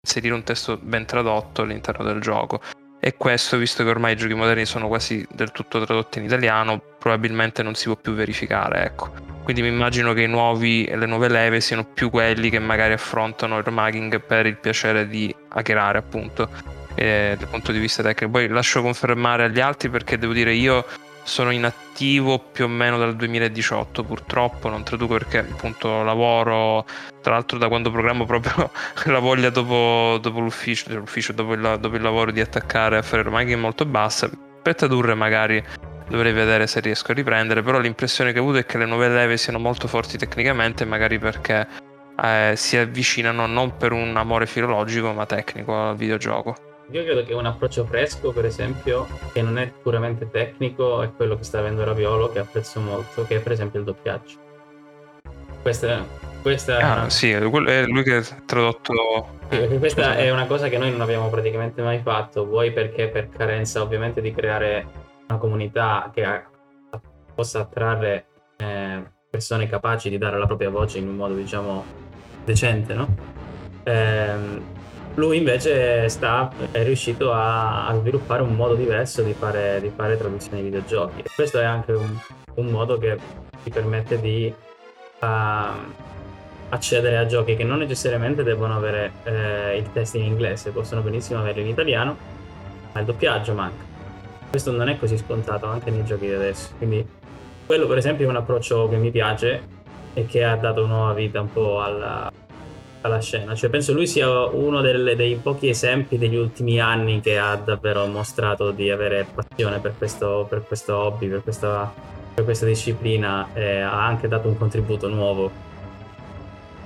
inserire 0.04 0.34
un 0.34 0.42
testo 0.42 0.76
ben 0.76 1.06
tradotto 1.06 1.62
all'interno 1.62 2.04
del 2.04 2.20
gioco. 2.20 2.60
E 3.00 3.16
questo, 3.16 3.56
visto 3.56 3.82
che 3.82 3.88
ormai 3.88 4.12
i 4.12 4.16
giochi 4.16 4.34
moderni 4.34 4.66
sono 4.66 4.86
quasi 4.86 5.26
del 5.32 5.50
tutto 5.50 5.82
tradotti 5.82 6.18
in 6.18 6.26
italiano, 6.26 6.78
probabilmente 6.98 7.62
non 7.62 7.74
si 7.74 7.86
può 7.86 7.96
più 7.96 8.12
verificare, 8.12 8.84
ecco. 8.84 9.14
Quindi 9.44 9.62
mi 9.62 9.68
immagino 9.68 10.12
che 10.12 10.22
i 10.22 10.28
nuovi, 10.28 10.86
le 10.94 11.06
nuove 11.06 11.28
leve 11.28 11.62
siano 11.62 11.84
più 11.86 12.10
quelli 12.10 12.50
che 12.50 12.58
magari 12.58 12.92
affrontano 12.92 13.56
il 13.56 13.64
remagging 13.64 14.20
per 14.20 14.44
il 14.44 14.58
piacere 14.58 15.08
di 15.08 15.34
hackerare, 15.48 15.96
appunto, 15.96 16.81
eh, 16.94 17.36
dal 17.38 17.48
punto 17.48 17.72
di 17.72 17.78
vista 17.78 18.02
tecnico. 18.02 18.32
Poi 18.32 18.48
lascio 18.48 18.82
confermare 18.82 19.44
agli 19.44 19.60
altri 19.60 19.88
perché 19.88 20.18
devo 20.18 20.32
dire 20.32 20.52
io 20.54 20.84
sono 21.24 21.50
inattivo 21.50 22.38
più 22.38 22.64
o 22.64 22.68
meno 22.68 22.98
dal 22.98 23.14
2018 23.14 24.02
purtroppo 24.02 24.68
non 24.68 24.82
traduco 24.82 25.14
perché 25.14 25.38
appunto 25.38 26.02
lavoro 26.02 26.84
tra 27.20 27.34
l'altro 27.34 27.58
da 27.58 27.68
quando 27.68 27.90
programmo 27.90 28.24
proprio 28.24 28.70
la 29.06 29.18
voglia 29.20 29.50
dopo, 29.50 30.18
dopo 30.20 30.40
l'ufficio, 30.40 30.90
cioè 30.90 30.98
l'ufficio 30.98 31.32
dopo, 31.32 31.52
il, 31.54 31.78
dopo, 31.80 31.94
il, 31.94 32.02
lavoro 32.02 32.32
di 32.32 32.40
attaccare 32.40 32.98
a 32.98 33.02
fare 33.02 33.22
è 33.22 33.56
molto 33.56 33.84
bassa 33.84 34.28
per 34.62 34.74
tradurre 34.74 35.14
magari 35.14 35.62
dovrei 36.08 36.32
vedere 36.32 36.66
se 36.66 36.80
riesco 36.80 37.12
a 37.12 37.14
riprendere 37.14 37.62
però 37.62 37.78
l'impressione 37.78 38.32
che 38.32 38.38
ho 38.38 38.42
avuto 38.42 38.58
è 38.58 38.66
che 38.66 38.78
le 38.78 38.86
nuove 38.86 39.08
leve 39.08 39.36
siano 39.36 39.58
molto 39.58 39.86
forti 39.86 40.18
tecnicamente 40.18 40.84
magari 40.84 41.18
perché 41.18 41.66
eh, 42.20 42.54
si 42.56 42.76
avvicinano 42.76 43.46
non 43.46 43.76
per 43.76 43.92
un 43.92 44.16
amore 44.16 44.46
filologico 44.46 45.12
ma 45.12 45.24
tecnico 45.24 45.88
al 45.88 45.96
videogioco 45.96 46.71
io 46.90 47.04
credo 47.04 47.24
che 47.24 47.32
un 47.34 47.46
approccio 47.46 47.84
fresco, 47.84 48.32
per 48.32 48.44
esempio, 48.44 49.06
che 49.32 49.42
non 49.42 49.58
è 49.58 49.70
puramente 49.70 50.30
tecnico, 50.30 51.02
è 51.02 51.12
quello 51.12 51.36
che 51.36 51.44
sta 51.44 51.58
avendo 51.58 51.84
Raviolo, 51.84 52.30
che 52.30 52.40
apprezzo 52.40 52.80
molto, 52.80 53.24
che 53.24 53.36
è 53.36 53.40
per 53.40 53.52
esempio 53.52 53.78
il 53.78 53.84
doppiaggio. 53.84 54.36
Questa, 55.62 56.04
questa 56.42 57.02
ah, 57.04 57.10
sì, 57.10 57.30
è 57.30 57.40
lui 57.40 58.02
che 58.02 58.16
ha 58.16 58.22
tradotto. 58.44 59.38
Sì, 59.48 59.78
questa 59.78 60.02
Scusa. 60.02 60.16
è 60.16 60.30
una 60.30 60.46
cosa 60.46 60.68
che 60.68 60.76
noi 60.76 60.90
non 60.90 61.00
abbiamo 61.00 61.28
praticamente 61.28 61.82
mai 61.82 62.00
fatto, 62.00 62.44
vuoi 62.44 62.72
perché 62.72 63.08
per 63.08 63.28
carenza 63.28 63.80
ovviamente 63.80 64.20
di 64.20 64.32
creare 64.32 64.86
una 65.28 65.38
comunità 65.38 66.10
che 66.12 66.42
possa 67.34 67.60
attrarre 67.60 68.26
eh, 68.56 69.02
persone 69.30 69.68
capaci 69.68 70.10
di 70.10 70.18
dare 70.18 70.38
la 70.38 70.46
propria 70.46 70.68
voce 70.68 70.98
in 70.98 71.08
un 71.08 71.16
modo, 71.16 71.34
diciamo, 71.34 71.84
decente, 72.44 72.92
no? 72.94 73.08
Eh, 73.84 74.80
lui 75.14 75.36
invece 75.36 76.08
sta, 76.08 76.50
è 76.70 76.82
riuscito 76.82 77.32
a, 77.32 77.86
a, 77.86 77.94
sviluppare 77.96 78.42
un 78.42 78.54
modo 78.54 78.74
diverso 78.74 79.22
di 79.22 79.34
fare, 79.34 79.78
di 79.80 79.92
fare 79.94 80.16
traduzioni 80.16 80.62
di 80.62 80.68
videogiochi. 80.68 81.20
E 81.20 81.30
questo 81.34 81.60
è 81.60 81.64
anche 81.64 81.92
un, 81.92 82.18
un 82.54 82.66
modo 82.66 82.96
che 82.98 83.18
ti 83.62 83.70
permette 83.70 84.20
di 84.20 84.52
uh, 85.20 85.26
accedere 86.70 87.18
a 87.18 87.26
giochi 87.26 87.56
che 87.56 87.64
non 87.64 87.78
necessariamente 87.78 88.42
devono 88.42 88.74
avere 88.74 89.12
eh, 89.24 89.76
il 89.76 89.92
testo 89.92 90.16
in 90.16 90.24
inglese, 90.24 90.70
possono 90.70 91.02
benissimo 91.02 91.40
averlo 91.40 91.60
in 91.60 91.68
italiano, 91.68 92.16
ma 92.92 93.00
il 93.00 93.06
doppiaggio 93.06 93.52
manca. 93.52 93.84
Questo 94.48 94.70
non 94.70 94.88
è 94.88 94.98
così 94.98 95.18
scontato 95.18 95.66
anche 95.66 95.90
nei 95.90 96.04
giochi 96.04 96.26
di 96.26 96.32
adesso. 96.32 96.70
Quindi 96.78 97.06
quello 97.66 97.86
per 97.86 97.98
esempio 97.98 98.24
è 98.24 98.28
un 98.28 98.36
approccio 98.36 98.88
che 98.88 98.96
mi 98.96 99.10
piace 99.10 99.80
e 100.14 100.24
che 100.24 100.44
ha 100.44 100.56
dato 100.56 100.86
nuova 100.86 101.12
vita 101.12 101.40
un 101.40 101.52
po' 101.52 101.82
alla, 101.82 102.30
alla 103.02 103.20
scena. 103.20 103.54
Cioè, 103.54 103.70
penso 103.70 103.92
lui 103.92 104.06
sia 104.06 104.28
uno 104.46 104.80
delle, 104.80 105.14
dei 105.14 105.36
pochi 105.36 105.68
esempi 105.68 106.18
degli 106.18 106.36
ultimi 106.36 106.80
anni 106.80 107.20
che 107.20 107.38
ha 107.38 107.54
davvero 107.56 108.06
mostrato 108.06 108.70
di 108.70 108.90
avere 108.90 109.26
passione 109.32 109.78
per 109.80 109.94
questo, 109.96 110.46
per 110.48 110.64
questo 110.66 110.96
hobby, 110.96 111.28
per 111.28 111.42
questa, 111.42 111.92
per 112.34 112.44
questa, 112.44 112.66
disciplina 112.66 113.48
e 113.52 113.80
ha 113.80 114.04
anche 114.04 114.28
dato 114.28 114.48
un 114.48 114.56
contributo 114.56 115.08
nuovo 115.08 115.50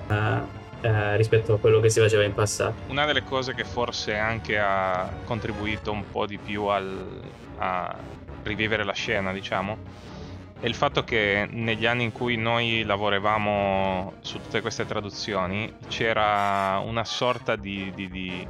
eh, 0.09 0.41
eh, 0.81 1.17
rispetto 1.17 1.55
a 1.55 1.59
quello 1.59 1.81
che 1.81 1.91
si 1.91 2.01
faceva 2.01 2.25
in 2.25 2.35
passato. 2.35 2.75
Una 2.89 3.05
delle 3.05 3.25
cose 3.25 3.55
che 3.55 3.64
forse 3.64 4.14
anche 4.14 4.59
ha 4.59 5.11
contribuito 5.25 5.93
un 5.93 6.05
po' 6.11 6.27
di 6.27 6.39
più 6.39 6.64
al, 6.64 7.21
a 7.59 7.95
rivivere 8.43 8.85
la 8.85 8.93
scena, 8.93 9.33
diciamo, 9.33 9.77
è 10.59 10.67
il 10.67 10.75
fatto 10.75 11.05
che 11.05 11.47
negli 11.51 11.85
anni 11.85 12.05
in 12.05 12.13
cui 12.13 12.37
noi 12.37 12.83
lavoravamo 12.83 14.15
su 14.21 14.41
tutte 14.41 14.63
queste 14.63 14.87
traduzioni 14.87 15.71
c'era 15.89 16.81
una 16.83 17.05
sorta 17.05 17.57
di, 17.57 17.93
di, 17.95 18.09
di, 18.09 18.49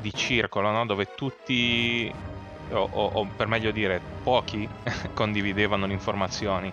di 0.00 0.12
circolo 0.12 0.70
no? 0.70 0.84
dove 0.84 1.14
tutti, 1.14 2.12
o, 2.70 2.88
o, 2.90 3.06
o, 3.06 3.26
per 3.36 3.46
meglio 3.46 3.70
dire 3.70 4.00
pochi, 4.22 4.68
condividevano 5.14 5.86
le 5.86 5.92
informazioni. 5.92 6.72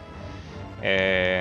E, 0.79 0.89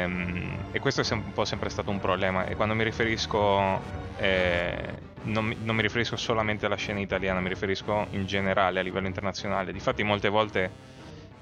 ehm, 0.02 0.58
e, 0.72 0.78
questo 0.78 1.00
è 1.00 1.12
un 1.12 1.32
po' 1.32 1.46
sempre 1.46 1.70
stato 1.70 1.90
un 1.90 1.98
problema. 1.98 2.44
E 2.44 2.56
quando 2.56 2.74
mi 2.74 2.84
riferisco, 2.84 3.80
eh, 4.18 4.94
non, 5.22 5.54
non, 5.62 5.76
mi 5.76 5.82
riferisco 5.82 6.16
solamente 6.16 6.66
alla 6.66 6.76
scena 6.76 7.00
italiana, 7.00 7.40
mi 7.40 7.48
riferisco 7.48 8.06
in 8.10 8.26
generale 8.26 8.80
a 8.80 8.82
livello 8.82 9.06
internazionale. 9.06 9.72
Difatti, 9.72 10.02
molte 10.02 10.28
volte. 10.28 10.70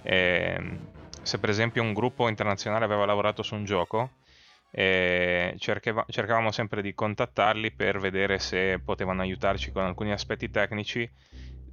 Eh, 0.02 0.96
se 1.28 1.38
per 1.38 1.50
esempio 1.50 1.82
un 1.82 1.92
gruppo 1.92 2.26
internazionale 2.26 2.86
aveva 2.86 3.04
lavorato 3.04 3.42
su 3.42 3.54
un 3.54 3.64
gioco, 3.66 4.12
eh, 4.70 5.54
cercheva, 5.58 6.02
cercavamo 6.08 6.50
sempre 6.50 6.80
di 6.80 6.94
contattarli 6.94 7.70
per 7.72 7.98
vedere 7.98 8.38
se 8.38 8.80
potevano 8.82 9.20
aiutarci 9.20 9.70
con 9.70 9.84
alcuni 9.84 10.10
aspetti 10.10 10.48
tecnici 10.48 11.08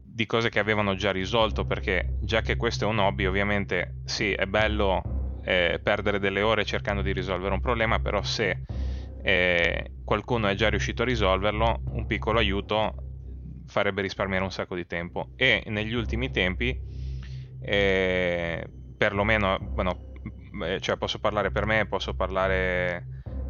di 0.02 0.26
cose 0.26 0.50
che 0.50 0.60
avevano 0.60 0.96
già 0.96 1.12
risolto, 1.12 1.64
perché 1.64 2.16
già 2.20 2.42
che 2.42 2.58
questo 2.58 2.84
è 2.84 2.88
un 2.90 3.00
hobby, 3.00 3.26
ovviamente 3.26 3.96
sì, 4.04 4.34
è 4.34 4.46
bello 4.46 5.06
eh, 5.46 5.80
perdere 5.82 6.20
delle 6.20 6.42
ore 6.42 6.66
cercando 6.66 7.02
di 7.02 7.14
risolvere 7.14 7.54
un 7.54 7.62
problema, 7.62 8.00
però 8.00 8.22
se 8.24 8.60
eh, 9.24 9.92
qualcuno 10.04 10.50
è 10.50 10.56
già 10.56 10.70
riuscito 10.70 11.04
a 11.04 11.06
risolverlo, 11.06 11.82
un 11.92 12.06
piccolo 12.06 12.40
aiuto 12.40 12.94
farebbe 13.68 14.02
risparmiare 14.02 14.44
un 14.44 14.52
sacco 14.52 14.76
di 14.76 14.86
tempo. 14.86 15.30
E 15.38 15.64
negli 15.68 15.94
ultimi 15.94 16.30
tempi 16.30 16.78
eh, 17.62 18.66
perlomeno, 18.98 19.58
bueno, 19.62 20.14
eh, 20.64 20.80
cioè 20.80 20.98
posso 20.98 21.20
parlare 21.20 21.52
per 21.52 21.66
me, 21.66 21.86
posso 21.88 22.14
parlare 22.14 23.08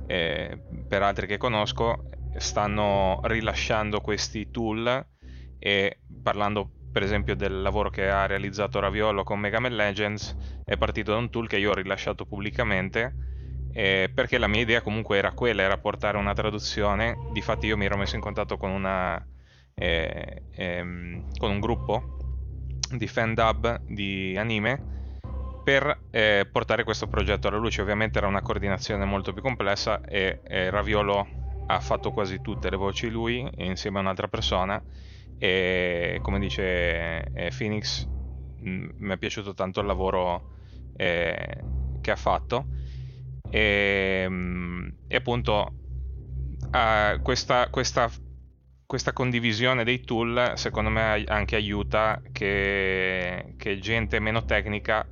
eh, 0.08 0.60
per 0.88 1.02
altri 1.02 1.28
che 1.28 1.38
conosco, 1.38 2.10
stanno 2.38 3.20
rilasciando 3.24 4.02
questi 4.02 4.52
tool 4.52 5.06
e 5.58 6.00
parlando 6.22 6.70
per 6.91 7.04
esempio 7.04 7.36
del 7.36 7.62
lavoro 7.62 7.89
che 7.89 8.10
ha 8.10 8.26
realizzato 8.26 8.80
Raviolo 8.80 9.24
con 9.24 9.39
Mega 9.39 9.60
Man 9.60 9.76
Legends, 9.76 10.36
è 10.64 10.78
partito 10.78 11.12
da 11.12 11.18
un 11.18 11.30
tool 11.30 11.48
che 11.48 11.58
io 11.58 11.72
ho 11.72 11.74
rilasciato 11.74 12.26
pubblicamente 12.26 13.14
eh, 13.78 14.10
perché 14.14 14.38
la 14.38 14.48
mia 14.48 14.62
idea 14.62 14.82
comunque 14.82 15.18
era 15.18 15.34
quella, 15.34 15.62
era 15.62 15.78
portare 15.78 16.18
una 16.18 16.34
traduzione, 16.34 17.18
difatti 17.34 17.66
io 17.68 17.76
mi 17.76 17.84
ero 17.84 17.98
messo 17.98 18.16
in 18.16 18.22
contatto 18.22 18.56
con, 18.56 18.70
una, 18.70 19.22
eh, 19.74 20.43
ehm, 20.52 21.26
con 21.38 21.52
un 21.52 21.60
gruppo 21.60 22.04
di 22.96 23.08
fan 23.08 23.34
dub 23.34 23.82
di 23.86 24.38
anime 24.38 24.95
per 25.66 26.03
eh, 26.11 26.47
portare 26.49 26.84
questo 26.84 27.07
progetto 27.07 27.47
alla 27.47 27.57
luce. 27.57 27.82
Ovviamente 27.82 28.20
era 28.20 28.28
una 28.28 28.43
coordinazione 28.43 29.03
molto 29.03 29.34
più 29.34 29.41
complessa 29.41 29.99
e, 30.01 30.41
e 30.43 30.70
Raviolo 30.70 31.28
ha 31.66 31.80
fatto 31.80 32.11
quasi 32.11 32.39
tutte 32.39 32.70
le 32.70 32.76
voci 32.78 33.09
lui 33.09 33.49
insieme 33.57 33.97
a 33.97 34.01
un'altra 34.01 34.28
persona 34.28 34.80
e 35.39 36.20
come 36.22 36.38
dice 36.38 37.32
eh, 37.34 37.51
Phoenix 37.57 38.07
mi 38.59 39.13
è 39.13 39.18
piaciuto 39.18 39.55
tanto 39.55 39.80
il 39.80 39.88
lavoro 39.88 40.51
eh, 40.95 41.63
che 41.99 42.11
ha 42.11 42.16
fatto 42.16 42.68
e, 43.49 44.28
mh, 44.30 44.34
mm, 44.34 44.88
e 45.07 45.16
appunto 45.16 45.74
questa, 47.24 47.70
questa 47.70 48.11
questa 48.86 49.13
condivisione 49.13 49.84
dei 49.84 50.01
tool 50.01 50.53
secondo 50.55 50.89
me 50.91 51.24
anche 51.26 51.55
aiuta 51.55 52.22
che, 52.32 53.55
che 53.57 53.80
gente 53.80 54.20
meno 54.20 54.45
tecnica 54.45 55.07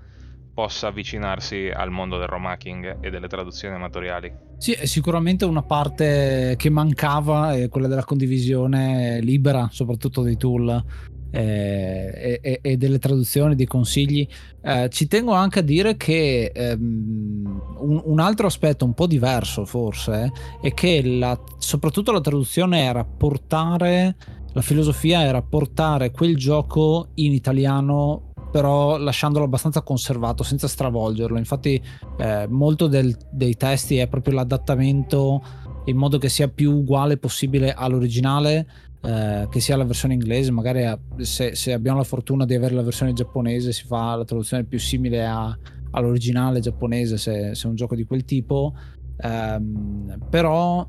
possa 0.53 0.87
avvicinarsi 0.87 1.71
al 1.73 1.89
mondo 1.89 2.17
del 2.17 2.27
romacking 2.27 2.97
e 3.01 3.09
delle 3.09 3.27
traduzioni 3.27 3.75
amatoriali. 3.75 4.31
Sì, 4.57 4.73
è 4.73 4.85
sicuramente 4.85 5.45
una 5.45 5.63
parte 5.63 6.55
che 6.57 6.69
mancava, 6.69 7.53
è 7.53 7.67
quella 7.69 7.87
della 7.87 8.05
condivisione 8.05 9.19
libera, 9.21 9.67
soprattutto 9.71 10.21
dei 10.21 10.37
tool 10.37 10.83
eh, 11.31 12.39
e, 12.41 12.59
e, 12.61 12.77
delle 12.77 12.99
traduzioni, 12.99 13.55
dei 13.55 13.65
consigli. 13.65 14.25
Eh, 14.61 14.87
ci 14.89 15.07
tengo 15.07 15.33
anche 15.33 15.59
a 15.59 15.63
dire 15.63 15.97
che 15.97 16.51
ehm, 16.53 17.75
un, 17.79 18.01
un, 18.05 18.19
altro 18.19 18.45
aspetto 18.45 18.85
un 18.85 18.93
po' 18.93 19.07
diverso 19.07 19.65
forse 19.65 20.31
è 20.61 20.73
che 20.73 21.01
la, 21.03 21.37
soprattutto 21.57 22.11
la 22.11 22.21
traduzione 22.21 22.83
era 22.83 23.03
portare, 23.03 24.15
la 24.53 24.61
filosofia 24.61 25.23
era 25.23 25.41
portare 25.41 26.11
quel 26.11 26.37
gioco 26.37 27.09
in 27.15 27.33
italiano 27.33 28.32
però 28.53 28.97
lasciandolo 28.99 29.45
abbastanza 29.45 29.81
conservato 29.81 30.43
senza 30.43 30.67
stravolgerlo. 30.67 31.39
Infatti, 31.39 31.81
eh, 32.19 32.45
molto 32.47 32.85
del, 32.85 33.17
dei 33.31 33.55
testi 33.55 33.97
è 33.97 34.07
proprio 34.07 34.35
l'adattamento 34.35 35.41
in 35.85 35.97
modo 35.97 36.19
che 36.19 36.29
sia 36.29 36.47
più 36.49 36.71
uguale 36.71 37.17
possibile 37.17 37.73
all'originale, 37.73 38.67
eh, 39.01 39.47
che 39.49 39.59
sia 39.59 39.75
la 39.75 39.85
versione 39.85 40.13
inglese. 40.13 40.51
Magari 40.51 40.85
se, 41.17 41.55
se, 41.55 41.73
abbiamo 41.73 41.97
la 41.97 42.03
fortuna 42.03 42.45
di 42.45 42.53
avere 42.53 42.75
la 42.75 42.83
versione 42.83 43.13
giapponese, 43.13 43.71
si 43.71 43.85
fa 43.85 44.13
la 44.13 44.23
traduzione 44.23 44.65
più 44.65 44.77
simile 44.77 45.25
a, 45.25 45.57
all'originale 45.89 46.59
giapponese, 46.59 47.17
se, 47.17 47.55
se, 47.55 47.65
è 47.65 47.67
un 47.67 47.75
gioco 47.75 47.95
di 47.95 48.03
quel 48.03 48.23
tipo. 48.23 48.75
Um, 49.17 50.15
però 50.29 50.87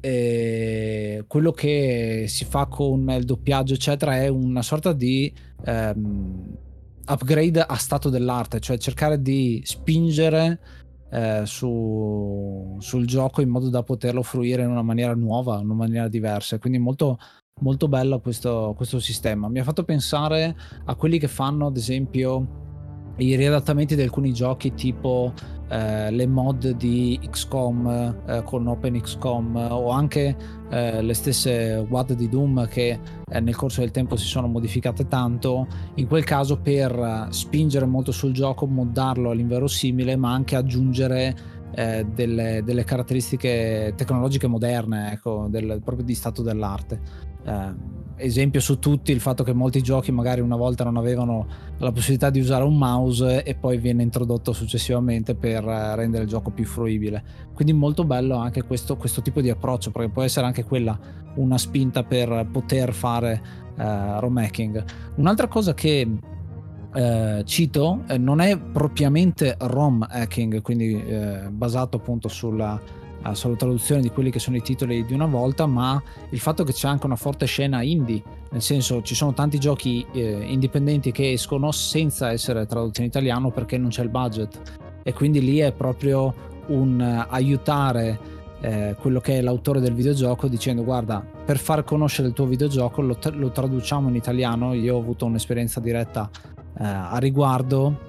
eh, 0.00 1.24
quello 1.26 1.52
che 1.52 2.26
si 2.28 2.44
fa 2.44 2.66
con 2.66 3.08
il 3.08 3.24
doppiaggio, 3.24 3.72
eccetera, 3.72 4.16
è 4.18 4.28
una 4.28 4.60
sorta 4.60 4.92
di. 4.92 5.32
Um, 5.64 6.47
upgrade 7.08 7.60
a 7.60 7.76
stato 7.76 8.10
dell'arte, 8.10 8.60
cioè 8.60 8.78
cercare 8.78 9.20
di 9.20 9.60
spingere 9.64 10.60
eh, 11.10 11.42
su, 11.44 12.76
sul 12.78 13.06
gioco 13.06 13.40
in 13.40 13.48
modo 13.48 13.70
da 13.70 13.82
poterlo 13.82 14.22
fruire 14.22 14.62
in 14.62 14.70
una 14.70 14.82
maniera 14.82 15.14
nuova, 15.14 15.58
in 15.58 15.64
una 15.64 15.74
maniera 15.74 16.08
diversa. 16.08 16.58
Quindi 16.58 16.78
molto, 16.78 17.18
molto 17.60 17.88
bello 17.88 18.20
questo, 18.20 18.74
questo 18.76 18.98
sistema. 19.00 19.48
Mi 19.48 19.58
ha 19.58 19.64
fatto 19.64 19.84
pensare 19.84 20.54
a 20.84 20.94
quelli 20.94 21.18
che 21.18 21.28
fanno, 21.28 21.66
ad 21.66 21.76
esempio, 21.76 22.66
i 23.16 23.34
riadattamenti 23.34 23.96
di 23.96 24.02
alcuni 24.02 24.32
giochi 24.32 24.74
tipo 24.74 25.32
eh, 25.68 26.10
le 26.10 26.26
mod 26.26 26.70
di 26.70 27.18
XCOM 27.30 28.22
eh, 28.26 28.42
con 28.42 28.66
OpenXCOM 28.66 29.68
o 29.70 29.90
anche 29.90 30.36
eh, 30.70 31.02
le 31.02 31.14
stesse 31.14 31.86
WAD 31.88 32.14
di 32.14 32.28
Doom 32.28 32.66
che 32.68 32.98
eh, 33.30 33.40
nel 33.40 33.56
corso 33.56 33.80
del 33.80 33.90
tempo 33.90 34.16
si 34.16 34.26
sono 34.26 34.46
modificate 34.46 35.06
tanto, 35.08 35.66
in 35.94 36.06
quel 36.06 36.24
caso 36.24 36.58
per 36.58 37.28
spingere 37.30 37.86
molto 37.86 38.12
sul 38.12 38.32
gioco, 38.32 38.66
moddarlo 38.66 39.30
all'inverosimile, 39.30 40.16
ma 40.16 40.32
anche 40.32 40.56
aggiungere 40.56 41.56
eh, 41.72 42.06
delle, 42.12 42.62
delle, 42.64 42.84
caratteristiche 42.84 43.92
tecnologiche 43.96 44.46
moderne, 44.46 45.12
ecco, 45.12 45.46
del, 45.48 45.80
proprio 45.84 46.04
di 46.04 46.14
stato 46.14 46.42
dell'arte. 46.42 47.00
Eh, 47.44 48.06
esempio 48.18 48.60
su 48.60 48.78
tutti 48.78 49.12
il 49.12 49.20
fatto 49.20 49.42
che 49.42 49.52
molti 49.52 49.82
giochi 49.82 50.12
magari 50.12 50.40
una 50.40 50.56
volta 50.56 50.84
non 50.84 50.96
avevano 50.96 51.46
la 51.78 51.92
possibilità 51.92 52.30
di 52.30 52.40
usare 52.40 52.64
un 52.64 52.76
mouse 52.76 53.42
e 53.42 53.54
poi 53.54 53.78
viene 53.78 54.02
introdotto 54.02 54.52
successivamente 54.52 55.34
per 55.34 55.66
eh, 55.66 55.96
rendere 55.96 56.24
il 56.24 56.28
gioco 56.28 56.50
più 56.50 56.64
fruibile. 56.64 57.22
Quindi 57.54 57.72
molto 57.72 58.04
bello 58.04 58.36
anche 58.36 58.62
questo, 58.62 58.96
questo 58.96 59.22
tipo 59.22 59.40
di 59.40 59.50
approccio, 59.50 59.90
perché 59.90 60.10
può 60.10 60.22
essere 60.22 60.46
anche 60.46 60.64
quella 60.64 60.98
una 61.36 61.58
spinta 61.58 62.02
per 62.04 62.48
poter 62.50 62.92
fare 62.92 63.40
uh, 63.76 64.18
ROM 64.18 64.36
hacking. 64.38 64.84
Un'altra 65.16 65.46
cosa 65.46 65.74
che 65.74 66.06
eh, 66.94 67.42
cito 67.44 68.04
eh, 68.08 68.18
non 68.18 68.40
è 68.40 68.58
propriamente 68.58 69.56
ROM 69.58 70.06
hacking, 70.08 70.62
quindi 70.62 71.00
eh, 71.00 71.48
basato 71.50 71.98
appunto 71.98 72.28
sulla 72.28 72.80
uh, 73.24 73.32
sulla 73.34 73.56
traduzione 73.56 74.00
di 74.00 74.10
quelli 74.10 74.30
che 74.30 74.38
sono 74.38 74.56
i 74.56 74.62
titoli 74.62 75.04
di 75.04 75.12
una 75.12 75.26
volta, 75.26 75.66
ma 75.66 76.00
il 76.30 76.40
fatto 76.40 76.64
che 76.64 76.72
c'è 76.72 76.88
anche 76.88 77.06
una 77.06 77.16
forte 77.16 77.46
scena 77.46 77.82
indie, 77.82 78.22
nel 78.50 78.62
senso 78.62 79.02
ci 79.02 79.14
sono 79.14 79.32
tanti 79.32 79.58
giochi 79.58 80.06
eh, 80.12 80.44
indipendenti 80.46 81.12
che 81.12 81.32
escono 81.32 81.72
senza 81.72 82.30
essere 82.30 82.66
tradotti 82.66 83.00
in 83.00 83.06
italiano 83.06 83.50
perché 83.50 83.78
non 83.78 83.90
c'è 83.90 84.02
il 84.02 84.10
budget. 84.10 84.60
E 85.02 85.12
quindi 85.12 85.40
lì 85.40 85.58
è 85.58 85.72
proprio 85.72 86.34
un 86.68 87.00
uh, 87.00 87.32
aiutare 87.32 88.36
eh, 88.60 88.96
quello 88.98 89.20
che 89.20 89.38
è 89.38 89.40
l'autore 89.40 89.80
del 89.80 89.94
videogioco 89.94 90.48
dicendo 90.48 90.82
guarda 90.82 91.24
per 91.44 91.58
far 91.58 91.84
conoscere 91.84 92.26
il 92.26 92.34
tuo 92.34 92.44
videogioco 92.44 93.02
lo, 93.02 93.16
tra- 93.16 93.34
lo 93.34 93.50
traduciamo 93.50 94.08
in 94.08 94.16
italiano. 94.16 94.74
Io 94.74 94.96
ho 94.96 94.98
avuto 94.98 95.24
un'esperienza 95.24 95.80
diretta 95.80 96.28
eh, 96.78 96.84
a 96.84 97.16
riguardo 97.18 98.06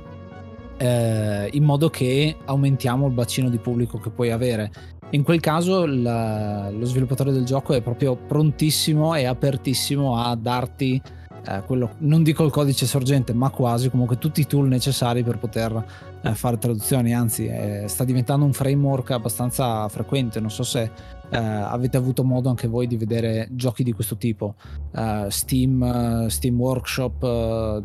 eh, 0.78 1.50
in 1.52 1.64
modo 1.64 1.90
che 1.90 2.36
aumentiamo 2.46 3.08
il 3.08 3.14
bacino 3.14 3.50
di 3.50 3.58
pubblico 3.58 3.98
che 3.98 4.10
puoi 4.10 4.32
avere 4.32 4.72
in 5.12 5.24
quel 5.24 5.40
caso 5.40 5.86
la, 5.86 6.70
lo 6.70 6.86
sviluppatore 6.86 7.32
del 7.32 7.46
gioco 7.46 7.74
è 7.74 7.82
proprio 7.82 8.16
prontissimo 8.16 9.16
e 9.16 9.26
apertissimo 9.26 10.18
a 10.18 10.36
darti 10.36 11.02
eh, 11.46 11.64
quello, 11.66 11.96
non 12.00 12.22
dico 12.22 12.44
il 12.44 12.52
codice 12.52 12.86
sorgente, 12.86 13.34
ma 13.34 13.50
quasi 13.50 13.90
comunque 13.90 14.18
tutti 14.18 14.42
i 14.42 14.46
tool 14.46 14.68
necessari 14.68 15.24
per 15.24 15.38
poter 15.38 15.84
eh, 16.22 16.36
fare 16.36 16.58
traduzioni. 16.58 17.14
Anzi, 17.14 17.48
eh, 17.48 17.86
sta 17.88 18.04
diventando 18.04 18.46
un 18.46 18.54
framework 18.54 19.12
abbastanza 19.12 19.88
frequente. 19.88 20.40
Non 20.40 20.52
so 20.52 20.64
se 20.64 20.92
eh, 21.30 21.38
avete 21.38 21.98
avuto 21.98 22.24
modo 22.24 22.50
anche 22.50 22.68
voi 22.68 22.88
di 22.88 22.98
vedere 22.98 23.48
giochi 23.52 23.84
di 23.84 23.92
questo 23.92 24.18
tipo, 24.18 24.56
eh, 24.96 25.28
Steam, 25.30 25.84
eh, 25.84 26.30
Steam 26.30 26.60
Workshop, 26.60 27.84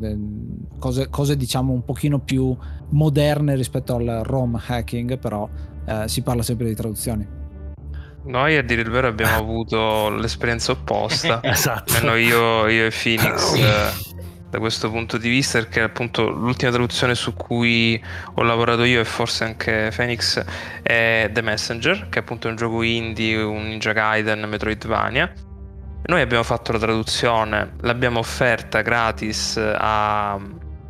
cose, 0.79 1.09
cose 1.09 1.37
diciamo 1.37 1.73
un 1.73 1.85
pochino 1.85 2.19
più 2.19 2.57
moderne 2.91 3.55
rispetto 3.57 3.95
al 3.95 4.23
ROM 4.25 4.61
hacking, 4.67 5.19
però 5.19 5.49
eh, 5.87 6.09
si 6.09 6.23
parla 6.23 6.43
sempre 6.43 6.67
di 6.67 6.75
traduzioni. 6.75 7.43
Noi 8.27 8.57
a 8.57 8.63
dire 8.63 8.81
il 8.81 8.91
vero 8.91 9.09
abbiamo 9.09 9.37
avuto 9.37 10.09
l'esperienza 10.11 10.73
opposta. 10.73 11.41
esatto. 11.45 11.95
Almeno 11.95 12.17
io, 12.17 12.69
io, 12.69 12.87
e 12.87 12.91
Phoenix 12.91 13.55
eh, 13.55 14.13
da 14.55 14.61
questo 14.61 14.89
punto 14.89 15.19
di 15.19 15.29
vista, 15.29 15.59
perché 15.59 15.81
appunto 15.81 16.31
l'ultima 16.31 16.71
traduzione 16.71 17.17
su 17.17 17.35
cui 17.35 18.01
ho 18.35 18.43
lavorato 18.45 18.85
io 18.85 19.01
e 19.01 19.05
forse 19.05 19.43
anche 19.43 19.91
Phoenix 19.95 20.45
è 20.81 21.29
The 21.33 21.43
Messenger, 21.43 22.09
che 22.09 22.21
è 22.21 22.23
appunto 22.23 22.47
un 22.47 22.55
gioco 22.55 22.83
indie, 22.83 23.43
un 23.43 23.67
Ninja 23.67 23.93
Gaiden, 23.93 24.45
Metroidvania. 24.49 25.33
Noi 26.07 26.21
abbiamo 26.21 26.45
fatto 26.45 26.71
la 26.71 26.79
traduzione, 26.79 27.73
l'abbiamo 27.81 28.21
offerta 28.21 28.81
gratis 28.83 29.57
a 29.57 30.39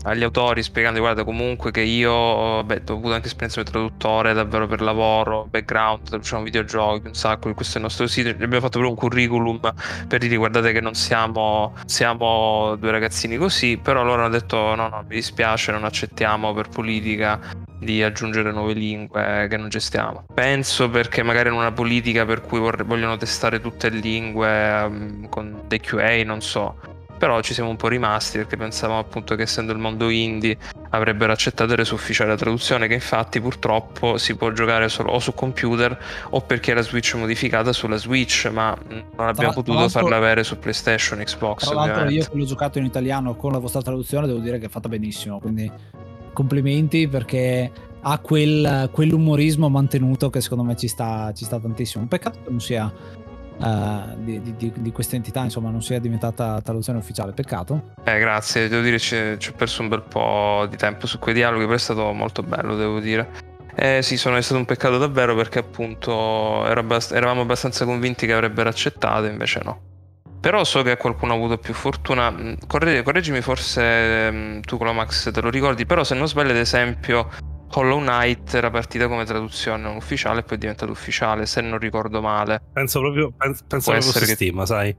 agli 0.04 0.22
autori 0.22 0.62
spiegando 0.62 1.00
guarda 1.00 1.24
comunque 1.24 1.70
che 1.70 1.80
io 1.80 2.62
beh, 2.62 2.82
ho 2.88 2.92
avuto 2.92 3.14
anche 3.14 3.26
esperienza 3.26 3.62
di 3.62 3.70
traduttore 3.70 4.32
davvero 4.32 4.66
per 4.66 4.80
lavoro, 4.80 5.46
background, 5.48 6.08
traduciamo 6.08 6.42
videogiochi, 6.42 7.06
un 7.08 7.14
sacco, 7.14 7.52
questo 7.54 7.74
è 7.74 7.76
il 7.78 7.84
nostro 7.84 8.06
sito, 8.06 8.28
abbiamo 8.28 8.60
fatto 8.60 8.78
proprio 8.78 8.90
un 8.90 8.96
curriculum 8.96 9.60
per 10.06 10.20
dire 10.20 10.36
guardate 10.36 10.72
che 10.72 10.80
non 10.80 10.94
siamo, 10.94 11.74
siamo 11.86 12.76
due 12.76 12.90
ragazzini 12.90 13.36
così, 13.36 13.78
però 13.78 14.02
loro 14.02 14.22
hanno 14.22 14.30
detto 14.30 14.74
no 14.74 14.88
no 14.88 15.04
mi 15.08 15.14
dispiace 15.14 15.72
non 15.72 15.84
accettiamo 15.84 16.52
per 16.52 16.68
politica 16.68 17.40
di 17.78 18.02
aggiungere 18.02 18.50
nuove 18.50 18.72
lingue 18.72 19.46
che 19.48 19.56
non 19.56 19.68
gestiamo. 19.68 20.24
Penso 20.32 20.88
perché 20.88 21.22
magari 21.22 21.48
in 21.48 21.54
una 21.54 21.72
politica 21.72 22.24
per 22.24 22.40
cui 22.40 22.58
vogliono 22.58 23.16
testare 23.16 23.60
tutte 23.60 23.90
le 23.90 23.98
lingue 23.98 24.82
um, 24.82 25.28
con 25.28 25.62
dei 25.66 25.80
QA, 25.80 26.22
non 26.24 26.40
so 26.40 26.76
però 27.24 27.40
ci 27.40 27.54
siamo 27.54 27.70
un 27.70 27.76
po' 27.76 27.88
rimasti 27.88 28.36
perché 28.36 28.58
pensavamo 28.58 28.98
appunto 28.98 29.34
che 29.34 29.44
essendo 29.44 29.72
il 29.72 29.78
mondo 29.78 30.10
indie 30.10 30.58
avrebbero 30.90 31.32
accettato 31.32 31.74
reso 31.74 31.94
ufficiale 31.94 32.28
la 32.28 32.36
traduzione 32.36 32.86
che 32.86 32.92
infatti 32.92 33.40
purtroppo 33.40 34.18
si 34.18 34.36
può 34.36 34.52
giocare 34.52 34.90
solo 34.90 35.12
o 35.12 35.18
su 35.20 35.32
computer 35.32 35.98
o 36.28 36.42
perché 36.42 36.74
la 36.74 36.82
Switch 36.82 37.14
è 37.14 37.18
modificata 37.18 37.72
sulla 37.72 37.96
Switch 37.96 38.50
ma 38.52 38.76
non 38.88 39.04
abbiamo 39.16 39.52
tra, 39.54 39.62
potuto 39.62 39.78
tra 39.78 39.88
farla 39.88 40.16
avere 40.16 40.44
su 40.44 40.58
PlayStation, 40.58 41.18
Xbox 41.20 41.64
tra 41.64 41.74
l'altro 41.74 42.10
io 42.10 42.24
che 42.24 42.36
l'ho 42.36 42.44
giocato 42.44 42.78
in 42.78 42.84
italiano 42.84 43.34
con 43.36 43.52
la 43.52 43.58
vostra 43.58 43.80
traduzione 43.80 44.26
devo 44.26 44.40
dire 44.40 44.58
che 44.58 44.66
è 44.66 44.68
fatta 44.68 44.90
benissimo 44.90 45.38
quindi 45.38 45.72
complimenti 46.34 47.08
perché 47.08 47.72
ha 48.06 48.18
quel, 48.18 48.90
quell'umorismo 48.92 49.70
mantenuto 49.70 50.28
che 50.28 50.42
secondo 50.42 50.62
me 50.64 50.76
ci 50.76 50.88
sta, 50.88 51.32
ci 51.34 51.46
sta 51.46 51.58
tantissimo. 51.58 52.02
Un 52.02 52.08
peccato 52.08 52.40
che 52.44 52.50
non 52.50 52.60
sia 52.60 52.92
uh, 53.58 54.16
di, 54.16 54.40
di, 54.42 54.72
di, 54.74 54.92
questa 54.92 55.16
entità 55.16 55.42
insomma 55.42 55.70
non 55.70 55.82
sia 55.82 55.98
diventata 55.98 56.60
traduzione 56.62 56.98
ufficiale 56.98 57.32
peccato 57.32 57.94
eh 58.04 58.18
grazie 58.18 58.68
devo 58.68 58.82
dire 58.82 58.98
ci, 58.98 59.16
ci 59.38 59.50
ho 59.50 59.52
perso 59.54 59.82
un 59.82 59.88
bel 59.88 60.02
po' 60.02 60.66
di 60.68 60.76
tempo 60.76 61.06
su 61.06 61.18
quei 61.18 61.34
dialoghi 61.34 61.64
però 61.64 61.74
è 61.74 61.78
stato 61.78 62.12
molto 62.12 62.42
bello 62.42 62.76
devo 62.76 63.00
dire 63.00 63.52
eh 63.76 64.02
sì, 64.02 64.16
sono, 64.16 64.36
è 64.36 64.42
stato 64.42 64.60
un 64.60 64.66
peccato 64.66 64.98
davvero 64.98 65.34
perché 65.34 65.58
appunto 65.58 66.62
abbast- 66.62 67.12
eravamo 67.12 67.40
abbastanza 67.40 67.84
convinti 67.84 68.24
che 68.24 68.32
avrebbero 68.32 68.68
accettato, 68.68 69.26
invece 69.26 69.60
no. 69.64 69.80
Però 70.40 70.62
so 70.62 70.82
che 70.82 70.96
qualcuno 70.96 71.32
ha 71.32 71.36
avuto 71.36 71.58
più 71.58 71.74
fortuna. 71.74 72.30
Mm, 72.30 72.52
corre- 72.66 73.02
correggimi 73.02 73.40
forse 73.40 74.30
mm, 74.30 74.60
tu 74.60 74.76
con 74.76 74.86
la 74.86 74.92
Max 74.92 75.30
te 75.32 75.40
lo 75.40 75.50
ricordi, 75.50 75.86
però 75.86 76.04
se 76.04 76.14
non 76.14 76.28
sbaglio 76.28 76.50
ad 76.50 76.58
esempio 76.58 77.28
Hollow 77.72 77.98
Knight 78.00 78.54
era 78.54 78.70
partita 78.70 79.08
come 79.08 79.24
traduzione 79.24 79.82
non 79.82 79.96
ufficiale 79.96 80.40
e 80.40 80.42
poi 80.42 80.56
è 80.56 80.60
diventata 80.60 80.90
ufficiale, 80.92 81.46
se 81.46 81.60
non 81.60 81.78
ricordo 81.78 82.20
male. 82.20 82.60
Penso 82.72 83.00
proprio, 83.00 83.32
penso, 83.36 83.64
penso 83.66 83.90
proprio 83.90 84.12
che... 84.12 84.34
Steam, 84.34 84.64
sai? 84.64 84.96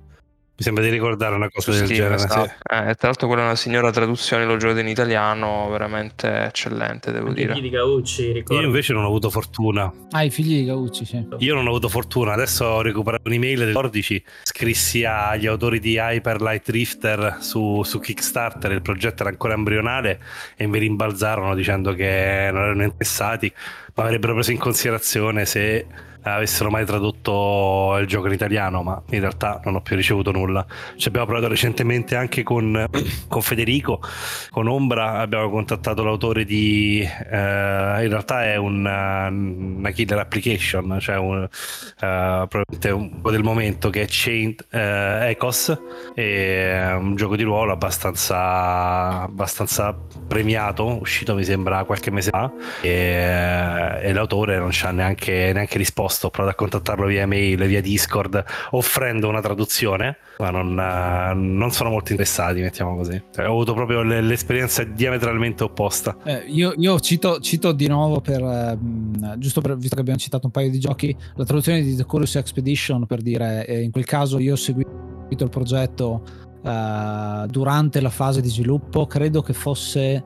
Mi 0.58 0.64
sembra 0.64 0.84
di 0.86 0.90
ricordare 0.90 1.36
una 1.36 1.50
cosa 1.50 1.72
del 1.72 1.86
genere. 1.86 2.16
esatto. 2.16 2.46
sì. 2.46 2.50
Eh, 2.50 2.96
tra 2.96 3.08
l'altro 3.08 3.28
quella 3.28 3.42
è 3.42 3.46
una 3.46 3.56
signora 3.58 3.92
traduzione, 3.92 4.46
l'ho 4.46 4.56
giocato 4.56 4.80
in 4.80 4.88
italiano, 4.88 5.68
veramente 5.70 6.46
eccellente, 6.46 7.12
devo 7.12 7.28
Anche 7.28 7.42
dire. 7.42 7.54
chi 7.56 7.62
di 7.62 7.70
Gaucci, 7.70 8.22
Io 8.28 8.34
ricordo. 8.34 8.64
invece 8.64 8.94
non 8.94 9.04
ho 9.04 9.08
avuto 9.08 9.30
fortuna. 9.30 9.92
Ah, 10.12 10.24
i 10.24 10.30
figli 10.32 10.60
di 10.60 10.66
Gaucci, 10.66 11.04
sì. 11.04 11.28
Io 11.40 11.54
non 11.56 11.66
ho 11.66 11.70
avuto 11.72 11.90
fortuna. 11.90 12.32
Adesso 12.32 12.64
ho 12.64 12.82
recuperato 12.82 13.28
un'email 13.28 13.58
del 13.60 13.74
14. 13.74 14.24
Scrissi 14.44 15.04
agli 15.04 15.46
autori 15.46 15.80
di 15.82 15.96
Hyper 15.98 16.42
Light 16.42 16.64
Drifter 16.70 17.38
su, 17.42 17.84
su 17.84 18.00
Kickstarter. 18.00 18.72
Il 18.72 18.82
progetto 18.82 19.24
era 19.24 19.32
ancora 19.32 19.56
embrionale 19.56 20.22
e 20.56 20.68
mi 20.68 20.80
rimbalzarono 20.80 21.54
dicendo 21.54 21.94
che 21.94 22.50
non 22.54 22.62
erano 22.64 22.84
interessati, 22.84 23.52
ma 23.96 24.04
avrebbero 24.04 24.34
preso 24.36 24.52
in 24.52 24.58
considerazione 24.58 25.46
se 25.46 25.86
avessero 26.34 26.70
mai 26.70 26.86
tradotto 26.86 27.98
il 28.00 28.08
gioco 28.08 28.28
in 28.28 28.34
italiano. 28.34 28.84
Ma 28.84 29.02
in 29.12 29.20
realtà 29.20 29.62
non 29.64 29.76
ho 29.76 29.82
più 29.82 29.96
ricevuto 29.96 30.32
nulla. 30.32 30.66
Ci 30.96 31.08
abbiamo 31.08 31.26
provato 31.26 31.48
recentemente 31.48 32.16
anche 32.16 32.44
con, 32.44 32.86
con 33.28 33.42
Federico, 33.42 34.02
con 34.50 34.68
Ombra. 34.68 35.20
Abbiamo 35.20 35.50
contattato 35.50 36.04
l'autore 36.04 36.46
di. 36.46 37.02
eh, 37.02 38.04
in 38.04 38.10
realtà 38.10 38.46
è 38.46 38.56
una, 38.56 39.28
una 39.28 39.92
killer 39.92 40.20
application, 40.20 40.98
cioè 41.00 41.18
un, 41.18 41.44
eh, 41.44 41.48
probabilmente 42.00 42.90
un 42.90 43.22
po' 43.22 43.32
del 43.32 43.44
momento 43.44 43.90
che 43.90 44.02
è 44.04 44.06
Chained 44.08 44.66
eh, 44.72 45.30
Ecos, 45.30 45.78
è 46.14 46.92
un 46.94 47.16
gioco 47.16 47.36
di 47.36 47.44
ruolo 47.44 47.72
abbastanza, 47.72 49.22
abbastanza 49.22 49.98
premiato, 50.28 51.00
uscito 51.00 51.36
mi 51.36 51.44
sembra 51.44 51.84
qualche 51.84 52.12
mese 52.12 52.30
fa, 52.30 52.52
e, 52.82 54.00
e 54.02 54.14
l'autore 54.14 54.58
non 54.58 54.72
ci 54.72 54.86
ha 54.86 54.92
neanche, 54.92 55.52
neanche 55.54 55.78
risposto. 55.78 56.15
Ho 56.24 56.30
provato 56.30 56.54
a 56.54 56.58
contattarlo 56.58 57.06
via 57.06 57.28
mail, 57.28 57.66
via 57.66 57.82
Discord, 57.82 58.44
offrendo 58.72 59.28
una 59.28 59.42
traduzione, 59.42 60.18
ma 60.38 60.50
non, 60.50 60.80
eh, 60.80 61.34
non 61.34 61.72
sono 61.72 61.90
molto 61.90 62.12
interessati, 62.12 62.62
mettiamo 62.62 62.96
così. 62.96 63.22
Cioè, 63.32 63.48
ho 63.48 63.52
avuto 63.52 63.74
proprio 63.74 64.02
l'esperienza 64.02 64.84
diametralmente 64.84 65.64
opposta. 65.64 66.18
Eh, 66.24 66.46
io 66.48 66.74
io 66.78 67.00
cito, 67.00 67.40
cito 67.40 67.72
di 67.72 67.88
nuovo 67.88 68.22
per 68.22 68.42
ehm, 68.42 69.38
giusto 69.38 69.62
per, 69.62 69.78
visto 69.78 69.96
che 69.96 70.02
abbiamo 70.02 70.20
citato 70.20 70.46
un 70.46 70.52
paio 70.52 70.70
di 70.70 70.80
giochi 70.80 71.16
la 71.36 71.44
traduzione 71.44 71.82
di 71.82 71.96
The 71.96 72.06
Curious 72.06 72.36
Expedition 72.36 73.06
per 73.06 73.22
dire 73.22 73.66
eh, 73.66 73.82
in 73.82 73.92
quel 73.92 74.06
caso 74.06 74.40
io 74.40 74.54
ho 74.54 74.58
seguito 74.58 74.90
il 75.30 75.50
progetto 75.50 76.24
eh, 76.64 77.46
durante 77.48 78.02
la 78.02 78.10
fase 78.10 78.42
di 78.42 78.50
sviluppo 78.50 79.06
credo 79.08 79.42
che 79.42 79.54
fosse 79.54 80.24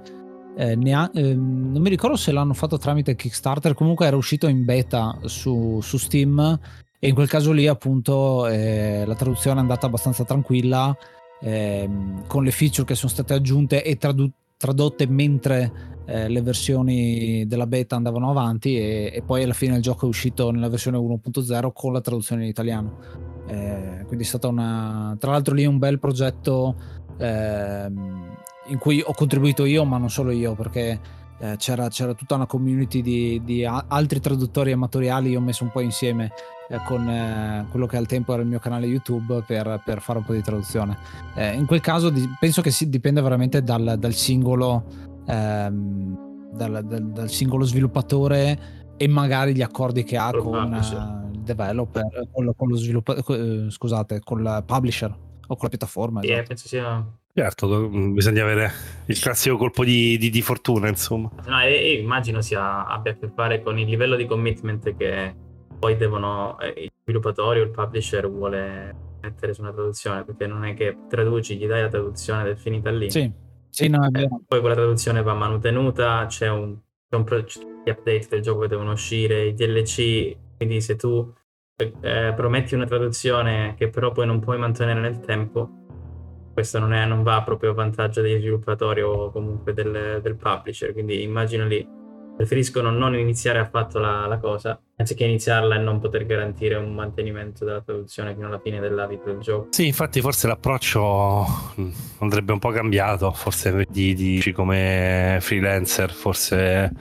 eh, 0.60 0.76
nea- 0.76 1.10
ehm, 1.14 1.72
non 1.72 1.82
mi 1.82 1.90
ricordo 1.90 2.18
se 2.18 2.34
l'hanno 2.34 2.54
fatto 2.54 2.78
tramite 2.78 3.16
Kickstarter 3.16 3.74
comunque 3.74 4.06
era 4.06 4.18
uscito 4.18 4.48
in 4.48 4.66
beta 4.66 5.18
su, 5.24 5.80
su 5.82 5.98
Steam 5.98 6.60
e 7.00 7.08
in 7.08 7.14
quel 7.14 7.30
caso 7.30 7.54
lì 7.54 7.66
appunto 7.66 8.46
eh, 8.46 9.06
la 9.06 9.16
traduzione 9.16 9.58
è 9.58 9.62
andata 9.62 9.86
abbastanza 9.86 10.26
tranquilla 10.26 10.94
ehm, 11.40 12.28
con 12.28 12.44
le 12.44 12.52
feature 12.52 12.86
che 12.86 12.96
sono 12.96 13.10
state 13.10 13.34
aggiunte 13.34 13.86
e 13.86 13.96
tradu- 13.96 14.34
tradotte 14.58 15.08
mentre 15.08 15.72
eh, 16.06 16.28
le 16.28 16.42
versioni 16.42 17.48
della 17.48 17.66
beta 17.66 17.96
andavano 17.96 18.30
avanti 18.30 18.76
e, 18.78 19.12
e 19.14 19.22
poi 19.26 19.44
alla 19.44 19.54
fine 19.54 19.78
il 19.78 19.82
gioco 19.82 20.08
è 20.08 20.10
uscito 20.10 20.52
nella 20.52 20.68
versione 20.68 20.98
1.0 20.98 21.70
con 21.72 21.94
la 21.94 22.02
traduzione 22.02 22.44
in 22.44 22.50
italiano. 22.50 22.98
Eh, 23.48 24.04
quindi 24.06 24.26
è 24.26 24.28
stata 24.28 24.50
una... 24.50 25.16
Tra 25.18 25.32
l'altro 25.32 25.56
lì 25.56 25.66
un 25.66 25.78
bel 25.78 26.00
progetto 26.00 26.76
ehm, 27.18 28.39
in 28.70 28.78
cui 28.78 29.02
ho 29.06 29.14
contribuito 29.14 29.66
io, 29.66 29.84
ma 29.86 29.98
non 29.98 30.10
solo 30.10 30.32
io, 30.32 30.54
perché 30.56 31.00
eh, 31.40 31.56
c'era, 31.58 31.88
c'era 31.90 32.14
tutta 32.14 32.36
una 32.36 32.46
community 32.46 33.02
di, 33.02 33.42
di 33.44 33.66
altri 33.66 34.20
traduttori 34.20 34.72
amatoriali, 34.72 35.30
io 35.30 35.40
ho 35.40 35.42
messo 35.42 35.64
un 35.64 35.72
po' 35.72 35.82
insieme 35.82 36.32
eh, 36.70 36.80
con 36.86 37.08
eh, 37.08 37.66
quello 37.70 37.86
che 37.86 37.98
al 37.98 38.06
tempo 38.06 38.34
era 38.34 38.42
il 38.42 38.48
mio 38.48 38.60
canale 38.60 38.86
YouTube 38.86 39.44
per, 39.46 39.82
per 39.84 40.02
fare 40.02 40.20
un 40.20 40.26
po' 40.26 40.34
di 40.34 40.42
traduzione. 40.42 40.98
Eh, 41.36 41.54
in 41.54 41.66
quel 41.66 41.82
caso 41.82 42.10
di- 42.10 42.28
penso 42.40 42.62
che 42.62 42.72
si 42.72 42.90
dipenda 42.90 43.22
veramente 43.22 43.64
dal, 43.64 43.96
dal 43.98 44.14
singolo 44.14 44.86
ehm, 45.26 46.52
dal, 46.52 46.84
dal- 46.84 47.12
dal 47.12 47.30
singolo 47.30 47.64
sviluppatore 47.64 48.78
e 48.98 49.08
magari 49.08 49.56
gli 49.56 49.62
accordi 49.62 50.04
che 50.04 50.18
ha 50.18 50.32
con 50.32 50.74
eh, 50.74 51.32
il 51.32 51.40
developer, 51.42 52.28
con 52.32 52.44
lo, 52.44 52.54
con 52.54 52.68
lo 52.68 52.76
sviluppatore, 52.76 53.70
scusate, 53.72 54.20
con 54.20 54.44
la 54.44 54.62
publisher 54.62 55.10
o 55.12 55.56
con 55.56 55.58
la 55.62 55.70
piattaforma. 55.70 56.22
Sì, 56.22 56.28
eh, 56.28 56.32
esatto. 56.34 56.48
penso 56.48 56.68
sia... 56.68 57.19
Certo, 57.34 57.68
do- 57.68 57.88
bisogna 58.12 58.44
avere 58.44 58.72
il 59.06 59.20
classico 59.20 59.56
colpo 59.58 59.84
di, 59.86 60.18
di- 60.18 60.30
di 60.30 60.42
fortuna, 60.42 60.88
insomma. 60.90 61.30
No, 61.46 61.62
e, 61.62 61.74
e 61.74 61.94
immagino 62.00 62.42
sia, 62.42 62.86
abbia 62.86 63.14
a 63.14 63.16
che 63.16 63.30
fare 63.34 63.62
con 63.62 63.78
il 63.78 63.88
livello 63.88 64.16
di 64.16 64.26
commitment 64.26 64.96
che 64.96 65.36
poi 65.78 65.96
devono 65.96 66.60
eh, 66.60 66.74
il 66.84 66.92
sviluppatore 67.04 67.62
o 67.62 67.64
il 67.64 67.70
publisher 67.72 68.30
vuole 68.30 69.08
mettere 69.22 69.54
su 69.54 69.62
una 69.62 69.72
traduzione, 69.72 70.26
perché 70.26 70.48
non 70.48 70.66
è 70.66 70.74
che 70.74 70.98
traduci, 71.08 71.56
gli 71.58 71.66
dai 71.66 71.82
la 71.84 71.88
traduzione 71.88 72.42
ed 72.44 72.48
è 72.50 72.56
finita 72.56 72.90
lì. 72.90 73.10
Sì, 73.10 73.32
sì, 73.70 73.88
no, 73.88 74.04
è 74.04 74.08
Eh, 74.08 74.12
vero. 74.12 74.42
poi 74.46 74.60
quella 74.60 74.76
traduzione 74.76 75.22
va 75.22 75.34
manutenuta, 75.34 76.26
c'è 76.28 76.50
un, 76.50 76.78
c'è 77.08 77.16
un 77.16 77.24
pro- 77.24 77.44
c'è 77.44 77.62
gli 77.62 77.90
update 77.90 78.28
del 78.30 78.42
gioco 78.42 78.62
che 78.62 78.68
devono 78.68 78.92
uscire, 78.92 79.46
i 79.46 79.54
DLC, 79.54 80.36
quindi 80.58 80.82
se 80.82 80.96
tu 80.98 81.32
eh, 82.02 82.34
prometti 82.36 82.76
una 82.76 82.86
traduzione 82.86 83.76
che 83.78 83.90
però 83.90 84.12
poi 84.12 84.26
non 84.26 84.40
puoi 84.40 84.58
mantenere 84.58 85.00
nel 85.00 85.20
tempo, 85.20 85.79
questo 86.60 86.78
non, 86.78 86.94
è- 86.94 87.06
non 87.06 87.24
va 87.24 87.42
proprio 87.42 87.72
a 87.72 87.74
vantaggio 87.74 88.20
degli 88.22 88.38
sviluppatori 88.38 89.02
o 89.02 89.32
comunque 89.32 89.74
del, 89.74 90.20
del 90.22 90.36
publisher, 90.36 90.92
quindi 90.92 91.24
immagino 91.24 91.66
lì 91.66 91.88
preferiscono 92.36 92.90
non 92.90 93.16
iniziare 93.16 93.60
affatto 93.60 93.98
la, 94.00 94.26
la 94.26 94.38
cosa, 94.38 94.78
anziché 94.98 95.24
iniziarla 95.24 95.76
e 95.76 95.78
non 95.80 96.00
poter 96.00 96.26
garantire 96.26 96.76
un 96.76 96.94
mantenimento 96.94 97.64
della 97.64 97.82
traduzione 97.82 98.34
fino 98.34 98.48
alla 98.48 98.60
fine 98.60 98.80
della 98.80 99.08
vita 99.08 99.26
del 99.26 99.40
gioco. 99.40 99.68
Sì, 99.72 99.88
infatti 99.88 100.20
forse 100.22 100.48
l'approccio 100.48 101.46
mm, 101.80 101.90
andrebbe 102.20 102.52
un 102.52 102.60
po' 102.60 102.72
cambiato, 102.72 103.32
forse 103.32 103.86
di, 103.90 104.14
di- 104.14 104.52
come 104.54 105.38
freelancer, 105.42 106.12
forse 106.12 106.92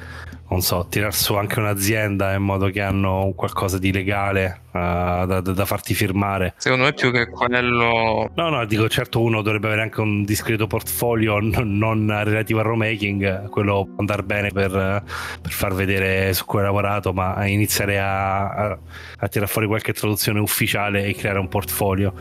non 0.50 0.62
so, 0.62 0.86
tirar 0.88 1.14
su 1.14 1.34
anche 1.34 1.58
un'azienda 1.58 2.32
in 2.32 2.42
modo 2.42 2.68
che 2.70 2.80
hanno 2.80 3.24
un 3.24 3.34
qualcosa 3.34 3.78
di 3.78 3.92
legale 3.92 4.62
eh, 4.72 5.24
da, 5.26 5.40
da- 5.40 5.64
farti 5.66 5.92
firmare. 5.94 6.54
Secondo 6.56 6.84
me 6.84 6.94
più 6.94 7.10
che 7.10 7.28
quello... 7.28 8.30
No, 8.34 8.48
no, 8.48 8.64
dico 8.64 8.88
certo 8.88 9.20
uno 9.20 9.42
dovrebbe 9.42 9.66
avere 9.66 9.82
anche 9.82 10.00
un 10.00 10.24
discreto 10.24 10.66
portfolio 10.66 11.38
non, 11.38 11.76
non 11.76 12.06
relativo 12.24 12.60
al 12.60 12.66
remaking, 12.66 13.48
quello 13.50 13.84
può 13.84 13.96
andare 13.98 14.22
bene 14.22 14.50
per, 14.50 14.70
per 14.70 15.52
far 15.52 15.74
vedere 15.74 16.32
su 16.32 16.44
cui 16.46 16.60
ha 16.60 16.64
lavorato, 16.64 17.12
ma 17.12 17.46
iniziare 17.46 17.98
a, 18.00 18.48
a, 18.48 18.78
a 19.18 19.28
tirare 19.28 19.50
fuori 19.50 19.66
qualche 19.66 19.92
traduzione 19.92 20.40
ufficiale 20.40 21.04
e 21.04 21.14
creare 21.14 21.38
un 21.38 21.48
portfolio. 21.48 22.14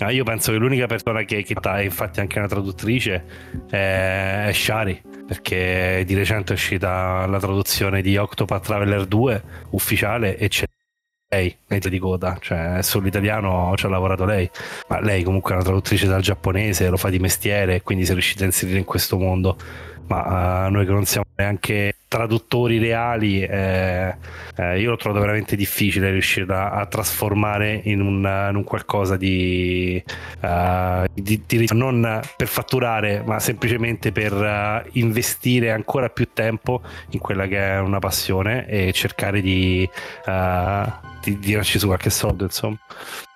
Ah, 0.00 0.12
io 0.12 0.22
penso 0.22 0.52
che 0.52 0.58
l'unica 0.58 0.86
persona 0.86 1.24
che, 1.24 1.42
che 1.42 1.54
è 1.54 1.80
infatti 1.80 2.20
anche 2.20 2.38
una 2.38 2.46
traduttrice 2.46 3.24
è, 3.68 4.44
è 4.46 4.52
Shari 4.52 5.02
perché 5.26 6.04
di 6.06 6.14
recente 6.14 6.52
è 6.52 6.54
uscita 6.54 7.26
la 7.26 7.38
traduzione 7.38 8.00
di 8.00 8.16
Octopath 8.16 8.64
Traveler 8.64 9.06
2 9.06 9.42
ufficiale 9.70 10.38
e 10.38 10.48
c'è 10.48 10.66
lei 11.30 11.54
mezzo 11.66 11.90
di 11.90 11.98
coda, 11.98 12.38
cioè 12.40 12.78
sull'italiano 12.80 13.74
ci 13.76 13.84
ha 13.84 13.88
lavorato 13.90 14.24
lei, 14.24 14.48
ma 14.88 15.00
lei 15.00 15.22
comunque 15.22 15.50
è 15.50 15.54
una 15.56 15.64
traduttrice 15.64 16.06
dal 16.06 16.22
giapponese, 16.22 16.88
lo 16.88 16.96
fa 16.96 17.10
di 17.10 17.18
mestiere, 17.18 17.82
quindi 17.82 18.04
si 18.06 18.12
è 18.12 18.14
riuscita 18.14 18.44
a 18.44 18.46
inserire 18.46 18.78
in 18.78 18.84
questo 18.84 19.18
mondo. 19.18 19.58
Ma 20.08 20.66
eh, 20.66 20.70
noi 20.70 20.86
che 20.86 20.92
non 20.92 21.04
siamo 21.04 21.26
neanche 21.36 21.94
traduttori 22.08 22.78
reali, 22.78 23.42
eh, 23.42 24.14
eh, 24.56 24.80
io 24.80 24.90
l'ho 24.90 24.96
trovato 24.96 25.20
veramente 25.20 25.54
difficile 25.54 26.10
riuscire 26.10 26.50
a, 26.52 26.70
a 26.70 26.86
trasformare 26.86 27.82
in 27.84 28.00
un, 28.00 28.46
in 28.48 28.56
un 28.56 28.64
qualcosa 28.64 29.16
di, 29.18 30.02
eh, 30.40 31.08
di- 31.12 31.42
di- 31.46 31.68
non 31.72 32.20
per 32.36 32.46
fatturare, 32.46 33.22
ma 33.26 33.38
semplicemente 33.38 34.10
per 34.10 34.32
eh, 34.32 34.88
investire 34.92 35.70
ancora 35.70 36.08
più 36.08 36.28
tempo 36.32 36.80
in 37.10 37.18
quella 37.18 37.46
che 37.46 37.58
è 37.58 37.78
una 37.78 37.98
passione 37.98 38.66
e 38.66 38.92
cercare 38.92 39.42
di, 39.42 39.88
di, 40.24 41.38
di 41.38 41.38
tirarci 41.38 41.78
su 41.78 41.86
qualche 41.86 42.10
soldo, 42.10 42.44
insomma. 42.44 42.78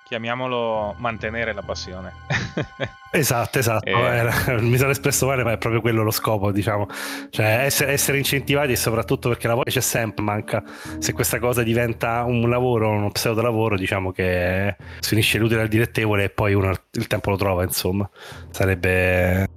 Chiamiamolo 0.03 0.95
mantenere 0.97 1.53
la 1.53 1.61
passione. 1.61 2.11
Esatto, 3.15 3.59
esatto. 3.59 3.85
Eh. 3.85 3.91
Era- 3.91 4.33
mi 4.59 4.75
sono 4.75 4.89
espresso 4.89 5.27
male, 5.27 5.43
ma 5.43 5.51
è 5.51 5.59
proprio 5.59 5.81
quello 5.81 6.01
lo 6.01 6.09
scopo, 6.09 6.51
diciamo. 6.51 6.87
Cioè, 7.29 7.65
essere, 7.65 7.91
essere 7.91 8.17
incentivati 8.17 8.71
e 8.71 8.75
soprattutto 8.75 9.29
perché 9.29 9.47
la 9.47 9.53
voglia 9.53 9.69
c'è 9.69 9.81
sempre, 9.81 10.23
manca. 10.23 10.63
Se 10.97 11.13
questa 11.13 11.37
cosa 11.37 11.61
diventa 11.61 12.23
un 12.23 12.49
lavoro, 12.49 12.89
uno 12.89 13.11
pseudo 13.11 13.43
lavoro, 13.43 13.77
diciamo 13.77 14.11
che 14.11 14.75
si 14.99 15.13
unisce 15.13 15.37
l'utile 15.37 15.61
al 15.61 15.67
dilettevole 15.67 16.23
e 16.23 16.29
poi 16.31 16.55
uno 16.55 16.73
il 16.93 17.05
tempo 17.05 17.29
lo 17.29 17.37
trova, 17.37 17.61
insomma. 17.61 18.09
Sarebbe 18.49 19.47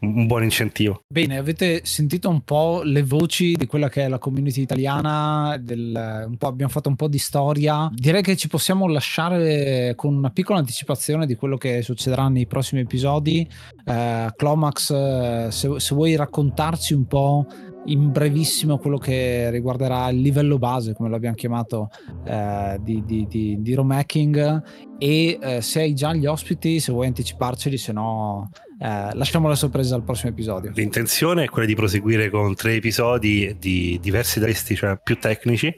un 0.00 0.26
buon 0.26 0.42
incentivo. 0.42 1.02
Bene, 1.08 1.36
avete 1.36 1.80
sentito 1.84 2.28
un 2.28 2.42
po' 2.42 2.82
le 2.82 3.02
voci 3.02 3.54
di 3.54 3.66
quella 3.66 3.88
che 3.88 4.04
è 4.04 4.08
la 4.08 4.18
community 4.18 4.62
italiana, 4.62 5.56
del- 5.60 6.36
abbiamo 6.38 6.72
fatto 6.72 6.88
un 6.88 6.96
po' 6.96 7.08
di 7.08 7.18
storia. 7.18 7.90
Direi 7.92 8.22
che 8.22 8.36
ci 8.36 8.48
possiamo 8.48 8.88
lasciare 8.88 9.94
con 9.96 10.14
una 10.14 10.30
piccola 10.30 10.58
anticipazione 10.58 11.26
di 11.26 11.34
quello 11.34 11.56
che 11.56 11.82
succederà 11.82 12.28
nei 12.28 12.46
prossimi 12.46 12.80
episodi. 12.80 13.48
Eh, 13.84 14.32
Clomax, 14.34 15.48
se, 15.48 15.80
se 15.80 15.94
vuoi 15.94 16.16
raccontarci 16.16 16.94
un 16.94 17.06
po' 17.06 17.46
in 17.86 18.10
brevissimo 18.10 18.78
quello 18.78 18.98
che 18.98 19.50
riguarderà 19.50 20.08
il 20.10 20.20
livello 20.20 20.58
base, 20.58 20.94
come 20.94 21.08
l'abbiamo 21.08 21.34
chiamato, 21.34 21.90
eh, 22.24 22.78
di, 22.82 23.02
di, 23.04 23.26
di, 23.26 23.56
di 23.60 23.74
Romacking 23.74 24.62
e 24.98 25.38
eh, 25.40 25.60
se 25.62 25.80
hai 25.80 25.94
già 25.94 26.12
gli 26.12 26.26
ospiti, 26.26 26.78
se 26.78 26.92
vuoi 26.92 27.06
anticiparceli, 27.06 27.78
se 27.78 27.92
no 27.92 28.50
eh, 28.82 29.10
lasciamo 29.12 29.46
la 29.46 29.54
sorpresa 29.54 29.94
al 29.94 30.02
prossimo 30.02 30.30
episodio. 30.30 30.72
L'intenzione 30.74 31.44
è 31.44 31.48
quella 31.48 31.66
di 31.66 31.74
proseguire 31.74 32.30
con 32.30 32.54
tre 32.54 32.76
episodi 32.76 33.56
di 33.58 33.98
diversi 34.00 34.40
testi, 34.40 34.74
cioè 34.74 34.98
più 35.02 35.18
tecnici. 35.18 35.70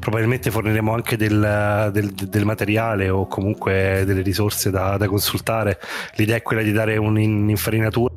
Probabilmente 0.00 0.50
forniremo 0.50 0.92
anche 0.92 1.16
del, 1.16 1.90
del, 1.92 2.10
del 2.10 2.44
materiale 2.44 3.10
o 3.10 3.28
comunque 3.28 4.02
delle 4.04 4.22
risorse 4.22 4.70
da, 4.70 4.96
da, 4.96 5.06
consultare. 5.06 5.78
L'idea 6.16 6.34
è 6.34 6.42
quella 6.42 6.62
di 6.62 6.72
dare 6.72 6.96
un'infarinatura 6.96 8.12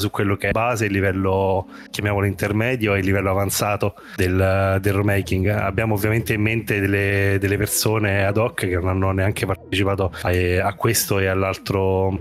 su 0.00 0.10
quello 0.10 0.36
che 0.36 0.48
è 0.48 0.50
base, 0.50 0.86
il 0.86 0.92
livello 0.92 1.68
chiamiamolo 1.90 2.26
intermedio 2.26 2.94
e 2.94 2.98
il 2.98 3.04
livello 3.04 3.30
avanzato 3.30 3.94
del, 4.16 4.78
del 4.80 4.92
remaking. 4.92 5.46
Abbiamo 5.46 5.94
ovviamente 5.94 6.32
in 6.32 6.40
mente 6.40 6.80
delle, 6.80 7.36
delle, 7.38 7.56
persone 7.56 8.24
ad 8.24 8.36
hoc 8.36 8.66
che 8.66 8.74
non 8.74 8.88
hanno 8.88 9.12
neanche 9.12 9.46
partecipato 9.46 10.12
a, 10.22 10.30
a 10.66 10.74
questo 10.74 11.18
e 11.18 11.26
all'altro, 11.26 12.20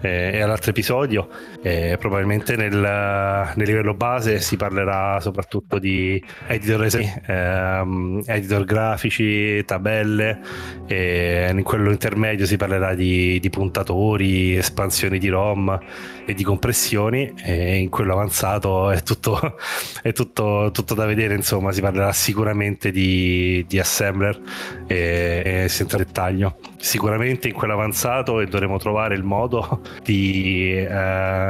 eh, 0.00 0.32
e 0.34 0.40
all'altro 0.42 0.70
episodio. 0.70 1.28
Eh, 1.62 1.96
probabilmente 1.98 2.56
nel, 2.56 2.72
nel, 2.74 3.66
livello 3.66 3.92
base 3.92 4.40
si 4.40 4.56
parlerà 4.56 5.20
soprattutto 5.20 5.78
di 5.78 6.22
editor, 6.46 6.88
ehm, 7.26 8.22
editor 8.24 8.64
grafici, 8.64 9.62
tabelle, 9.66 10.40
e 10.86 11.50
in 11.52 11.62
quello 11.62 11.90
intermedio 11.90 12.46
si 12.46 12.56
parlerà 12.56 12.94
di, 12.94 13.38
di 13.40 13.50
puntatori, 13.50 14.56
espansioni 14.56 15.18
di 15.18 15.28
ROM 15.28 15.78
e 16.24 16.32
di 16.32 16.42
compressioni 16.44 17.32
e 17.36 17.76
in 17.76 17.90
quello 17.90 18.14
avanzato 18.14 18.90
è 18.90 19.02
tutto, 19.02 19.56
è 20.02 20.12
tutto, 20.12 20.70
tutto 20.72 20.94
da 20.94 21.04
vedere 21.04 21.34
insomma 21.34 21.72
si 21.72 21.82
parlerà 21.82 22.12
sicuramente 22.12 22.90
di, 22.90 23.64
di 23.68 23.78
assembler 23.78 24.40
e, 24.86 25.42
e 25.64 25.68
senza 25.68 25.98
dettaglio. 25.98 26.56
Sicuramente 26.78 27.48
in 27.48 27.54
quello 27.54 27.74
avanzato 27.74 28.40
e 28.40 28.46
dovremo 28.46 28.78
trovare 28.78 29.14
il 29.14 29.22
modo 29.22 29.82
di 30.02 30.74
eh, 30.74 31.49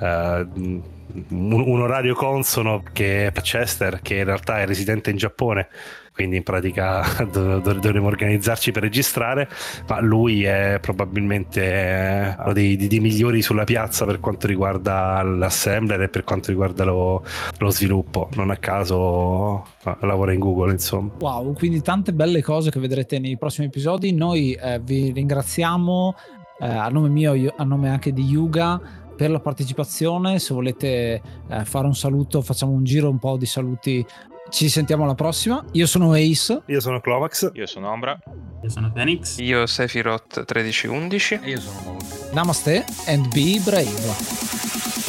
eh, 0.00 0.46
un, 0.54 0.82
un, 1.28 1.80
orario 1.80 2.14
consono 2.14 2.82
che 2.92 3.26
è 3.26 3.32
Chester 3.32 4.00
che 4.00 4.16
in 4.16 4.24
realtà 4.24 4.60
è 4.60 4.66
residente 4.66 5.10
in 5.10 5.16
Giappone 5.16 5.68
quindi 6.12 6.36
in 6.36 6.42
pratica 6.42 7.02
dovremo 7.32 8.06
organizzarci 8.06 8.70
per 8.70 8.82
registrare, 8.82 9.48
ma 9.88 10.00
lui 10.00 10.44
è 10.44 10.78
probabilmente 10.80 12.36
uno 12.38 12.52
dei, 12.52 12.76
dei, 12.76 13.00
migliori 13.00 13.40
sulla 13.40 13.64
piazza 13.64 14.04
per 14.04 14.20
quanto 14.20 14.46
riguarda 14.46 15.22
l'assembler 15.22 16.02
e 16.02 16.08
per 16.08 16.22
quanto 16.24 16.50
riguarda 16.50 16.84
lo, 16.84 17.24
lo 17.58 17.70
sviluppo, 17.70 18.28
non 18.34 18.50
a 18.50 18.56
caso 18.56 19.64
lavora 20.00 20.34
in 20.34 20.38
Google 20.38 20.72
insomma. 20.72 21.12
Wow, 21.18 21.54
quindi 21.54 21.80
tante 21.80 22.12
belle 22.12 22.42
cose 22.42 22.70
che 22.70 22.78
vedrete 22.78 23.18
nei 23.18 23.38
prossimi 23.38 23.68
episodi, 23.68 24.12
noi 24.12 24.52
eh, 24.52 24.80
vi 24.80 25.12
ringraziamo 25.12 26.14
eh, 26.60 26.66
a 26.66 26.88
nome 26.88 27.08
mio, 27.08 27.32
io, 27.32 27.54
a 27.56 27.64
nome 27.64 27.88
anche 27.88 28.12
di 28.12 28.22
Yuga 28.22 29.00
per 29.22 29.30
la 29.30 29.38
partecipazione. 29.38 30.40
Se 30.40 30.52
volete 30.52 31.22
eh, 31.48 31.64
fare 31.64 31.86
un 31.86 31.94
saluto, 31.94 32.42
facciamo 32.42 32.72
un 32.72 32.82
giro 32.82 33.08
un 33.08 33.20
po' 33.20 33.36
di 33.36 33.46
saluti 33.46 34.04
ci 34.48 34.68
sentiamo 34.68 35.04
alla 35.04 35.14
prossima. 35.14 35.64
Io 35.72 35.86
sono 35.86 36.12
Ace. 36.12 36.62
Io 36.66 36.80
sono 36.80 37.00
Clomax. 37.00 37.52
Io 37.54 37.66
sono 37.66 37.90
Ombra. 37.90 38.18
Io 38.62 38.68
sono 38.68 38.90
Phoenix. 38.92 39.38
Io 39.38 39.64
Sephiroth 39.64 40.38
1311. 40.38 41.38
E 41.40 41.50
io 41.50 41.60
sono. 41.60 41.96
Namaste 42.32 42.84
and 43.06 43.32
be 43.32 43.60
brave. 43.64 45.01